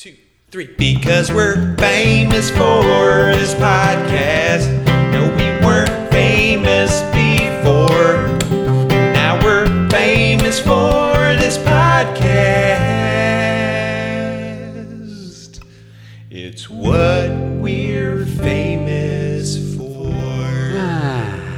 two, 0.00 0.16
three. 0.50 0.66
Because 0.78 1.30
we're 1.30 1.76
famous 1.76 2.48
for 2.50 2.82
this 3.36 3.52
podcast. 3.56 4.66
No, 5.12 5.28
we 5.36 5.44
weren't 5.66 6.10
famous 6.10 7.02
before. 7.12 8.38
Now 9.12 9.38
we're 9.44 9.66
famous 9.90 10.58
for 10.58 11.36
this 11.36 11.58
podcast. 11.58 12.00
It's 16.30 16.70
what 16.70 17.28
we're 17.60 18.24
famous 18.24 19.76
for. 19.76 20.14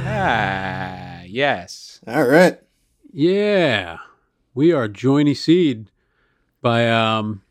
Ah, 0.05 1.21
yes. 1.25 2.01
All 2.05 2.25
right. 2.25 2.59
Yeah, 3.13 3.99
we 4.53 4.73
are 4.73 4.89
Joiny 4.89 5.37
Seed 5.37 5.89
by 6.61 6.89
um 6.89 7.42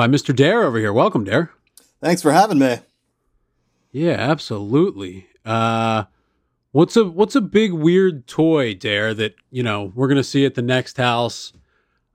by 0.00 0.06
Mr. 0.06 0.34
Dare 0.34 0.62
over 0.62 0.78
here. 0.78 0.94
Welcome, 0.94 1.24
Dare. 1.24 1.50
Thanks 2.00 2.22
for 2.22 2.32
having 2.32 2.58
me. 2.58 2.78
Yeah, 3.92 4.12
absolutely. 4.12 5.26
Uh, 5.44 6.04
what's 6.72 6.96
a 6.96 7.04
what's 7.04 7.34
a 7.34 7.42
big 7.42 7.74
weird 7.74 8.26
toy, 8.26 8.72
Dare, 8.72 9.12
that 9.12 9.34
you 9.50 9.62
know 9.62 9.92
we're 9.94 10.08
gonna 10.08 10.24
see 10.24 10.46
at 10.46 10.54
the 10.54 10.62
next 10.62 10.96
house? 10.96 11.52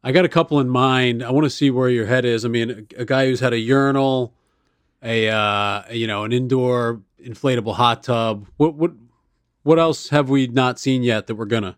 I 0.03 0.11
got 0.11 0.25
a 0.25 0.29
couple 0.29 0.59
in 0.59 0.67
mind. 0.67 1.21
I 1.21 1.29
want 1.29 1.43
to 1.43 1.49
see 1.51 1.69
where 1.69 1.87
your 1.87 2.07
head 2.07 2.25
is. 2.25 2.43
I 2.43 2.47
mean, 2.47 2.87
a, 2.97 3.01
a 3.01 3.05
guy 3.05 3.27
who's 3.27 3.39
had 3.39 3.53
a 3.53 3.59
urinal, 3.59 4.33
a 5.03 5.29
uh, 5.29 5.83
you 5.91 6.07
know, 6.07 6.23
an 6.23 6.33
indoor 6.33 7.03
inflatable 7.23 7.75
hot 7.75 8.01
tub. 8.01 8.47
What 8.57 8.73
what 8.73 8.93
what 9.61 9.77
else 9.77 10.09
have 10.09 10.27
we 10.27 10.47
not 10.47 10.79
seen 10.79 11.03
yet 11.03 11.27
that 11.27 11.35
we're 11.35 11.45
gonna? 11.45 11.77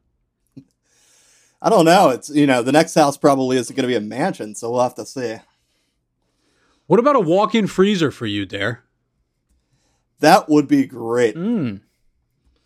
I 1.62 1.70
don't 1.70 1.84
know. 1.84 2.12
It's 2.12 2.30
you 2.30 2.48
know 2.48 2.64
the 2.64 2.72
next 2.72 2.96
house 2.96 3.18
probably 3.18 3.58
isn't 3.58 3.76
going 3.76 3.84
to 3.84 3.90
be 3.90 3.98
a 3.98 4.00
mansion, 4.00 4.56
so 4.56 4.72
we'll 4.72 4.84
have 4.84 4.96
to 4.96 5.06
see. 5.06 5.40
What 6.88 7.00
about 7.00 7.16
a 7.16 7.20
walk-in 7.22 7.68
freezer 7.68 8.12
for 8.12 8.26
you, 8.26 8.46
Dare? 8.46 8.84
That 10.20 10.50
would 10.50 10.68
be 10.68 10.86
great. 10.86 11.36
Mm, 11.36 11.82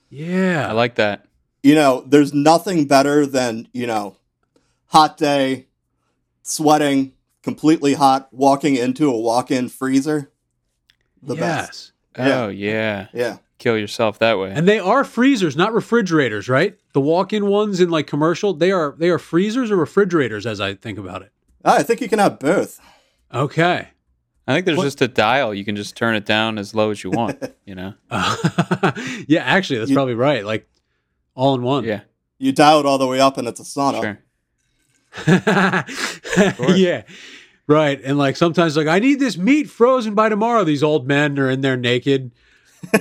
Yeah, 0.10 0.68
I 0.70 0.72
like 0.72 0.96
that. 0.96 1.26
You 1.64 1.76
know, 1.76 2.04
there's 2.08 2.34
nothing 2.34 2.86
better 2.88 3.26
than 3.26 3.68
you 3.74 3.86
know, 3.88 4.16
hot 4.88 5.18
day, 5.18 5.68
sweating, 6.44 7.14
completely 7.44 7.94
hot, 7.94 8.30
walking 8.32 8.76
into 8.76 9.10
a 9.10 9.18
walk-in 9.20 9.70
freezer. 9.70 10.32
The 11.22 11.36
best. 11.36 11.92
yes. 12.18 12.28
Yeah. 12.28 12.42
Oh, 12.42 12.48
yeah. 12.50 13.08
Yeah. 13.14 13.38
Kill 13.60 13.78
yourself 13.78 14.18
that 14.20 14.40
way. 14.40 14.52
And 14.52 14.68
they 14.68 14.80
are 14.80 15.04
freezers, 15.04 15.56
not 15.56 15.72
refrigerators, 15.72 16.50
right? 16.50 16.78
The 16.94 17.02
walk-in 17.02 17.46
ones 17.46 17.80
in 17.80 17.90
like 17.92 18.08
commercial, 18.08 18.54
they 18.54 18.72
are 18.72 18.96
they 18.98 19.10
are 19.10 19.20
freezers 19.20 19.70
or 19.70 19.76
refrigerators 19.76 20.46
as 20.48 20.60
I 20.60 20.74
think 20.74 20.98
about 20.98 21.22
it. 21.22 21.32
Ah, 21.64 21.76
I 21.78 21.84
think 21.84 22.02
you 22.02 22.10
can 22.10 22.18
have 22.20 22.40
both. 22.40 22.80
Okay. 23.32 23.90
I 24.48 24.54
think 24.54 24.66
there's 24.66 24.78
What- 24.78 24.84
just 24.86 25.02
a 25.02 25.08
dial. 25.08 25.54
You 25.54 25.64
can 25.64 25.76
just 25.76 25.96
turn 25.96 26.16
it 26.16 26.26
down 26.26 26.58
as 26.58 26.74
low 26.76 26.90
as 26.92 27.04
you 27.04 27.12
want, 27.12 27.42
you 27.66 27.76
know? 27.76 27.94
yeah, 29.28 29.44
actually, 29.44 29.80
that's 29.80 29.90
You- 29.92 29.96
probably 29.96 30.16
right. 30.16 30.44
Like 30.46 30.68
all 31.36 31.56
in 31.56 31.62
one. 31.62 31.84
Yeah, 31.86 32.02
You 32.40 32.52
dial 32.52 32.80
it 32.80 32.86
all 32.86 32.98
the 32.98 33.08
way 33.08 33.20
up, 33.20 33.38
and 33.38 33.48
it's 33.48 33.60
a 33.60 33.64
sauna. 33.64 34.02
sure. 34.02 34.20
yeah. 36.78 37.04
Right. 37.68 38.02
And 38.04 38.18
like 38.18 38.36
sometimes 38.38 38.76
like 38.78 38.88
I 38.88 39.00
need 39.00 39.20
this 39.20 39.38
meat 39.38 39.70
frozen 39.70 40.14
by 40.16 40.30
tomorrow. 40.30 40.64
These 40.64 40.84
old 40.84 41.08
men 41.08 41.38
are 41.40 41.50
in 41.50 41.62
there 41.62 41.78
naked. 41.78 42.32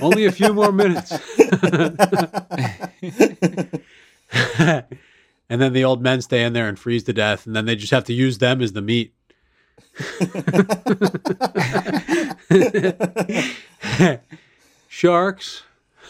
Only 0.01 0.25
a 0.25 0.31
few 0.31 0.53
more 0.53 0.71
minutes. 0.71 1.11
and 5.49 5.61
then 5.61 5.73
the 5.73 5.83
old 5.83 6.01
men 6.01 6.21
stay 6.21 6.43
in 6.43 6.53
there 6.53 6.67
and 6.67 6.77
freeze 6.77 7.03
to 7.03 7.13
death, 7.13 7.45
and 7.45 7.55
then 7.55 7.65
they 7.65 7.75
just 7.75 7.91
have 7.91 8.03
to 8.05 8.13
use 8.13 8.37
them 8.37 8.61
as 8.61 8.73
the 8.73 8.81
meat. 8.81 9.13
Sharks. 14.87 15.63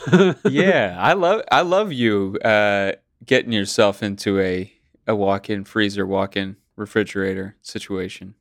yeah, 0.49 0.95
I 0.99 1.13
love 1.13 1.41
I 1.51 1.61
love 1.61 1.93
you 1.93 2.38
uh, 2.43 2.94
getting 3.25 3.51
yourself 3.51 4.01
into 4.01 4.39
a 4.39 4.73
a 5.07 5.16
walk-in 5.16 5.63
freezer, 5.63 6.06
walk-in 6.06 6.57
refrigerator 6.75 7.56
situation. 7.61 8.35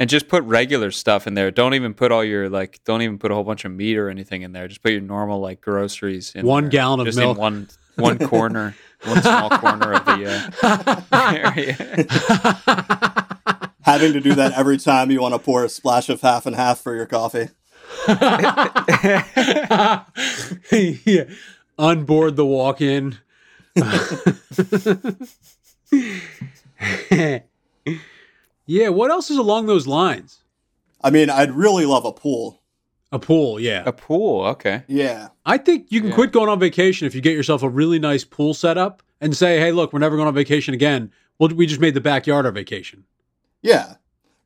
And 0.00 0.08
just 0.08 0.28
put 0.28 0.44
regular 0.44 0.92
stuff 0.92 1.26
in 1.26 1.34
there. 1.34 1.50
Don't 1.50 1.74
even 1.74 1.92
put 1.92 2.12
all 2.12 2.22
your 2.24 2.48
like 2.48 2.80
don't 2.84 3.02
even 3.02 3.18
put 3.18 3.30
a 3.30 3.34
whole 3.34 3.44
bunch 3.44 3.64
of 3.64 3.72
meat 3.72 3.96
or 3.96 4.08
anything 4.08 4.42
in 4.42 4.52
there. 4.52 4.68
Just 4.68 4.82
put 4.82 4.92
your 4.92 5.00
normal 5.00 5.40
like 5.40 5.60
groceries 5.60 6.32
in 6.34 6.46
One 6.46 6.64
there. 6.64 6.70
gallon 6.70 7.00
of 7.00 7.06
just 7.06 7.18
milk. 7.18 7.36
in 7.36 7.40
one 7.40 7.68
one 7.96 8.18
corner, 8.18 8.76
one 9.04 9.22
small 9.22 9.50
corner 9.50 9.92
of 9.94 10.04
the 10.04 10.50
uh, 10.62 11.02
area. 12.96 13.07
Having 13.88 14.12
to 14.12 14.20
do 14.20 14.34
that 14.34 14.52
every 14.52 14.76
time 14.76 15.10
you 15.10 15.22
want 15.22 15.32
to 15.32 15.38
pour 15.38 15.64
a 15.64 15.68
splash 15.70 16.10
of 16.10 16.20
half 16.20 16.44
and 16.44 16.54
half 16.54 16.80
for 16.80 16.94
your 16.94 17.06
coffee. 17.06 17.48
yeah. 18.08 20.04
Unboard 21.78 22.36
the 22.36 22.44
walk 22.44 22.82
in. 22.82 23.16
yeah, 28.66 28.88
what 28.88 29.10
else 29.10 29.30
is 29.30 29.38
along 29.38 29.66
those 29.66 29.86
lines? 29.86 30.42
I 31.02 31.10
mean, 31.10 31.30
I'd 31.30 31.52
really 31.52 31.86
love 31.86 32.04
a 32.04 32.12
pool. 32.12 32.60
A 33.10 33.18
pool, 33.18 33.58
yeah. 33.58 33.84
A 33.86 33.92
pool, 33.92 34.44
okay. 34.48 34.82
Yeah. 34.86 35.28
I 35.46 35.56
think 35.56 35.86
you 35.88 36.00
can 36.00 36.10
Yeah. 36.10 36.14
quit 36.14 36.32
going 36.32 36.50
on 36.50 36.60
vacation 36.60 37.06
if 37.06 37.14
you 37.14 37.22
get 37.22 37.34
yourself 37.34 37.62
a 37.62 37.68
really 37.70 37.98
nice 37.98 38.24
pool 38.24 38.52
set 38.52 38.76
up 38.76 39.02
and 39.20 39.34
say, 39.34 39.58
hey, 39.58 39.72
look, 39.72 39.94
we're 39.94 39.98
never 39.98 40.16
going 40.16 40.28
on 40.28 40.34
vacation 40.34 40.74
again. 40.74 41.10
Well, 41.38 41.48
we 41.54 41.66
just 41.66 41.80
made 41.80 41.94
the 41.94 42.02
backyard 42.02 42.44
our 42.44 42.52
vacation. 42.52 43.04
Yeah. 43.62 43.94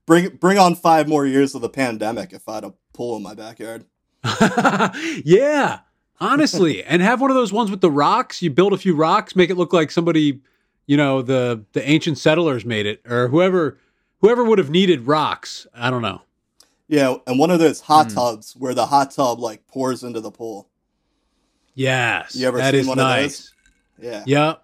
Bring 0.06 0.30
bring 0.36 0.58
on 0.58 0.74
five 0.74 1.08
more 1.08 1.26
years 1.26 1.54
of 1.54 1.60
the 1.62 1.68
pandemic 1.68 2.32
if 2.32 2.48
I 2.48 2.56
had 2.56 2.64
a 2.64 2.74
pool 2.92 3.16
in 3.16 3.22
my 3.22 3.34
backyard. 3.34 3.84
yeah, 5.24 5.80
honestly. 6.20 6.82
and 6.84 7.02
have 7.02 7.20
one 7.20 7.30
of 7.30 7.36
those 7.36 7.52
ones 7.52 7.70
with 7.70 7.80
the 7.80 7.90
rocks. 7.90 8.42
You 8.42 8.50
build 8.50 8.72
a 8.72 8.78
few 8.78 8.94
rocks, 8.94 9.36
make 9.36 9.50
it 9.50 9.56
look 9.56 9.72
like 9.72 9.90
somebody, 9.90 10.40
you 10.86 10.96
know, 10.96 11.22
the 11.22 11.64
the 11.72 11.88
ancient 11.88 12.18
settlers 12.18 12.64
made 12.64 12.86
it 12.86 13.00
or 13.06 13.28
whoever 13.28 13.78
whoever 14.20 14.44
would 14.44 14.58
have 14.58 14.70
needed 14.70 15.06
rocks. 15.06 15.66
I 15.74 15.90
don't 15.90 16.02
know. 16.02 16.22
Yeah, 16.88 17.16
and 17.26 17.38
one 17.38 17.50
of 17.50 17.58
those 17.60 17.80
hot 17.80 18.08
Hmm. 18.08 18.14
tubs 18.14 18.54
where 18.54 18.74
the 18.74 18.86
hot 18.86 19.12
tub 19.12 19.38
like 19.38 19.66
pours 19.66 20.02
into 20.02 20.20
the 20.20 20.30
pool. 20.30 20.68
Yes. 21.74 22.36
You 22.36 22.48
ever 22.48 22.58
that 22.58 22.72
seen 22.72 22.80
is 22.80 22.86
one 22.86 22.98
of 22.98 23.06
those? 23.16 23.52
Yeah. 23.98 24.24
Yep. 24.26 24.61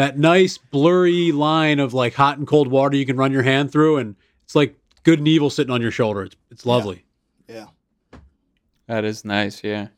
That 0.00 0.16
nice 0.16 0.56
blurry 0.56 1.30
line 1.30 1.78
of 1.78 1.92
like 1.92 2.14
hot 2.14 2.38
and 2.38 2.46
cold 2.46 2.68
water 2.68 2.96
you 2.96 3.04
can 3.04 3.18
run 3.18 3.32
your 3.32 3.42
hand 3.42 3.70
through 3.70 3.98
and 3.98 4.16
it's 4.44 4.54
like 4.54 4.74
good 5.02 5.18
and 5.18 5.28
evil 5.28 5.50
sitting 5.50 5.70
on 5.70 5.82
your 5.82 5.90
shoulder. 5.90 6.22
It's 6.22 6.36
it's 6.50 6.64
lovely. 6.64 7.04
Yeah. 7.46 7.66
That 8.86 9.04
is 9.04 9.26
nice, 9.26 9.62
yeah. 9.62 9.88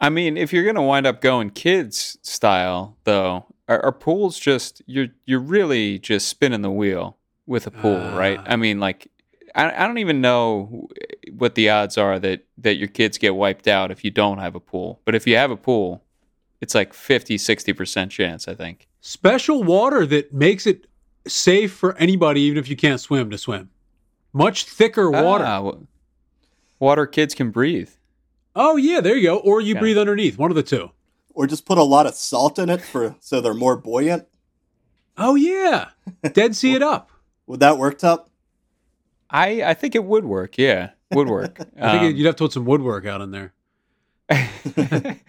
I 0.00 0.08
mean, 0.08 0.38
if 0.38 0.54
you're 0.54 0.64
gonna 0.64 0.82
wind 0.82 1.06
up 1.06 1.20
going 1.20 1.50
kids 1.50 2.16
style, 2.22 2.96
though, 3.04 3.44
are, 3.68 3.84
are 3.84 3.92
pools 3.92 4.38
just 4.38 4.80
you're 4.86 5.08
you're 5.26 5.38
really 5.38 5.98
just 5.98 6.26
spinning 6.26 6.62
the 6.62 6.70
wheel 6.70 7.18
with 7.44 7.66
a 7.66 7.70
pool, 7.70 7.98
right? 8.16 8.38
Ah. 8.40 8.52
I 8.52 8.56
mean, 8.56 8.80
like, 8.80 9.08
I, 9.54 9.84
I 9.84 9.86
don't 9.86 9.98
even 9.98 10.22
know 10.22 10.88
what 11.30 11.56
the 11.56 11.68
odds 11.68 11.98
are 11.98 12.18
that 12.20 12.46
that 12.56 12.76
your 12.76 12.88
kids 12.88 13.18
get 13.18 13.34
wiped 13.34 13.68
out 13.68 13.90
if 13.90 14.02
you 14.02 14.10
don't 14.10 14.38
have 14.38 14.54
a 14.54 14.60
pool. 14.60 15.02
But 15.04 15.14
if 15.14 15.26
you 15.26 15.36
have 15.36 15.50
a 15.50 15.58
pool, 15.58 16.02
it's 16.62 16.74
like 16.74 16.94
50, 16.94 17.36
60 17.36 17.74
percent 17.74 18.10
chance, 18.10 18.48
I 18.48 18.54
think. 18.54 18.88
Special 19.06 19.62
water 19.62 20.06
that 20.06 20.32
makes 20.32 20.66
it 20.66 20.86
safe 21.26 21.74
for 21.74 21.94
anybody 21.98 22.40
even 22.40 22.56
if 22.56 22.70
you 22.70 22.74
can't 22.74 22.98
swim 22.98 23.28
to 23.28 23.36
swim. 23.36 23.68
Much 24.32 24.64
thicker 24.64 25.10
water. 25.10 25.44
Ah, 25.46 25.72
water 26.78 27.06
kids 27.06 27.34
can 27.34 27.50
breathe. 27.50 27.90
Oh 28.56 28.76
yeah, 28.76 29.02
there 29.02 29.14
you 29.14 29.24
go. 29.24 29.36
Or 29.36 29.60
you 29.60 29.74
Yeah. 29.74 29.80
breathe 29.80 29.98
underneath, 29.98 30.38
one 30.38 30.50
of 30.50 30.54
the 30.54 30.62
two. 30.62 30.90
Or 31.34 31.46
just 31.46 31.66
put 31.66 31.76
a 31.76 31.82
lot 31.82 32.06
of 32.06 32.14
salt 32.14 32.58
in 32.58 32.70
it 32.70 32.80
for 32.80 33.14
so 33.20 33.42
they're 33.42 33.52
more 33.52 33.76
buoyant. 33.76 34.26
Oh 35.18 35.34
yeah. 35.34 35.90
Dead 36.32 36.56
sea 36.56 36.74
it 36.74 36.82
up. 36.82 37.10
Would 37.46 37.60
that 37.60 37.76
work, 37.76 37.98
Tup? 37.98 38.30
I 39.28 39.62
I 39.64 39.74
think 39.74 39.94
it 39.94 40.04
would 40.04 40.24
work. 40.24 40.56
Yeah, 40.56 40.92
would 41.12 41.28
work. 41.28 41.58
I 41.78 41.90
think 41.90 42.02
Um, 42.04 42.14
you'd 42.16 42.24
have 42.24 42.36
to 42.36 42.44
put 42.44 42.52
some 42.52 42.64
woodwork 42.64 43.04
out 43.04 43.20
in 43.20 43.32
there. 43.32 43.52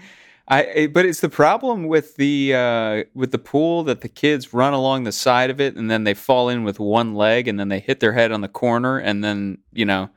I 0.47 0.87
but 0.93 1.05
it's 1.05 1.21
the 1.21 1.29
problem 1.29 1.87
with 1.87 2.15
the 2.17 2.53
uh, 2.53 3.03
with 3.15 3.31
the 3.31 3.39
pool 3.39 3.83
that 3.85 4.01
the 4.01 4.09
kids 4.09 4.53
run 4.53 4.73
along 4.73 5.03
the 5.03 5.11
side 5.11 5.49
of 5.49 5.59
it 5.59 5.75
and 5.75 5.89
then 5.89 6.03
they 6.03 6.13
fall 6.13 6.49
in 6.49 6.63
with 6.63 6.79
one 6.79 7.15
leg 7.15 7.47
and 7.47 7.59
then 7.59 7.69
they 7.69 7.79
hit 7.79 7.99
their 7.99 8.13
head 8.13 8.31
on 8.31 8.41
the 8.41 8.47
corner 8.47 8.99
and 8.99 9.23
then 9.23 9.57
you 9.73 9.85
know 9.85 10.09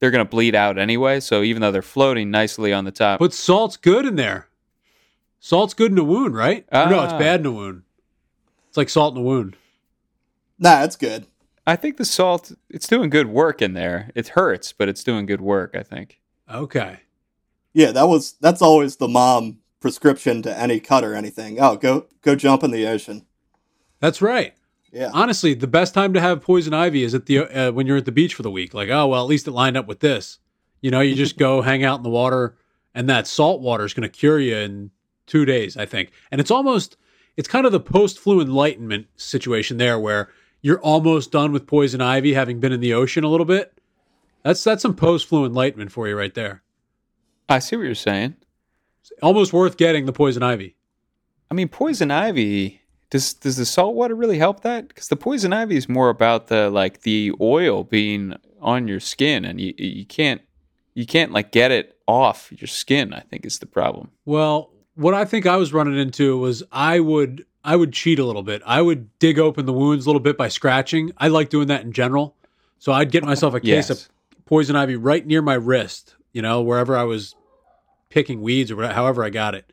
they're 0.00 0.10
gonna 0.10 0.24
bleed 0.24 0.54
out 0.54 0.78
anyway. 0.78 1.20
So 1.20 1.42
even 1.42 1.60
though 1.60 1.70
they're 1.72 1.82
floating 1.82 2.30
nicely 2.30 2.72
on 2.72 2.84
the 2.84 2.90
top, 2.92 3.18
But 3.20 3.34
salt's 3.34 3.76
good 3.76 4.06
in 4.06 4.16
there. 4.16 4.48
Salt's 5.40 5.74
good 5.74 5.92
in 5.92 5.98
a 5.98 6.04
wound, 6.04 6.34
right? 6.34 6.64
Or 6.72 6.88
no, 6.88 7.04
it's 7.04 7.12
Ah. 7.12 7.18
bad 7.18 7.40
in 7.40 7.46
a 7.46 7.52
wound. 7.52 7.82
It's 8.68 8.76
like 8.76 8.88
salt 8.88 9.14
in 9.14 9.20
a 9.20 9.24
wound. 9.24 9.56
Nah, 10.58 10.82
it's 10.82 10.96
good. 10.96 11.26
I 11.66 11.76
think 11.76 11.98
the 11.98 12.04
salt 12.06 12.52
it's 12.70 12.86
doing 12.88 13.10
good 13.10 13.28
work 13.28 13.60
in 13.60 13.74
there. 13.74 14.10
It 14.14 14.28
hurts, 14.28 14.72
but 14.72 14.88
it's 14.88 15.04
doing 15.04 15.26
good 15.26 15.42
work. 15.42 15.76
I 15.76 15.82
think. 15.82 16.20
Okay. 16.50 17.00
Yeah, 17.78 17.92
that 17.92 18.08
was 18.08 18.32
that's 18.40 18.60
always 18.60 18.96
the 18.96 19.06
mom 19.06 19.58
prescription 19.78 20.42
to 20.42 20.58
any 20.58 20.80
cut 20.80 21.04
or 21.04 21.14
anything. 21.14 21.60
Oh, 21.60 21.76
go 21.76 22.06
go 22.22 22.34
jump 22.34 22.64
in 22.64 22.72
the 22.72 22.88
ocean. 22.88 23.24
That's 24.00 24.20
right. 24.20 24.54
Yeah. 24.92 25.10
honestly, 25.12 25.54
the 25.54 25.68
best 25.68 25.94
time 25.94 26.12
to 26.14 26.20
have 26.20 26.40
poison 26.40 26.74
ivy 26.74 27.04
is 27.04 27.14
at 27.14 27.26
the 27.26 27.38
uh, 27.38 27.70
when 27.70 27.86
you're 27.86 27.98
at 27.98 28.04
the 28.04 28.10
beach 28.10 28.34
for 28.34 28.42
the 28.42 28.50
week. 28.50 28.74
Like, 28.74 28.88
oh 28.88 29.06
well, 29.06 29.22
at 29.22 29.28
least 29.28 29.46
it 29.46 29.52
lined 29.52 29.76
up 29.76 29.86
with 29.86 30.00
this. 30.00 30.40
You 30.80 30.90
know, 30.90 31.00
you 31.00 31.14
just 31.14 31.38
go 31.38 31.62
hang 31.70 31.84
out 31.84 31.98
in 31.98 32.02
the 32.02 32.10
water, 32.10 32.56
and 32.96 33.08
that 33.08 33.28
salt 33.28 33.60
water 33.60 33.84
is 33.84 33.94
going 33.94 34.10
to 34.10 34.18
cure 34.18 34.40
you 34.40 34.56
in 34.56 34.90
two 35.28 35.44
days, 35.44 35.76
I 35.76 35.86
think. 35.86 36.10
And 36.32 36.40
it's 36.40 36.50
almost, 36.50 36.96
it's 37.36 37.46
kind 37.46 37.64
of 37.64 37.70
the 37.70 37.78
post 37.78 38.18
flu 38.18 38.40
enlightenment 38.40 39.06
situation 39.14 39.76
there, 39.76 40.00
where 40.00 40.30
you're 40.62 40.80
almost 40.80 41.30
done 41.30 41.52
with 41.52 41.68
poison 41.68 42.00
ivy, 42.00 42.34
having 42.34 42.58
been 42.58 42.72
in 42.72 42.80
the 42.80 42.94
ocean 42.94 43.22
a 43.22 43.28
little 43.28 43.46
bit. 43.46 43.80
That's 44.42 44.64
that's 44.64 44.82
some 44.82 44.96
post 44.96 45.28
flu 45.28 45.46
enlightenment 45.46 45.92
for 45.92 46.08
you 46.08 46.16
right 46.16 46.34
there. 46.34 46.64
I 47.48 47.58
see 47.60 47.76
what 47.76 47.82
you're 47.84 47.94
saying. 47.94 48.36
It's 49.00 49.12
Almost 49.22 49.52
worth 49.52 49.76
getting 49.76 50.06
the 50.06 50.12
poison 50.12 50.42
ivy. 50.42 50.76
I 51.50 51.54
mean, 51.54 51.68
poison 51.68 52.10
ivy. 52.10 52.82
Does 53.10 53.32
does 53.32 53.56
the 53.56 53.64
salt 53.64 53.94
water 53.94 54.14
really 54.14 54.38
help 54.38 54.60
that? 54.60 54.88
Because 54.88 55.08
the 55.08 55.16
poison 55.16 55.52
ivy 55.52 55.76
is 55.76 55.88
more 55.88 56.10
about 56.10 56.48
the 56.48 56.68
like 56.68 57.02
the 57.02 57.32
oil 57.40 57.84
being 57.84 58.34
on 58.60 58.86
your 58.86 59.00
skin, 59.00 59.44
and 59.46 59.58
you 59.60 59.72
you 59.78 60.04
can't 60.04 60.42
you 60.94 61.06
can't 61.06 61.32
like 61.32 61.50
get 61.50 61.70
it 61.70 61.96
off 62.06 62.52
your 62.52 62.68
skin. 62.68 63.14
I 63.14 63.20
think 63.20 63.46
is 63.46 63.60
the 63.60 63.66
problem. 63.66 64.10
Well, 64.26 64.70
what 64.94 65.14
I 65.14 65.24
think 65.24 65.46
I 65.46 65.56
was 65.56 65.72
running 65.72 65.96
into 65.98 66.36
was 66.36 66.62
I 66.70 67.00
would 67.00 67.46
I 67.64 67.76
would 67.76 67.94
cheat 67.94 68.18
a 68.18 68.26
little 68.26 68.42
bit. 68.42 68.60
I 68.66 68.82
would 68.82 69.18
dig 69.18 69.38
open 69.38 69.64
the 69.64 69.72
wounds 69.72 70.04
a 70.04 70.08
little 70.10 70.20
bit 70.20 70.36
by 70.36 70.48
scratching. 70.48 71.12
I 71.16 71.28
like 71.28 71.48
doing 71.48 71.68
that 71.68 71.80
in 71.82 71.92
general. 71.92 72.36
So 72.78 72.92
I'd 72.92 73.10
get 73.10 73.24
myself 73.24 73.54
a 73.54 73.60
case 73.60 73.88
Yes. 73.88 73.90
of 73.90 74.08
poison 74.44 74.76
ivy 74.76 74.96
right 74.96 75.26
near 75.26 75.40
my 75.40 75.54
wrist, 75.54 76.14
you 76.34 76.42
know, 76.42 76.60
wherever 76.60 76.94
I 76.96 77.04
was 77.04 77.34
picking 78.10 78.42
weeds 78.42 78.70
or 78.70 78.76
whatever, 78.76 78.94
however 78.94 79.24
I 79.24 79.30
got 79.30 79.54
it, 79.54 79.72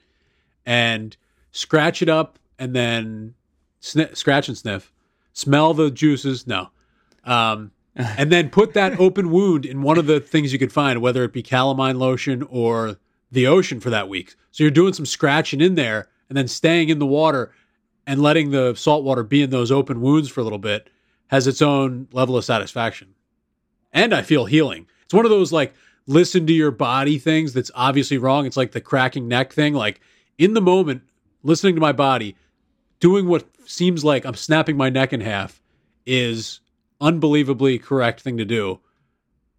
and 0.65 1.15
scratch 1.51 2.01
it 2.01 2.09
up 2.09 2.39
and 2.59 2.75
then 2.75 3.33
scratch 3.79 4.47
and 4.47 4.57
sniff, 4.57 4.91
smell 5.33 5.73
the 5.73 5.91
juices. 5.91 6.47
No. 6.47 6.69
Um, 7.23 7.71
and 7.95 8.31
then 8.31 8.49
put 8.49 8.73
that 8.73 8.99
open 8.99 9.31
wound 9.31 9.65
in 9.65 9.81
one 9.81 9.97
of 9.97 10.05
the 10.05 10.19
things 10.19 10.51
you 10.51 10.59
could 10.59 10.73
find, 10.73 11.01
whether 11.01 11.23
it 11.23 11.31
be 11.31 11.41
calamine 11.41 11.97
lotion 11.97 12.43
or 12.49 12.97
the 13.31 13.47
ocean 13.47 13.79
for 13.79 13.89
that 13.89 14.09
week. 14.09 14.35
So 14.51 14.63
you're 14.63 14.71
doing 14.71 14.93
some 14.93 15.05
scratching 15.05 15.61
in 15.61 15.75
there 15.75 16.09
and 16.27 16.37
then 16.37 16.47
staying 16.47 16.89
in 16.89 16.99
the 16.99 17.05
water 17.05 17.53
and 18.05 18.21
letting 18.21 18.51
the 18.51 18.75
salt 18.75 19.03
water 19.03 19.23
be 19.23 19.41
in 19.41 19.49
those 19.49 19.71
open 19.71 20.01
wounds 20.01 20.29
for 20.29 20.41
a 20.41 20.43
little 20.43 20.59
bit 20.59 20.89
has 21.27 21.47
its 21.47 21.61
own 21.61 22.07
level 22.11 22.37
of 22.37 22.45
satisfaction. 22.45 23.13
And 23.93 24.13
I 24.13 24.21
feel 24.21 24.45
healing. 24.45 24.87
It's 25.03 25.13
one 25.13 25.25
of 25.25 25.31
those 25.31 25.51
like 25.51 25.73
listen 26.07 26.45
to 26.47 26.53
your 26.53 26.71
body 26.71 27.17
things 27.17 27.53
that's 27.53 27.71
obviously 27.75 28.17
wrong. 28.17 28.45
It's 28.45 28.57
like 28.57 28.71
the 28.71 28.81
cracking 28.81 29.27
neck 29.27 29.53
thing. 29.53 29.73
Like 29.73 30.01
in 30.37 30.53
the 30.53 30.61
moment, 30.61 31.03
listening 31.43 31.75
to 31.75 31.81
my 31.81 31.91
body, 31.91 32.35
doing 32.99 33.27
what 33.27 33.45
seems 33.65 34.03
like 34.03 34.25
I'm 34.25 34.35
snapping 34.35 34.77
my 34.77 34.89
neck 34.89 35.13
in 35.13 35.21
half 35.21 35.61
is 36.05 36.59
unbelievably 37.01 37.79
correct 37.79 38.21
thing 38.21 38.37
to 38.37 38.45
do. 38.45 38.79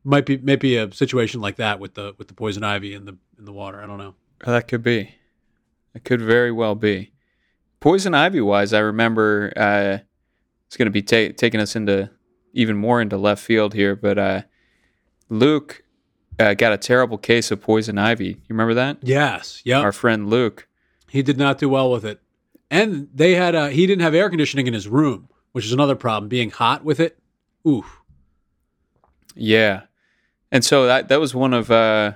Might 0.05 0.27
be 0.27 0.37
maybe 0.37 0.77
a 0.77 0.93
situation 0.93 1.41
like 1.41 1.57
that 1.57 1.81
with 1.81 1.95
the 1.95 2.15
with 2.17 2.29
the 2.29 2.35
poison 2.35 2.63
ivy 2.63 2.95
in 2.95 3.07
the 3.07 3.17
in 3.39 3.45
the 3.45 3.53
water. 3.53 3.81
I 3.81 3.87
don't 3.87 3.99
know. 3.99 4.15
That 4.45 4.69
could 4.69 4.83
be. 4.83 5.15
It 5.95 6.05
could 6.05 6.21
very 6.21 6.53
well 6.53 6.75
be. 6.75 7.13
Poison 7.81 8.15
ivy 8.15 8.41
wise, 8.41 8.73
I 8.73 8.81
remember 8.81 9.53
uh, 9.57 9.99
it's 10.67 10.77
going 10.77 10.87
to 10.87 10.91
be 10.91 11.03
ta- 11.03 11.35
taking 11.37 11.61
us 11.61 11.75
into 11.75 12.11
even 12.53 12.77
more 12.77 13.01
into 13.01 13.17
left 13.17 13.43
field 13.43 13.75
here, 13.75 13.97
but 13.97 14.19
uh, 14.19 14.43
Luke 15.29 15.83
uh, 16.39 16.55
got 16.55 16.73
a 16.73 16.79
terrible 16.79 17.19
case 17.19 17.51
of 17.51 17.61
poison 17.61 17.99
ivy. 17.99 18.27
You 18.29 18.37
remember 18.51 18.75
that? 18.75 18.99
Yes. 19.03 19.63
Yeah. 19.65 19.81
Our 19.81 19.93
friend 19.93 20.29
Luke. 20.29 20.69
He 21.09 21.23
did 21.23 21.39
not 21.39 21.59
do 21.59 21.69
well 21.69 21.91
with 21.91 22.05
it. 22.05 22.21
And 22.71 23.09
they 23.15 23.35
had 23.35 23.55
a, 23.55 23.71
he 23.71 23.87
didn't 23.87 24.03
have 24.03 24.15
air 24.15 24.29
conditioning 24.29 24.67
in 24.67 24.75
his 24.75 24.89
room, 24.89 25.29
which 25.53 25.65
is 25.65 25.73
another 25.73 25.95
problem. 25.95 26.29
Being 26.29 26.51
hot 26.51 26.85
with 26.85 27.01
it. 27.01 27.19
Oof. 27.67 28.01
Yeah. 29.35 29.83
And 30.51 30.65
so 30.65 30.87
that 30.87 31.09
that 31.09 31.21
was 31.21 31.35
one 31.35 31.53
of 31.53 31.71
uh 31.71 32.13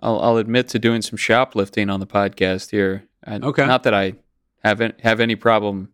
I'll, 0.00 0.20
I'll 0.20 0.36
admit 0.36 0.68
to 0.68 0.78
doing 0.78 1.02
some 1.02 1.16
shoplifting 1.16 1.88
on 1.90 2.00
the 2.00 2.06
podcast 2.06 2.70
here. 2.70 3.06
And 3.22 3.44
Okay. 3.44 3.64
Not 3.66 3.82
that 3.84 3.94
I 3.94 4.14
haven't 4.62 5.00
have 5.02 5.20
any 5.20 5.36
problem 5.36 5.90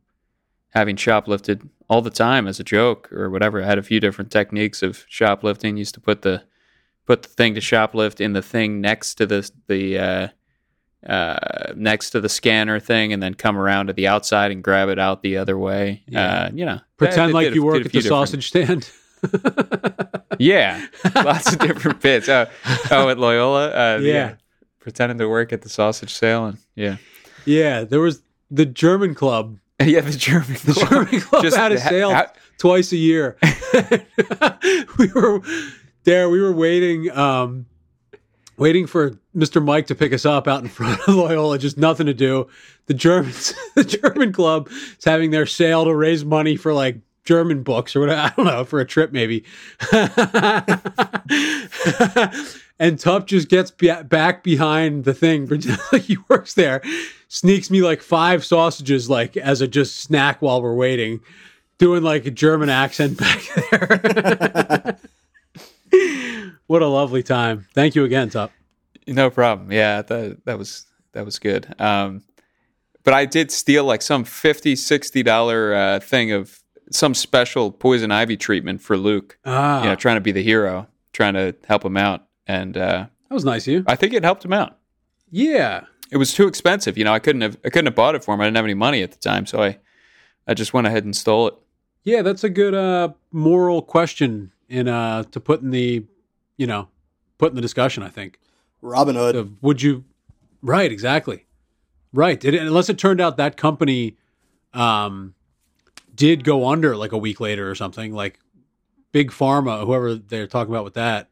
having 0.71 0.97
shoplifted 0.97 1.69
all 1.89 2.03
the 2.03 2.11
time 2.11 2.47
as 2.47 2.61
a 2.61 2.65
joke 2.65 3.13
or 3.13 3.29
whatever. 3.31 3.63
I 3.63 3.67
had 3.67 3.79
a 3.79 3.83
few 3.83 4.01
different 4.01 4.31
techniques 4.31 4.83
of 4.83 5.05
shoplifting. 5.09 5.77
Used 5.77 5.95
to 5.95 6.01
put 6.01 6.23
the 6.23 6.45
put 7.11 7.23
the 7.25 7.29
thing 7.29 7.55
to 7.55 7.61
shoplift 7.61 8.21
in 8.21 8.35
the 8.35 8.43
thing 8.43 8.81
next 8.81 9.17
to 9.17 9.27
the 9.27 9.51
the 9.67 9.99
uh, 9.99 10.29
uh, 11.13 11.73
next 11.75 12.11
to 12.11 12.21
the 12.21 12.29
scanner 12.29 12.79
thing, 12.79 13.13
and 13.13 13.21
then 13.21 13.35
come 13.35 13.59
around 13.59 13.89
to 13.89 13.93
the 13.93 14.07
outside 14.07 14.53
and 14.53 14.63
grab 14.63 14.89
it 14.89 14.99
out 15.01 15.21
the 15.21 15.37
other 15.37 15.59
way. 15.59 16.05
Yeah. 16.07 16.45
Uh, 16.45 16.51
you 16.55 16.65
know, 16.65 16.79
Pretend 16.99 17.33
like 17.33 17.47
did 17.47 17.55
a- 17.55 17.57
you 17.57 17.65
work 17.65 17.85
at 17.85 17.91
the 17.91 18.01
sausage 18.01 18.47
stand. 18.47 18.89
yeah, 20.39 20.87
lots 21.17 21.53
of 21.53 21.59
different 21.59 22.01
bits. 22.01 22.29
Oh, 22.29 22.47
oh 22.93 23.09
at 23.09 23.19
Loyola. 23.19 23.71
Uh, 23.71 23.99
Yeah. 23.99 24.35
pretending 24.79 25.19
to 25.19 25.29
work 25.29 25.53
at 25.53 25.63
the 25.63 25.69
sausage 25.69 26.15
sale, 26.15 26.47
and 26.47 26.59
yeah, 26.77 26.99
yeah, 27.45 27.83
there 27.83 28.01
was 28.01 28.23
the 28.53 28.67
German 28.67 29.17
club. 29.17 29.59
yeah, 29.83 30.01
the 30.01 30.13
German. 30.13 30.55
The 30.65 30.87
German 30.89 31.21
club 31.23 31.43
Just 31.43 31.57
had 31.57 31.73
a 31.73 31.79
sale 31.81 32.15
ha- 32.15 32.33
twice 32.59 32.93
a 32.93 32.97
year. 32.97 33.37
we 34.99 35.09
were 35.13 35.43
there. 36.05 36.29
We 36.29 36.41
were 36.41 36.53
waiting, 36.53 37.11
um, 37.11 37.67
waiting 38.57 38.87
for 38.87 39.19
Mr. 39.37 39.65
Mike 39.65 39.87
to 39.89 39.95
pick 39.95 40.13
us 40.13 40.27
up 40.27 40.49
out 40.49 40.63
in 40.63 40.69
front 40.69 41.01
of 41.07 41.15
Loyola. 41.15 41.59
Just 41.59 41.79
nothing 41.79 42.07
to 42.07 42.15
do. 42.15 42.49
The 42.87 42.95
Germans, 42.95 43.55
the 43.75 43.85
German 43.85 44.33
club, 44.33 44.69
is 44.71 45.05
having 45.05 45.31
their 45.31 45.47
sale 45.47 45.85
to 45.85 45.95
raise 45.95 46.25
money 46.25 46.57
for 46.57 46.73
like 46.73 46.99
German 47.25 47.63
books 47.63 47.95
or 47.95 48.01
whatever. 48.01 48.21
I 48.21 48.33
don't 48.37 48.47
know 48.47 48.65
for 48.65 48.81
a 48.81 48.85
trip 48.85 49.13
maybe. 49.13 49.45
and 52.79 52.99
Tup 52.99 53.27
just 53.27 53.49
gets 53.49 53.71
back 53.71 54.43
behind 54.43 55.05
the 55.05 55.15
thing, 55.15 55.49
he 56.01 56.17
works 56.29 56.55
there, 56.55 56.83
sneaks 57.29 57.71
me 57.71 57.83
like 57.83 58.03
five 58.03 58.45
sausages, 58.45 59.09
like 59.09 59.37
as 59.37 59.61
a 59.61 59.69
just 59.69 60.01
snack 60.01 60.43
while 60.43 60.63
we're 60.63 60.75
waiting, 60.75 61.21
doing 61.79 62.03
like 62.03 62.27
a 62.27 62.31
German 62.31 62.71
accent 62.71 63.19
back 63.19 63.43
there. 63.71 64.99
What 66.67 66.83
a 66.83 66.87
lovely 66.87 67.23
time! 67.23 67.67
Thank 67.75 67.95
you 67.95 68.05
again, 68.05 68.31
Top. 68.31 68.53
No 69.07 69.31
problem. 69.31 69.73
Yeah, 69.73 70.03
that 70.03 70.45
that 70.45 70.59
was 70.59 70.87
that 71.13 71.25
was 71.25 71.39
good. 71.39 71.75
Um, 71.81 72.23
but 73.03 73.15
I 73.15 73.25
did 73.25 73.51
steal 73.51 73.85
like 73.85 74.03
some 74.03 74.25
50 74.25 74.77
60 74.77 75.23
dollar 75.23 75.75
uh, 75.75 76.01
thing 76.01 76.33
of 76.33 76.61
some 76.93 77.15
special 77.15 77.71
poison 77.73 78.11
ivy 78.13 78.37
treatment 78.37 78.83
for 78.83 78.97
Luke. 78.97 79.39
Ah, 79.45 79.83
You 79.83 79.89
know, 79.89 79.95
trying 79.97 80.17
to 80.17 80.21
be 80.21 80.33
the 80.33 80.43
hero, 80.43 80.87
trying 81.13 81.35
to 81.35 81.55
help 81.67 81.85
him 81.85 81.97
out, 81.97 82.27
and 82.47 82.77
uh, 82.77 83.07
that 83.29 83.35
was 83.35 83.45
nice 83.45 83.67
of 83.67 83.73
you. 83.73 83.85
I 83.87 83.97
think 83.97 84.13
it 84.13 84.23
helped 84.25 84.45
him 84.45 84.53
out. 84.53 84.77
Yeah, 85.31 85.83
It 86.11 86.17
was 86.17 86.35
too 86.35 86.47
expensive. 86.49 86.99
You 86.99 87.05
know, 87.05 87.13
I 87.13 87.21
couldn't 87.21 87.43
have 87.43 87.57
I 87.65 87.71
couldn't 87.71 87.87
have 87.87 87.95
bought 87.95 88.15
it 88.15 88.25
for 88.25 88.35
him. 88.35 88.41
I 88.41 88.45
didn't 88.45 88.57
have 88.57 88.65
any 88.65 88.75
money 88.75 89.03
at 89.03 89.13
the 89.13 89.19
time, 89.19 89.47
so 89.47 89.63
I 89.63 89.79
I 90.47 90.55
just 90.55 90.73
went 90.75 90.87
ahead 90.87 91.05
and 91.05 91.17
stole 91.17 91.49
it. 91.49 91.55
yeah, 92.05 92.23
that's 92.23 92.45
a 92.45 92.51
good 92.51 92.75
uh, 92.75 93.11
moral 93.33 93.83
question 93.83 94.53
in 94.71 94.89
uh, 94.89 95.25
to 95.25 95.41
put 95.41 95.61
in 95.61 95.71
the, 95.71 96.07
you 96.57 96.67
know, 96.67 96.89
put 97.37 97.51
in 97.51 97.57
the 97.57 97.63
discussion. 97.63 98.03
I 98.03 98.09
think. 98.09 98.39
Robin 98.83 99.15
Hood. 99.15 99.37
of 99.37 99.63
would 99.63 99.83
you 99.83 100.05
right 100.63 100.91
exactly 100.91 101.45
right 102.15 102.41
did 102.41 102.55
it, 102.55 102.63
unless 102.63 102.89
it 102.89 102.97
turned 102.99 103.21
out 103.21 103.37
that 103.37 103.57
company 103.57 104.17
um 104.73 105.35
did 106.15 106.45
go 106.45 106.67
under 106.67 106.97
like 106.97 107.13
a 107.13 107.19
week 107.19 107.41
later 107.41 107.71
or 107.71 107.75
something 107.75 108.15
like 108.15 108.39
big 109.13 109.31
pharma 109.31 109.85
whoever 109.85 110.15
they're 110.15 110.47
talking 110.47 110.73
about 110.73 110.85
with 110.85 110.95
that 110.95 111.29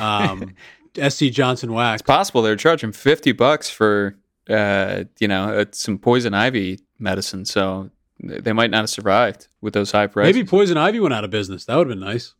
um 0.00 0.54
sc 1.08 1.26
johnson 1.26 1.72
wax 1.72 2.00
It's 2.00 2.06
Possible 2.06 2.42
they're 2.42 2.56
charging 2.56 2.90
fifty 2.92 3.30
bucks 3.32 3.70
for 3.70 4.16
uh, 4.48 5.04
you 5.20 5.28
know 5.28 5.60
uh, 5.60 5.64
some 5.70 5.96
poison 5.98 6.34
ivy 6.34 6.80
medicine, 6.98 7.44
so 7.44 7.90
they 8.20 8.52
might 8.52 8.70
not 8.70 8.78
have 8.78 8.90
survived 8.90 9.48
with 9.60 9.74
those 9.74 9.90
high 9.92 10.06
prices. 10.06 10.34
maybe 10.34 10.46
poison 10.46 10.76
ivy 10.76 11.00
went 11.00 11.14
out 11.14 11.24
of 11.24 11.30
business 11.30 11.64
that 11.64 11.76
would 11.76 11.88
have 11.88 11.98
been 11.98 12.06
nice 12.06 12.34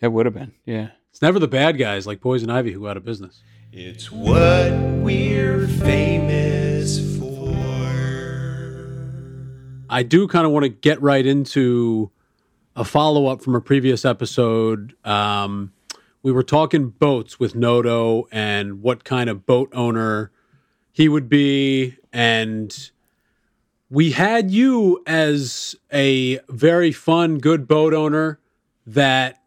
it 0.00 0.08
would 0.08 0.26
have 0.26 0.34
been. 0.34 0.52
Yeah. 0.64 0.88
it's 1.10 1.22
never 1.22 1.38
the 1.38 1.48
bad 1.48 1.78
guys 1.78 2.06
like 2.06 2.20
poison 2.20 2.50
ivy 2.50 2.72
who 2.72 2.80
go 2.80 2.88
out 2.88 2.96
of 2.96 3.04
business 3.04 3.42
It's 3.72 4.10
what 4.10 4.72
we're 4.72 5.66
famous 5.66 7.18
for. 7.18 7.24
I 9.90 10.02
do 10.02 10.26
kind 10.26 10.46
of 10.46 10.52
want 10.52 10.64
to 10.64 10.68
get 10.68 11.00
right 11.00 11.24
into 11.24 12.10
a 12.76 12.84
follow 12.84 13.26
up 13.26 13.42
from 13.42 13.54
a 13.54 13.60
previous 13.60 14.04
episode. 14.04 14.96
Um, 15.04 15.72
we 16.22 16.32
were 16.32 16.42
talking 16.42 16.88
boats 16.88 17.38
with 17.38 17.54
Noto 17.54 18.26
and 18.32 18.82
what 18.82 19.04
kind 19.04 19.30
of 19.30 19.46
boat 19.46 19.70
owner 19.72 20.32
he 20.90 21.08
would 21.08 21.28
be. 21.28 21.96
And 22.12 22.90
we 23.90 24.10
had 24.12 24.50
you 24.50 25.02
as 25.06 25.76
a 25.92 26.40
very 26.48 26.90
fun, 26.90 27.38
good 27.38 27.68
boat 27.68 27.94
owner 27.94 28.40
that 28.86 29.42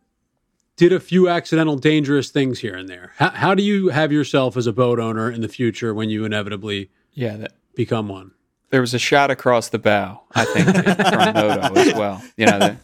did 0.77 0.93
a 0.93 0.99
few 0.99 1.27
accidental, 1.27 1.75
dangerous 1.75 2.29
things 2.29 2.59
here 2.59 2.75
and 2.75 2.87
there. 2.87 3.11
How, 3.17 3.31
how 3.31 3.55
do 3.55 3.63
you 3.63 3.89
have 3.89 4.11
yourself 4.11 4.55
as 4.55 4.67
a 4.67 4.73
boat 4.73 4.99
owner 4.99 5.29
in 5.29 5.41
the 5.41 5.47
future 5.49 5.93
when 5.93 6.09
you 6.09 6.23
inevitably 6.23 6.89
Yeah. 7.13 7.37
That, 7.37 7.53
become 7.75 8.07
one? 8.07 8.31
There 8.69 8.81
was 8.81 8.93
a 8.93 8.99
shot 8.99 9.31
across 9.31 9.69
the 9.69 9.79
bow, 9.79 10.21
I 10.33 10.45
think, 10.45 10.67
from 10.67 11.33
Noto 11.33 11.73
as 11.75 11.93
well. 11.93 12.21
You 12.35 12.45
know, 12.47 12.59
the, 12.59 12.77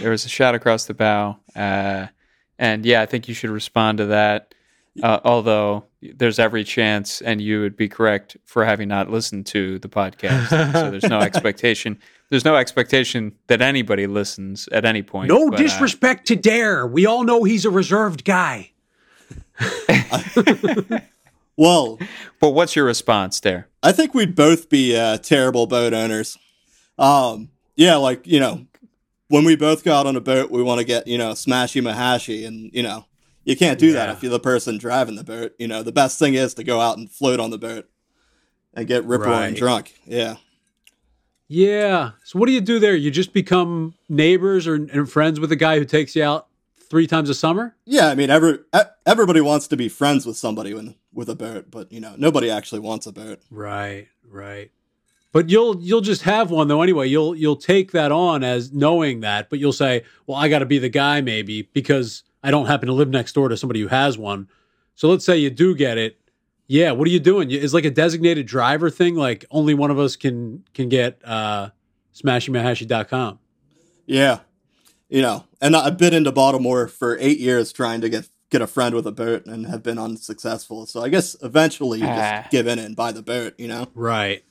there 0.00 0.10
was 0.10 0.24
a 0.24 0.28
shot 0.28 0.54
across 0.54 0.84
the 0.84 0.94
bow, 0.94 1.38
uh, 1.56 2.06
and 2.58 2.86
yeah, 2.86 3.02
I 3.02 3.06
think 3.06 3.26
you 3.28 3.34
should 3.34 3.50
respond 3.50 3.98
to 3.98 4.06
that. 4.06 4.54
Uh, 5.02 5.18
although 5.24 5.86
there's 6.00 6.38
every 6.38 6.62
chance, 6.62 7.20
and 7.20 7.42
you 7.42 7.60
would 7.62 7.76
be 7.76 7.88
correct 7.88 8.36
for 8.44 8.64
having 8.64 8.86
not 8.86 9.10
listened 9.10 9.44
to 9.46 9.80
the 9.80 9.88
podcast, 9.88 10.72
so 10.72 10.90
there's 10.92 11.02
no 11.02 11.18
expectation. 11.28 11.98
There's 12.30 12.44
no 12.44 12.56
expectation 12.56 13.34
that 13.46 13.60
anybody 13.60 14.06
listens 14.06 14.68
at 14.68 14.84
any 14.84 15.02
point. 15.02 15.28
No 15.28 15.50
but, 15.50 15.60
uh, 15.60 15.62
disrespect 15.62 16.26
to 16.28 16.36
Dare. 16.36 16.86
We 16.86 17.06
all 17.06 17.24
know 17.24 17.44
he's 17.44 17.64
a 17.64 17.70
reserved 17.70 18.24
guy. 18.24 18.72
Well, 21.56 21.98
but 22.40 22.50
what's 22.50 22.74
your 22.74 22.84
response 22.84 23.40
there? 23.40 23.68
I 23.82 23.92
think 23.92 24.14
we'd 24.14 24.34
both 24.34 24.68
be 24.68 24.96
uh, 24.96 25.18
terrible 25.18 25.66
boat 25.66 25.94
owners. 25.94 26.36
Um, 26.98 27.50
yeah, 27.76 27.96
like 27.96 28.26
you 28.26 28.40
know, 28.40 28.66
when 29.28 29.44
we 29.44 29.56
both 29.56 29.84
go 29.84 29.94
out 29.94 30.06
on 30.06 30.16
a 30.16 30.20
boat, 30.20 30.50
we 30.50 30.62
want 30.62 30.80
to 30.80 30.84
get 30.84 31.06
you 31.06 31.18
know 31.18 31.30
smashy 31.32 31.80
mahashi, 31.80 32.46
and 32.46 32.70
you 32.72 32.82
know, 32.82 33.04
you 33.44 33.56
can't 33.56 33.78
do 33.78 33.92
that 33.92 34.08
if 34.10 34.22
you're 34.22 34.32
the 34.32 34.40
person 34.40 34.78
driving 34.78 35.14
the 35.14 35.24
boat. 35.24 35.54
You 35.58 35.68
know, 35.68 35.82
the 35.82 35.92
best 35.92 36.18
thing 36.18 36.34
is 36.34 36.54
to 36.54 36.64
go 36.64 36.80
out 36.80 36.98
and 36.98 37.10
float 37.10 37.38
on 37.38 37.50
the 37.50 37.58
boat 37.58 37.88
and 38.74 38.86
get 38.88 39.04
rip 39.04 39.20
roaring 39.20 39.40
Right. 39.52 39.56
drunk. 39.56 39.94
Yeah. 40.06 40.36
Yeah. 41.48 42.12
So 42.24 42.38
what 42.38 42.46
do 42.46 42.52
you 42.52 42.60
do 42.60 42.78
there? 42.78 42.96
You 42.96 43.10
just 43.10 43.32
become 43.32 43.94
neighbors 44.08 44.66
or 44.66 44.74
and 44.74 45.10
friends 45.10 45.38
with 45.40 45.52
a 45.52 45.56
guy 45.56 45.78
who 45.78 45.84
takes 45.84 46.16
you 46.16 46.22
out 46.22 46.48
three 46.88 47.06
times 47.06 47.28
a 47.28 47.34
summer? 47.34 47.74
Yeah, 47.84 48.08
I 48.08 48.14
mean, 48.14 48.30
every 48.30 48.58
everybody 49.06 49.40
wants 49.40 49.66
to 49.68 49.76
be 49.76 49.88
friends 49.88 50.26
with 50.26 50.36
somebody 50.36 50.74
when, 50.74 50.94
with 51.12 51.28
a 51.28 51.34
boat, 51.34 51.70
but 51.70 51.90
you 51.92 52.00
know, 52.00 52.14
nobody 52.16 52.50
actually 52.50 52.80
wants 52.80 53.06
a 53.06 53.12
boat. 53.12 53.40
Right, 53.50 54.08
right. 54.28 54.70
But 55.32 55.50
you'll 55.50 55.80
you'll 55.82 56.00
just 56.00 56.22
have 56.22 56.50
one 56.50 56.68
though 56.68 56.82
anyway. 56.82 57.08
You'll 57.08 57.34
you'll 57.34 57.56
take 57.56 57.90
that 57.92 58.12
on 58.12 58.44
as 58.44 58.72
knowing 58.72 59.20
that, 59.20 59.50
but 59.50 59.58
you'll 59.58 59.72
say, 59.72 60.04
"Well, 60.26 60.38
I 60.38 60.48
got 60.48 60.60
to 60.60 60.66
be 60.66 60.78
the 60.78 60.88
guy 60.88 61.20
maybe 61.20 61.62
because 61.72 62.22
I 62.42 62.52
don't 62.52 62.66
happen 62.66 62.86
to 62.86 62.92
live 62.92 63.08
next 63.08 63.32
door 63.32 63.48
to 63.48 63.56
somebody 63.56 63.80
who 63.80 63.88
has 63.88 64.16
one." 64.16 64.48
So 64.94 65.08
let's 65.08 65.24
say 65.24 65.36
you 65.36 65.50
do 65.50 65.74
get 65.74 65.98
it. 65.98 66.20
Yeah, 66.66 66.92
what 66.92 67.06
are 67.06 67.10
you 67.10 67.20
doing? 67.20 67.50
You- 67.50 67.58
Is 67.60 67.74
like 67.74 67.84
a 67.84 67.90
designated 67.90 68.46
driver 68.46 68.88
thing 68.90 69.14
like 69.16 69.44
only 69.50 69.74
one 69.74 69.90
of 69.90 69.98
us 69.98 70.16
can 70.16 70.64
can 70.74 70.88
get 70.88 71.20
uh 71.24 71.70
smashingmahashi.com. 72.14 73.38
Yeah, 74.06 74.40
you 75.08 75.22
know, 75.22 75.44
and 75.60 75.74
I've 75.76 75.96
been 75.98 76.14
into 76.14 76.32
Baltimore 76.32 76.88
for 76.88 77.16
eight 77.20 77.38
years 77.38 77.72
trying 77.72 78.00
to 78.02 78.08
get 78.08 78.28
get 78.50 78.62
a 78.62 78.66
friend 78.66 78.94
with 78.94 79.06
a 79.06 79.12
boat 79.12 79.46
and 79.46 79.66
have 79.66 79.82
been 79.82 79.98
unsuccessful. 79.98 80.86
So 80.86 81.02
I 81.02 81.08
guess 81.08 81.36
eventually 81.42 82.00
you 82.00 82.06
Ah. 82.06 82.40
just 82.42 82.50
give 82.50 82.66
in 82.66 82.78
and 82.78 82.94
buy 82.94 83.12
the 83.12 83.22
boat. 83.22 83.54
You 83.58 83.68
know. 83.68 83.88
Right. 83.94 84.44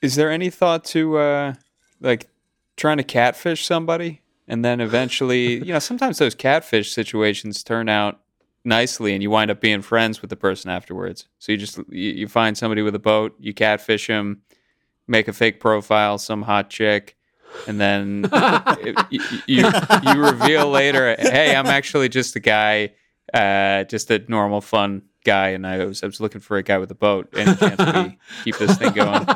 Is 0.00 0.14
there 0.14 0.30
any 0.30 0.48
thought 0.50 0.84
to 0.86 1.18
uh, 1.18 1.54
like 2.00 2.28
trying 2.76 2.98
to 2.98 3.02
catfish 3.02 3.66
somebody 3.66 4.20
and 4.46 4.64
then 4.64 4.80
eventually, 4.80 5.54
you 5.58 5.72
know, 5.72 5.80
sometimes 5.80 6.18
those 6.18 6.34
catfish 6.36 6.92
situations 6.92 7.64
turn 7.64 7.88
out 7.88 8.20
nicely 8.68 9.12
and 9.14 9.22
you 9.22 9.30
wind 9.30 9.50
up 9.50 9.60
being 9.60 9.82
friends 9.82 10.20
with 10.20 10.30
the 10.30 10.36
person 10.36 10.70
afterwards. 10.70 11.26
So 11.38 11.52
you 11.52 11.58
just 11.58 11.78
you, 11.88 12.12
you 12.12 12.28
find 12.28 12.56
somebody 12.56 12.82
with 12.82 12.94
a 12.94 12.98
boat, 13.00 13.34
you 13.40 13.52
catfish 13.54 14.06
him, 14.06 14.42
make 15.08 15.26
a 15.28 15.32
fake 15.32 15.58
profile, 15.60 16.18
some 16.18 16.42
hot 16.42 16.70
chick, 16.70 17.16
and 17.66 17.80
then 17.80 18.28
it- 18.32 18.96
you, 19.10 19.20
you 19.46 19.70
you 20.04 20.20
reveal 20.22 20.68
later, 20.70 21.16
hey, 21.18 21.56
I'm 21.56 21.66
actually 21.66 22.08
just 22.08 22.36
a 22.36 22.40
guy, 22.40 22.92
uh, 23.34 23.84
just 23.84 24.10
a 24.10 24.22
normal 24.28 24.60
fun 24.60 25.02
guy, 25.24 25.48
and 25.48 25.66
I 25.66 25.84
was 25.84 26.02
I 26.02 26.06
was 26.06 26.20
looking 26.20 26.40
for 26.40 26.56
a 26.58 26.62
guy 26.62 26.78
with 26.78 26.90
a 26.90 26.94
boat. 26.94 27.28
Any 27.34 27.54
chance 27.56 27.78
we 28.10 28.18
keep 28.44 28.56
this 28.58 28.76
thing 28.78 28.92
going? 28.92 29.26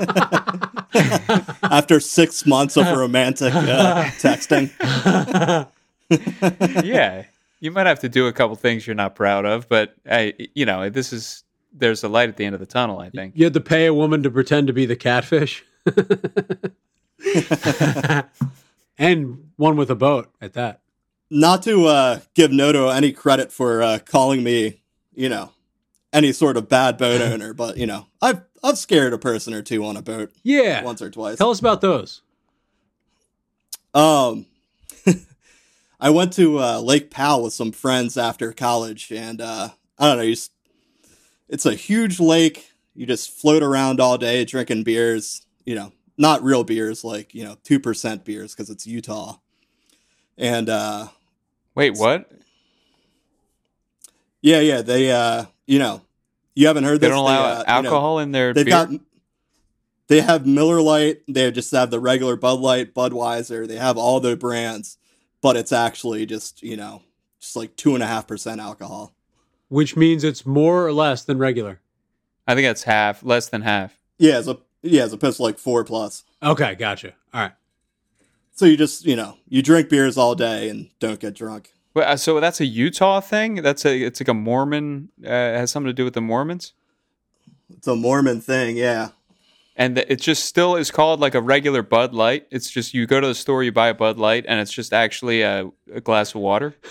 After 1.63 2.01
six 2.01 2.45
months 2.47 2.77
of 2.77 2.87
romantic 2.97 3.55
uh, 3.55 4.05
texting, 4.21 4.71
yeah, 6.85 7.25
you 7.63 7.71
might 7.71 7.87
have 7.87 8.01
to 8.01 8.09
do 8.09 8.27
a 8.27 8.33
couple 8.33 8.57
things 8.57 8.87
you're 8.87 8.95
not 8.97 9.15
proud 9.15 9.45
of, 9.47 9.69
but 9.69 9.95
I, 10.11 10.35
you 10.55 10.67
know, 10.67 10.91
this 10.91 11.13
is 11.13 11.45
there's 11.73 12.03
a 12.05 12.09
light 12.09 12.29
at 12.29 12.37
the 12.37 12.45
end 12.45 12.55
of 12.55 12.61
the 12.61 12.67
tunnel. 12.67 12.99
I 12.99 13.09
think. 13.09 13.35
You 13.37 13.45
had 13.45 13.55
to 13.55 13.61
pay 13.61 13.87
a 13.87 13.95
woman 13.95 14.23
to 14.25 14.31
pretend 14.31 14.67
to 14.67 14.73
be 14.73 14.85
the 14.85 14.97
catfish. 14.97 15.65
and 18.99 19.51
one 19.57 19.77
with 19.77 19.91
a 19.91 19.95
boat 19.95 20.31
at 20.41 20.53
that. 20.55 20.81
not 21.31 21.63
to 21.63 21.87
uh, 21.87 22.21
give 22.35 22.53
Noto 22.53 22.89
any 22.89 23.13
credit 23.13 23.53
for 23.53 23.83
uh, 23.83 23.99
calling 24.05 24.43
me, 24.43 24.83
you 25.15 25.29
know, 25.29 25.53
any 26.13 26.33
sort 26.33 26.57
of 26.57 26.69
bad 26.69 26.99
boat 26.99 27.21
owner, 27.33 27.55
but 27.55 27.77
you 27.77 27.87
know, 27.87 28.07
I've 28.21 28.43
I've 28.63 28.79
scared 28.79 29.13
a 29.13 29.19
person 29.19 29.55
or 29.55 29.63
two 29.63 29.85
on 29.85 29.97
a 29.97 30.03
boat 30.03 30.33
Yeah. 30.43 30.83
once 30.85 31.01
or 31.03 31.11
twice. 31.11 31.39
Tell 31.39 31.51
us 31.51 31.59
about 31.61 31.81
those. 31.81 32.23
Um, 33.95 34.47
I 36.03 36.11
went 36.11 36.33
to 36.33 36.59
uh, 36.59 36.81
Lake 36.81 37.13
Powell 37.13 37.45
with 37.45 37.53
some 37.53 37.71
friends 37.71 38.19
after 38.19 38.53
college, 38.53 39.13
and 39.13 39.41
uh, 39.41 39.69
I 39.97 40.09
don't 40.09 40.17
know. 40.17 40.25
You 40.25 40.35
just, 40.35 40.51
it's 41.49 41.65
a 41.65 41.75
huge 41.75 42.19
lake. 42.19 42.73
You 42.93 43.07
just 43.07 43.31
float 43.31 43.63
around 43.63 44.01
all 44.01 44.19
day 44.19 44.45
drinking 44.45 44.83
beers. 44.83 45.47
You 45.65 45.77
know, 45.77 45.93
not 46.19 46.43
real 46.43 46.65
beers, 46.65 47.05
like 47.05 47.35
you 47.37 47.45
know, 47.45 47.57
two 47.63 47.79
percent 47.79 48.25
beers 48.25 48.53
because 48.53 48.69
it's 48.69 48.85
Utah. 48.85 49.37
And 50.37 50.69
uh, 50.69 51.07
Wait, 51.77 51.97
what? 51.97 52.29
yeah, 54.41 54.59
yeah, 54.59 54.83
they, 54.83 55.13
uh, 55.13 55.45
you 55.67 55.79
know, 55.79 56.03
you 56.57 56.67
haven't 56.67 56.83
heard 56.83 56.95
this? 56.95 57.03
They 57.03 57.09
this. 57.09 57.17
don't 57.17 57.25
allow 57.25 57.45
uh, 57.45 57.59
you 57.59 57.59
know, 57.59 57.65
alcohol 57.67 58.19
in 58.19 58.33
their 58.33 58.53
They've 58.53 58.65
beer. 58.65 58.87
got 58.87 58.91
they 60.09 60.21
have 60.21 60.47
Miller 60.47 60.83
Lite, 60.83 61.23
they 61.29 61.51
just 61.53 61.71
have 61.71 61.91
the 61.93 62.01
regular 62.01 62.35
Bud 62.35 62.59
Light, 62.59 62.93
Budweiser, 62.93 63.69
they 63.69 63.77
have 63.77 63.97
all 63.97 64.19
the 64.19 64.37
brands, 64.37 64.99
but 65.43 65.57
it's 65.57 65.73
actually 65.73 66.25
just, 66.25 66.63
you 66.63 66.77
know, 66.77 67.03
just 67.41 67.57
like 67.57 67.77
two 67.77 67.95
and 67.95 68.03
a 68.03 68.07
half 68.07 68.27
percent 68.27 68.61
alcohol. 68.61 69.13
Which 69.69 69.97
means 69.97 70.25
it's 70.25 70.47
more 70.47 70.87
or 70.87 70.93
less 70.93 71.25
than 71.25 71.39
regular. 71.39 71.81
I 72.47 72.55
think 72.55 72.67
that's 72.67 72.85
half, 72.85 73.23
less 73.23 73.49
than 73.49 73.63
half. 73.63 73.99
Yeah, 74.19 74.37
as 74.37 74.49
a 74.49 74.59
yeah, 74.83 75.05
it's 75.05 75.13
a 75.13 75.19
to 75.19 75.43
like 75.43 75.59
four 75.59 75.85
plus. 75.85 76.25
Okay, 76.43 76.75
gotcha. 76.75 77.13
All 77.35 77.43
right. 77.43 77.53
So 78.55 78.67
you 78.67 78.77
just, 78.77 79.05
you 79.05 79.17
know, 79.17 79.37
you 79.49 79.63
drink 79.63 79.89
beers 79.89 80.17
all 80.19 80.35
day 80.35 80.69
and 80.69 80.91
don't 81.01 81.19
get 81.21 81.35
drunk. 81.35 81.73
Well, 81.95 82.09
uh, 82.09 82.17
so 82.17 82.41
that's 82.41 82.61
a 82.61 82.67
Utah 82.67 83.21
thing. 83.21 83.57
That's 83.57 83.85
a 83.85 84.03
it's 84.03 84.21
like 84.21 84.29
a 84.29 84.35
Mormon 84.35 85.09
uh, 85.25 85.29
has 85.29 85.71
something 85.71 85.89
to 85.89 85.93
do 85.93 86.05
with 86.05 86.15
the 86.15 86.21
Mormons, 86.21 86.73
It's 87.71 87.87
a 87.87 87.97
Mormon 87.97 88.41
thing, 88.41 88.77
yeah. 88.77 89.11
And 89.83 89.99
it 89.99 90.21
just 90.21 90.45
still 90.45 90.77
is 90.77 90.93
called 90.93 91.19
like 91.19 91.35
a 91.35 91.41
regular 91.41 91.83
Bud 91.83 92.15
Light. 92.15 92.47
It's 92.53 92.71
just 92.71 92.95
you 92.95 93.05
go 93.05 93.21
to 93.21 93.27
the 93.27 93.35
store, 93.35 93.65
you 93.65 93.73
buy 93.73 93.89
a 93.89 93.95
Bud 93.95 94.17
Light, 94.17 94.45
and 94.47 94.61
it's 94.61 94.73
just 94.73 94.93
actually 94.93 95.43
a, 95.43 95.71
a 95.93 96.01
glass 96.01 96.35
of 96.35 96.41
water. 96.41 96.77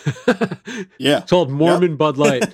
Yeah. 0.98 1.20
It's 1.20 1.30
called 1.30 1.50
Mormon 1.50 1.96
Bud 1.96 2.18
Light. 2.18 2.44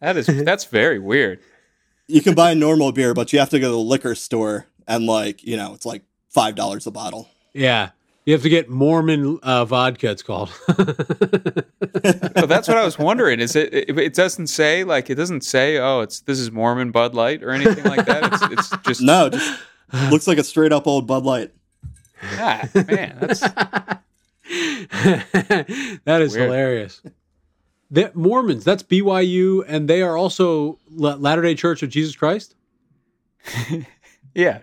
That 0.00 0.16
is 0.16 0.26
that's 0.26 0.64
very 0.66 1.00
weird. 1.00 1.40
You 2.06 2.20
can 2.20 2.34
buy 2.34 2.54
normal 2.54 2.92
beer, 2.92 3.14
but 3.14 3.32
you 3.32 3.40
have 3.40 3.50
to 3.50 3.58
go 3.58 3.66
to 3.66 3.72
the 3.72 3.78
liquor 3.78 4.14
store 4.14 4.66
and 4.86 5.06
like, 5.06 5.42
you 5.42 5.56
know, 5.56 5.74
it's 5.74 5.84
like 5.84 6.02
five 6.28 6.54
dollars 6.54 6.86
a 6.86 6.92
bottle. 6.92 7.28
yeah. 7.52 7.90
You 8.28 8.34
have 8.34 8.42
to 8.42 8.50
get 8.50 8.68
Mormon 8.68 9.38
uh, 9.42 9.64
vodka, 9.64 10.10
it's 10.10 10.22
called. 10.22 10.50
So 12.36 12.46
that's 12.46 12.68
what 12.68 12.76
I 12.76 12.84
was 12.84 12.98
wondering. 12.98 13.40
Is 13.40 13.56
it? 13.56 13.72
It, 13.72 13.98
it 13.98 14.12
doesn't 14.14 14.48
say 14.48 14.84
like 14.84 15.08
it 15.08 15.14
doesn't 15.14 15.42
say 15.44 15.78
oh 15.78 16.02
it's 16.02 16.20
this 16.20 16.38
is 16.38 16.52
Mormon 16.52 16.90
Bud 16.90 17.14
Light 17.14 17.42
or 17.42 17.50
anything 17.50 17.84
like 17.84 18.04
that. 18.06 18.30
It's, 18.32 18.70
it's 18.70 18.82
just 18.86 19.00
No, 19.00 19.30
just 19.30 19.60
looks 20.10 20.28
like 20.28 20.36
a 20.36 20.44
straight 20.44 20.72
up 20.72 20.86
old 20.86 21.06
Bud 21.06 21.24
Light. 21.24 21.52
ah, 22.34 22.68
man. 22.74 23.16
That's 23.18 23.40
that 23.40 24.02
is 26.06 26.34
Weird. 26.34 26.44
hilarious. 26.50 27.00
The 27.90 28.12
Mormons, 28.14 28.62
that's 28.62 28.82
BYU, 28.82 29.64
and 29.66 29.88
they 29.88 30.02
are 30.02 30.18
also 30.18 30.78
Latter 30.90 31.42
day 31.42 31.54
Church 31.54 31.82
of 31.82 31.88
Jesus 31.88 32.14
Christ. 32.14 32.54
yeah. 34.34 34.58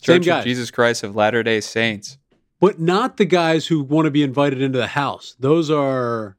Church 0.00 0.24
guy. 0.24 0.38
of 0.38 0.44
Jesus 0.44 0.70
Christ 0.70 1.02
of 1.02 1.16
Latter 1.16 1.42
Day 1.42 1.60
Saints. 1.60 2.16
But 2.60 2.80
not 2.80 3.16
the 3.18 3.24
guys 3.24 3.66
who 3.68 3.82
want 3.82 4.06
to 4.06 4.10
be 4.10 4.22
invited 4.22 4.60
into 4.60 4.78
the 4.78 4.88
house. 4.88 5.36
Those 5.38 5.70
are. 5.70 6.36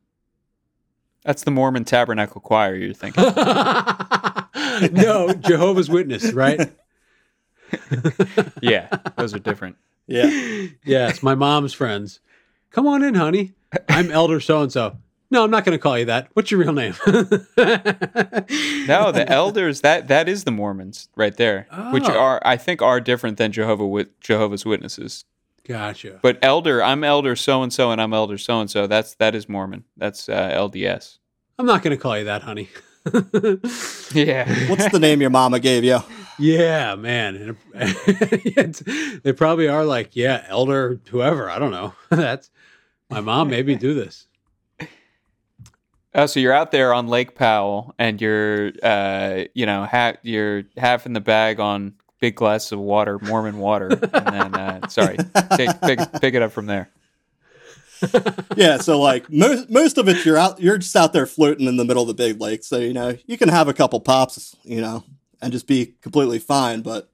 That's 1.23 1.43
the 1.43 1.51
Mormon 1.51 1.85
Tabernacle 1.85 2.41
Choir. 2.41 2.75
You're 2.75 2.93
thinking. 2.93 3.23
no, 4.93 5.33
Jehovah's 5.33 5.89
Witness, 5.89 6.31
right? 6.33 6.71
yeah, 8.61 8.87
those 9.17 9.33
are 9.33 9.39
different. 9.39 9.75
Yeah. 10.07 10.67
Yes, 10.83 11.21
my 11.21 11.35
mom's 11.35 11.73
friends. 11.73 12.19
Come 12.71 12.87
on 12.87 13.03
in, 13.03 13.15
honey. 13.15 13.53
I'm 13.87 14.11
Elder 14.11 14.39
so 14.39 14.61
and 14.61 14.71
so. 14.71 14.97
No, 15.31 15.43
I'm 15.43 15.51
not 15.51 15.63
going 15.63 15.77
to 15.77 15.81
call 15.81 15.97
you 15.99 16.05
that. 16.05 16.29
What's 16.33 16.49
your 16.49 16.59
real 16.61 16.73
name? 16.73 16.95
No, 18.87 19.11
the 19.11 19.25
elders 19.27 19.81
that 19.81 20.07
that 20.07 20.27
is 20.27 20.43
the 20.43 20.51
Mormons 20.51 21.07
right 21.15 21.35
there, 21.37 21.67
which 21.91 22.05
Oh. 22.09 22.17
are 22.17 22.41
I 22.43 22.57
think 22.57 22.81
are 22.81 22.99
different 22.99 23.37
than 23.37 23.51
Jehovah 23.51 23.85
Wit- 23.85 24.19
Jehovah's 24.21 24.65
Witnesses. 24.65 25.25
Gotcha. 25.69 26.17
But 26.23 26.39
elder, 26.41 26.81
I'm 26.83 27.03
elder 27.03 27.35
so 27.35 27.61
and 27.61 27.71
so, 27.71 27.91
and 27.91 28.01
I'm 28.01 28.11
elder 28.11 28.39
so 28.39 28.59
and 28.59 28.71
so. 28.71 28.87
That's 28.87 29.13
that 29.15 29.35
is 29.35 29.47
Mormon. 29.47 29.83
That's 29.95 30.27
uh, 30.27 30.49
LDS. 30.49 31.19
I'm 31.59 31.67
not 31.67 31.83
going 31.83 31.95
to 31.95 32.01
call 32.01 32.17
you 32.17 32.25
that, 32.25 32.41
honey. 32.41 32.69
Yeah. 34.11 34.49
What's 34.67 34.89
the 34.89 34.97
name 34.99 35.21
your 35.21 35.29
mama 35.29 35.59
gave 35.59 35.83
you? 35.83 35.99
Yeah, 36.39 36.95
man. 36.95 37.55
They 39.23 39.33
probably 39.33 39.67
are 39.67 39.85
like, 39.85 40.15
yeah, 40.15 40.43
elder, 40.47 40.99
whoever. 41.09 41.47
I 41.47 41.59
don't 41.59 41.69
know. 41.69 41.93
That's 42.09 42.49
my 43.11 43.21
mom 43.21 43.51
made 43.51 43.67
me 43.67 43.75
do 43.75 43.93
this. 43.93 44.27
Oh, 46.15 46.25
so 46.25 46.39
you're 46.39 46.53
out 46.53 46.71
there 46.71 46.91
on 46.91 47.07
Lake 47.07 47.35
Powell, 47.35 47.93
and 47.99 48.19
you're, 48.19 48.71
uh, 48.81 49.43
you 49.53 49.67
know, 49.67 49.85
ha- 49.85 50.15
you're 50.23 50.63
half 50.75 51.05
in 51.05 51.13
the 51.13 51.21
bag 51.21 51.59
on 51.59 51.93
big 52.19 52.35
glass 52.35 52.71
of 52.71 52.79
water, 52.79 53.19
Mormon 53.19 53.57
water, 53.57 53.87
and 53.87 54.01
then, 54.01 54.55
uh, 54.55 54.87
sorry, 54.87 55.17
take, 55.55 55.79
pick, 55.81 55.99
pick 56.21 56.33
it 56.33 56.41
up 56.41 56.51
from 56.51 56.65
there. 56.65 56.89
yeah, 58.55 58.77
so 58.77 58.99
like 58.99 59.29
most 59.29 59.69
most 59.69 59.97
of 59.97 60.07
it, 60.07 60.25
you're 60.25 60.37
out, 60.37 60.61
you're 60.61 60.77
just 60.77 60.95
out 60.95 61.11
there 61.11 61.25
floating 61.25 61.67
in 61.67 61.75
the 61.75 61.83
middle 61.83 62.03
of 62.03 62.07
the 62.07 62.13
big 62.13 62.39
lake. 62.39 62.63
So 62.63 62.77
you 62.77 62.93
know 62.93 63.17
you 63.25 63.37
can 63.37 63.49
have 63.49 63.67
a 63.67 63.73
couple 63.73 63.99
pops, 63.99 64.55
you 64.63 64.79
know, 64.79 65.03
and 65.41 65.51
just 65.51 65.67
be 65.67 65.95
completely 66.01 66.39
fine. 66.39 66.81
But 66.81 67.09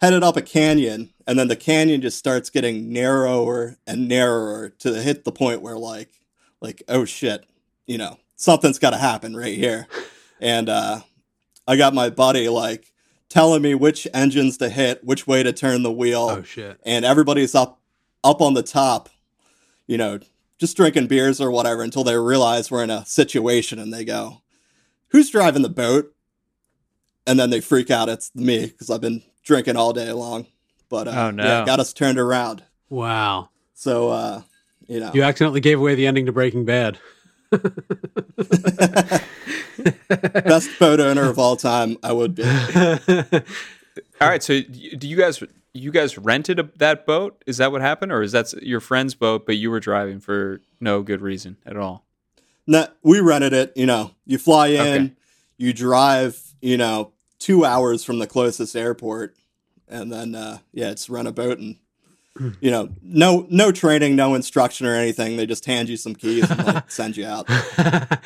headed 0.00 0.22
up 0.22 0.36
a 0.36 0.42
canyon, 0.42 1.12
and 1.26 1.36
then 1.36 1.48
the 1.48 1.56
canyon 1.56 2.00
just 2.00 2.16
starts 2.16 2.48
getting 2.48 2.92
narrower 2.92 3.76
and 3.88 4.06
narrower 4.06 4.68
to 4.80 5.02
hit 5.02 5.24
the 5.24 5.32
point 5.32 5.62
where 5.62 5.76
like 5.76 6.10
like 6.60 6.84
oh 6.88 7.04
shit, 7.04 7.44
you 7.86 7.98
know 7.98 8.18
something's 8.36 8.78
got 8.78 8.90
to 8.90 8.98
happen 8.98 9.36
right 9.36 9.56
here. 9.56 9.86
And 10.40 10.68
uh, 10.68 11.00
I 11.66 11.76
got 11.76 11.94
my 11.94 12.10
buddy 12.10 12.48
like 12.48 12.92
telling 13.34 13.60
me 13.62 13.74
which 13.74 14.06
engines 14.14 14.56
to 14.58 14.68
hit, 14.68 15.02
which 15.04 15.26
way 15.26 15.42
to 15.42 15.52
turn 15.52 15.82
the 15.82 15.90
wheel 15.92 16.28
Oh 16.30 16.42
shit. 16.42 16.78
and 16.86 17.04
everybody's 17.04 17.54
up 17.54 17.80
up 18.22 18.40
on 18.40 18.54
the 18.54 18.62
top, 18.62 19.08
you 19.88 19.98
know, 19.98 20.20
just 20.58 20.76
drinking 20.76 21.08
beers 21.08 21.40
or 21.40 21.50
whatever 21.50 21.82
until 21.82 22.04
they 22.04 22.16
realize 22.16 22.70
we're 22.70 22.84
in 22.84 22.90
a 22.90 23.04
situation 23.04 23.78
and 23.80 23.92
they 23.92 24.04
go, 24.04 24.40
"Who's 25.08 25.28
driving 25.30 25.62
the 25.62 25.68
boat?" 25.68 26.14
And 27.26 27.38
then 27.40 27.50
they 27.50 27.60
freak 27.60 27.90
out. 27.90 28.08
It's 28.08 28.30
me 28.34 28.66
because 28.66 28.88
I've 28.88 29.00
been 29.00 29.22
drinking 29.42 29.76
all 29.76 29.92
day 29.92 30.12
long. 30.12 30.46
But 30.88 31.08
uh, 31.08 31.10
Oh, 31.12 31.30
no. 31.32 31.42
yeah, 31.44 31.64
got 31.66 31.80
us 31.80 31.92
turned 31.92 32.18
around. 32.18 32.62
Wow. 32.88 33.48
So 33.74 34.10
uh, 34.10 34.42
you 34.86 35.00
know, 35.00 35.10
You 35.12 35.22
accidentally 35.24 35.60
gave 35.60 35.80
away 35.80 35.94
the 35.96 36.06
ending 36.06 36.26
to 36.26 36.32
Breaking 36.32 36.64
Bad. 36.64 36.98
best 40.44 40.70
boat 40.78 41.00
owner 41.00 41.28
of 41.28 41.38
all 41.38 41.56
time, 41.56 41.96
I 42.02 42.12
would 42.12 42.34
be. 42.34 42.44
All 44.20 44.28
right, 44.28 44.42
so 44.42 44.60
do 44.60 45.06
you 45.06 45.16
guys 45.16 45.42
you 45.72 45.90
guys 45.90 46.18
rented 46.18 46.58
a, 46.58 46.68
that 46.78 47.06
boat? 47.06 47.42
Is 47.46 47.58
that 47.58 47.72
what 47.72 47.80
happened, 47.80 48.12
or 48.12 48.22
is 48.22 48.32
that 48.32 48.52
your 48.62 48.80
friend's 48.80 49.14
boat, 49.14 49.46
but 49.46 49.56
you 49.56 49.70
were 49.70 49.80
driving 49.80 50.20
for 50.20 50.60
no 50.80 51.02
good 51.02 51.20
reason 51.20 51.56
at 51.66 51.76
all? 51.76 52.04
No, 52.66 52.86
we 53.02 53.20
rented 53.20 53.52
it. 53.52 53.72
You 53.76 53.86
know, 53.86 54.12
you 54.26 54.38
fly 54.38 54.68
in, 54.68 54.80
Okay. 55.04 55.12
you 55.58 55.72
drive, 55.72 56.40
you 56.60 56.76
know, 56.76 57.12
two 57.38 57.64
hours 57.64 58.04
from 58.04 58.18
the 58.18 58.26
closest 58.26 58.74
airport, 58.74 59.36
and 59.88 60.12
then 60.12 60.34
uh, 60.34 60.58
yeah, 60.72 60.90
it's 60.90 61.08
rent 61.10 61.28
a 61.28 61.32
boat 61.32 61.58
and 61.58 61.76
you 62.60 62.70
know, 62.70 62.88
no 63.02 63.46
no 63.48 63.70
training, 63.70 64.16
no 64.16 64.34
instruction 64.34 64.86
or 64.86 64.94
anything. 64.94 65.36
They 65.36 65.46
just 65.46 65.64
hand 65.64 65.88
you 65.88 65.96
some 65.96 66.14
keys 66.14 66.50
and 66.50 66.66
like, 66.66 66.90
send 66.90 67.16
you 67.16 67.26
out. 67.26 67.48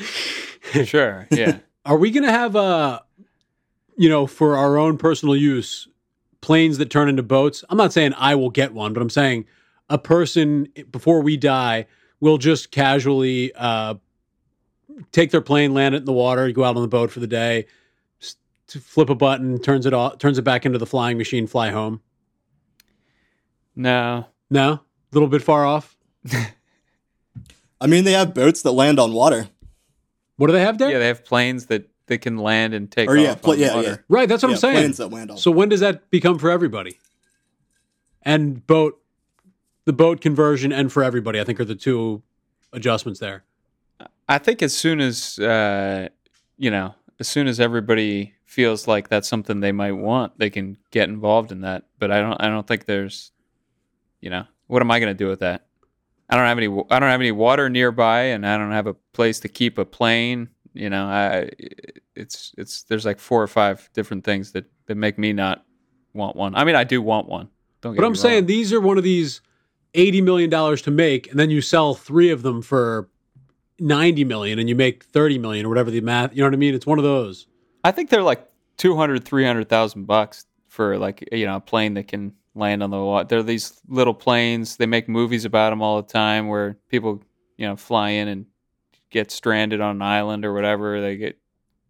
Sure, 0.84 1.26
yeah. 1.30 1.58
Are 1.86 1.96
we 1.96 2.10
going 2.10 2.24
to 2.24 2.30
have 2.30 2.54
a, 2.54 3.02
you 3.96 4.08
know, 4.10 4.26
for 4.26 4.54
our 4.54 4.76
own 4.76 4.98
personal 4.98 5.34
use, 5.34 5.88
planes 6.42 6.76
that 6.76 6.90
turn 6.90 7.08
into 7.08 7.22
boats? 7.22 7.64
I'm 7.70 7.78
not 7.78 7.92
saying 7.92 8.12
I 8.18 8.34
will 8.34 8.50
get 8.50 8.74
one, 8.74 8.92
but 8.92 9.00
I'm 9.00 9.08
saying 9.08 9.46
a 9.88 9.96
person 9.96 10.68
before 10.90 11.22
we 11.22 11.38
die 11.38 11.86
will 12.20 12.36
just 12.36 12.70
casually 12.70 13.52
uh 13.54 13.94
take 15.12 15.30
their 15.30 15.40
plane, 15.40 15.72
land 15.72 15.94
it 15.94 15.98
in 15.98 16.04
the 16.04 16.12
water, 16.12 16.50
go 16.52 16.64
out 16.64 16.76
on 16.76 16.82
the 16.82 16.88
boat 16.88 17.10
for 17.10 17.20
the 17.20 17.26
day, 17.26 17.66
flip 18.66 19.08
a 19.08 19.14
button, 19.14 19.58
turns 19.60 19.86
it 19.86 19.94
off, 19.94 20.18
turns 20.18 20.38
it 20.38 20.42
back 20.42 20.66
into 20.66 20.78
the 20.78 20.86
flying 20.86 21.16
machine, 21.16 21.46
fly 21.46 21.70
home. 21.70 22.00
No, 23.78 24.26
No, 24.50 24.72
a 24.72 24.80
little 25.12 25.28
bit 25.28 25.40
far 25.42 25.64
off. 25.64 25.96
I 27.80 27.86
mean, 27.86 28.04
they 28.04 28.12
have 28.12 28.34
boats 28.34 28.62
that 28.62 28.72
land 28.72 28.98
on 28.98 29.12
water. 29.12 29.48
What 30.36 30.48
do 30.48 30.52
they 30.52 30.60
have 30.62 30.78
there? 30.78 30.90
yeah, 30.90 30.98
they 30.98 31.06
have 31.06 31.24
planes 31.24 31.66
that 31.66 31.88
that 32.06 32.18
can 32.18 32.38
land 32.38 32.72
and 32.74 32.90
take 32.90 33.08
Or 33.08 33.16
off 33.18 33.22
yeah, 33.22 33.34
pla- 33.34 33.52
on 33.52 33.58
yeah, 33.60 33.74
water. 33.76 33.88
yeah. 33.88 33.96
Right, 34.08 34.28
that's 34.28 34.42
what 34.42 34.48
yeah, 34.48 34.54
I'm 34.56 34.60
saying. 34.60 34.74
planes 34.76 34.96
that 34.96 35.08
land 35.08 35.30
on. 35.30 35.36
So 35.36 35.50
when 35.50 35.68
does 35.68 35.80
that 35.80 36.10
become 36.10 36.38
for 36.38 36.50
everybody? 36.50 36.98
And 38.22 38.66
boat, 38.66 39.00
the 39.84 39.92
boat 39.92 40.20
conversion, 40.20 40.72
and 40.72 40.90
for 40.92 41.02
everybody, 41.04 41.38
I 41.40 41.44
think 41.44 41.60
are 41.60 41.64
the 41.64 41.74
two 41.74 42.22
adjustments 42.72 43.20
there. 43.20 43.44
I 44.28 44.38
think 44.38 44.62
as 44.62 44.76
soon 44.76 45.00
as 45.00 45.38
uh, 45.38 46.08
you 46.56 46.70
know, 46.70 46.94
as 47.20 47.28
soon 47.28 47.46
as 47.46 47.60
everybody 47.60 48.34
feels 48.44 48.88
like 48.88 49.08
that's 49.08 49.28
something 49.28 49.60
they 49.60 49.72
might 49.72 49.92
want, 49.92 50.38
they 50.38 50.50
can 50.50 50.78
get 50.90 51.08
involved 51.08 51.52
in 51.52 51.60
that. 51.60 51.84
But 51.98 52.10
I 52.10 52.20
don't. 52.20 52.40
I 52.42 52.48
don't 52.48 52.66
think 52.66 52.86
there's, 52.86 53.32
you 54.20 54.30
know, 54.30 54.44
what 54.66 54.82
am 54.82 54.90
I 54.90 55.00
going 55.00 55.10
to 55.10 55.18
do 55.18 55.28
with 55.28 55.40
that? 55.40 55.66
I 56.30 56.36
don't 56.36 56.46
have 56.46 56.58
any. 56.58 56.68
I 56.90 56.98
don't 56.98 57.08
have 57.08 57.20
any 57.20 57.32
water 57.32 57.70
nearby, 57.70 58.24
and 58.24 58.46
I 58.46 58.58
don't 58.58 58.72
have 58.72 58.86
a 58.86 58.94
place 58.94 59.40
to 59.40 59.48
keep 59.48 59.78
a 59.78 59.84
plane. 59.84 60.48
You 60.74 60.90
know, 60.90 61.06
I 61.06 61.50
it's 62.14 62.52
it's 62.58 62.82
there's 62.82 63.06
like 63.06 63.18
four 63.18 63.42
or 63.42 63.46
five 63.46 63.88
different 63.94 64.24
things 64.24 64.52
that 64.52 64.66
that 64.86 64.96
make 64.96 65.18
me 65.18 65.32
not 65.32 65.64
want 66.12 66.36
one. 66.36 66.54
I 66.54 66.64
mean, 66.64 66.74
I 66.74 66.84
do 66.84 67.00
want 67.00 67.28
one. 67.28 67.48
Don't 67.80 67.94
get 67.94 68.00
But 68.00 68.06
I'm 68.06 68.14
saying 68.14 68.46
these 68.46 68.72
are 68.72 68.80
one 68.80 68.98
of 68.98 69.04
these 69.04 69.40
eighty 69.94 70.20
million 70.20 70.50
dollars 70.50 70.82
to 70.82 70.90
make, 70.90 71.30
and 71.30 71.40
then 71.40 71.48
you 71.50 71.62
sell 71.62 71.94
three 71.94 72.30
of 72.30 72.42
them 72.42 72.60
for 72.60 73.08
ninety 73.78 74.24
million, 74.24 74.58
and 74.58 74.68
you 74.68 74.74
make 74.74 75.04
thirty 75.04 75.38
million 75.38 75.64
or 75.64 75.70
whatever 75.70 75.90
the 75.90 76.02
math. 76.02 76.32
You 76.34 76.42
know 76.42 76.48
what 76.48 76.54
I 76.54 76.58
mean? 76.58 76.74
It's 76.74 76.86
one 76.86 76.98
of 76.98 77.04
those. 77.04 77.46
I 77.84 77.90
think 77.90 78.10
they're 78.10 78.22
like 78.22 78.46
200, 78.78 79.24
300,000 79.24 80.06
bucks 80.06 80.46
for 80.68 80.98
like, 80.98 81.28
you 81.32 81.46
know, 81.46 81.56
a 81.56 81.60
plane 81.60 81.94
that 81.94 82.08
can 82.08 82.32
land 82.58 82.82
on 82.82 82.90
the 82.90 82.98
water. 82.98 83.26
They're 83.28 83.42
these 83.42 83.80
little 83.88 84.14
planes. 84.14 84.76
They 84.76 84.86
make 84.86 85.08
movies 85.08 85.44
about 85.44 85.70
them 85.70 85.80
all 85.82 86.02
the 86.02 86.08
time 86.08 86.48
where 86.48 86.76
people, 86.88 87.22
you 87.56 87.66
know, 87.66 87.76
fly 87.76 88.10
in 88.10 88.28
and 88.28 88.46
get 89.10 89.30
stranded 89.30 89.80
on 89.80 89.96
an 89.96 90.02
island 90.02 90.44
or 90.44 90.52
whatever. 90.52 91.00
They 91.00 91.16
get, 91.16 91.38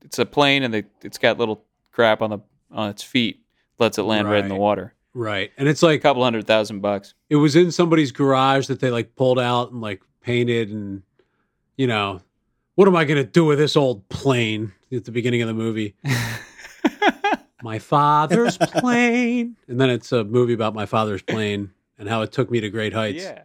it's 0.04 0.18
a 0.18 0.26
plane 0.26 0.62
and 0.62 0.72
they, 0.72 0.84
it's 1.02 1.18
got 1.18 1.38
little 1.38 1.64
crap 1.90 2.22
on 2.22 2.30
the, 2.30 2.38
on 2.70 2.90
its 2.90 3.02
feet, 3.02 3.40
lets 3.78 3.98
it 3.98 4.02
land 4.02 4.28
right, 4.30 4.42
in 4.42 4.48
the 4.48 4.54
water. 4.54 4.94
Right, 5.14 5.50
and 5.58 5.66
it's 5.68 5.82
like 5.82 5.98
A 5.98 6.02
couple 6.02 6.22
hundred 6.22 6.46
thousand 6.46 6.80
bucks. 6.80 7.14
it 7.28 7.36
was 7.36 7.56
in 7.56 7.72
somebody's 7.72 8.12
garage 8.12 8.68
that 8.68 8.78
they 8.78 8.90
like 8.90 9.16
pulled 9.16 9.40
out 9.40 9.72
and 9.72 9.80
like 9.80 10.02
painted 10.20 10.70
and 10.70 11.02
you 11.76 11.86
know 11.86 12.20
what 12.74 12.86
am 12.86 12.94
i 12.94 13.04
going 13.04 13.16
to 13.24 13.28
do 13.28 13.44
with 13.44 13.58
this 13.58 13.76
old 13.76 14.08
plane 14.10 14.72
at 14.92 15.04
the 15.06 15.10
beginning 15.10 15.40
of 15.40 15.48
the 15.48 15.54
movie 15.54 15.96
my 17.62 17.78
father's 17.78 18.56
plane 18.58 19.56
and 19.66 19.80
then 19.80 19.90
it's 19.90 20.12
a 20.12 20.22
movie 20.24 20.52
about 20.52 20.74
my 20.74 20.86
father's 20.86 21.22
plane 21.22 21.72
and 21.98 22.08
how 22.08 22.22
it 22.22 22.30
took 22.32 22.50
me 22.50 22.60
to 22.60 22.70
great 22.70 22.92
heights 22.92 23.22
Yeah. 23.22 23.42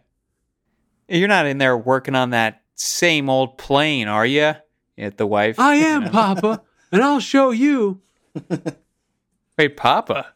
You're 1.08 1.28
not 1.28 1.46
in 1.46 1.58
there 1.58 1.76
working 1.76 2.14
on 2.14 2.30
that 2.30 2.62
same 2.76 3.28
old 3.28 3.58
plane, 3.58 4.08
are 4.08 4.24
you? 4.24 4.54
At 4.96 5.16
the 5.18 5.26
wife. 5.26 5.58
i 5.58 5.74
you 5.74 5.84
am 5.86 6.04
know. 6.04 6.10
papa 6.12 6.62
and 6.92 7.02
i'll 7.02 7.20
show 7.20 7.50
you 7.50 8.00
Wait, 9.58 9.76
Papa. 9.76 10.26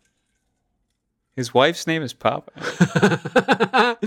His 1.34 1.52
wife's 1.52 1.86
name 1.88 2.02
is 2.02 2.12
Papa. 2.12 2.52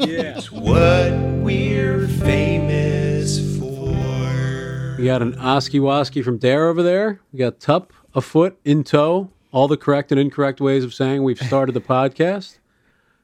yeah 0.00 0.40
What 0.50 1.12
we're 1.42 2.06
famous 2.08 3.58
for. 3.58 4.96
we 4.98 5.04
got 5.04 5.22
an 5.22 5.38
oski 5.38 5.78
waski 5.78 6.22
from 6.24 6.38
dare 6.38 6.68
over 6.68 6.82
there 6.82 7.20
we 7.32 7.38
got 7.38 7.60
tup 7.60 7.92
afoot 8.14 8.58
in 8.64 8.84
tow 8.84 9.30
all 9.52 9.68
the 9.68 9.76
correct 9.76 10.10
and 10.10 10.20
incorrect 10.20 10.60
ways 10.60 10.82
of 10.82 10.94
saying 10.94 11.22
we've 11.22 11.38
started 11.38 11.72
the 11.72 11.80
podcast. 11.80 12.58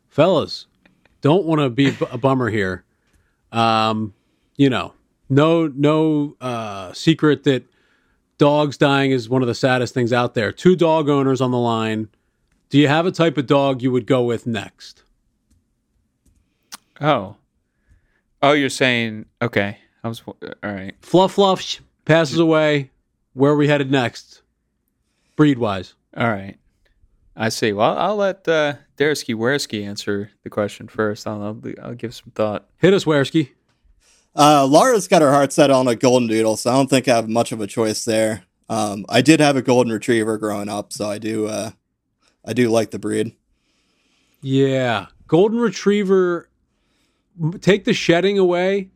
Fellas 0.08 0.66
don't 1.20 1.44
want 1.44 1.60
to 1.60 1.70
be 1.70 1.96
a 2.10 2.18
bummer 2.18 2.50
here. 2.50 2.84
Um 3.50 4.14
you 4.56 4.68
know 4.68 4.92
no 5.28 5.68
no 5.68 6.36
uh 6.40 6.92
secret 6.92 7.44
that 7.44 7.64
dogs 8.36 8.76
dying 8.76 9.10
is 9.10 9.28
one 9.28 9.42
of 9.42 9.48
the 9.48 9.54
saddest 9.54 9.94
things 9.94 10.12
out 10.12 10.34
there. 10.34 10.52
Two 10.52 10.76
dog 10.76 11.08
owners 11.08 11.40
on 11.40 11.50
the 11.50 11.58
line. 11.58 12.08
Do 12.68 12.78
you 12.78 12.88
have 12.88 13.06
a 13.06 13.10
type 13.10 13.38
of 13.38 13.46
dog 13.46 13.82
you 13.82 13.90
would 13.90 14.06
go 14.06 14.22
with 14.22 14.46
next? 14.46 15.02
Oh. 17.00 17.36
Oh, 18.42 18.52
you're 18.52 18.68
saying 18.68 19.26
okay. 19.40 19.78
I 20.04 20.08
was 20.08 20.22
all 20.26 20.36
right. 20.62 20.94
fluff 21.00 21.32
fluff 21.32 21.80
passes 22.04 22.38
away. 22.38 22.90
Where 23.32 23.52
are 23.52 23.56
we 23.56 23.68
headed 23.68 23.90
next 23.90 24.42
breed 25.38 25.56
wise 25.58 25.94
All 26.16 26.28
right. 26.28 26.56
I 27.36 27.48
see. 27.50 27.72
Well, 27.72 27.96
I'll 27.96 28.16
let 28.16 28.48
uh, 28.48 28.74
Darsky 28.96 29.32
Wersky 29.34 29.86
answer 29.86 30.32
the 30.42 30.50
question 30.50 30.88
first. 30.88 31.24
I'll, 31.26 31.40
I'll 31.40 31.62
I'll 31.80 31.94
give 31.94 32.12
some 32.12 32.32
thought. 32.34 32.68
hit 32.78 32.92
us 32.92 33.04
Wersky. 33.04 33.50
Uh, 34.34 34.66
Laura's 34.66 35.06
got 35.06 35.22
her 35.22 35.30
heart 35.30 35.52
set 35.52 35.70
on 35.70 35.86
a 35.86 35.94
golden 35.94 36.28
doodle, 36.28 36.56
so 36.56 36.70
I 36.70 36.74
don't 36.74 36.90
think 36.90 37.06
I 37.06 37.14
have 37.14 37.28
much 37.28 37.52
of 37.52 37.60
a 37.60 37.66
choice 37.68 38.04
there. 38.04 38.42
Um, 38.68 39.06
I 39.08 39.22
did 39.22 39.38
have 39.38 39.56
a 39.56 39.62
golden 39.62 39.92
retriever 39.92 40.36
growing 40.36 40.68
up, 40.68 40.92
so 40.92 41.08
I 41.08 41.18
do. 41.18 41.46
Uh, 41.46 41.70
I 42.44 42.52
do 42.54 42.68
like 42.70 42.90
the 42.90 42.98
breed. 42.98 43.36
Yeah, 44.42 45.06
golden 45.28 45.58
retriever. 45.60 46.48
Take 47.60 47.84
the 47.84 47.92
shedding 47.92 48.36
away, 48.38 48.90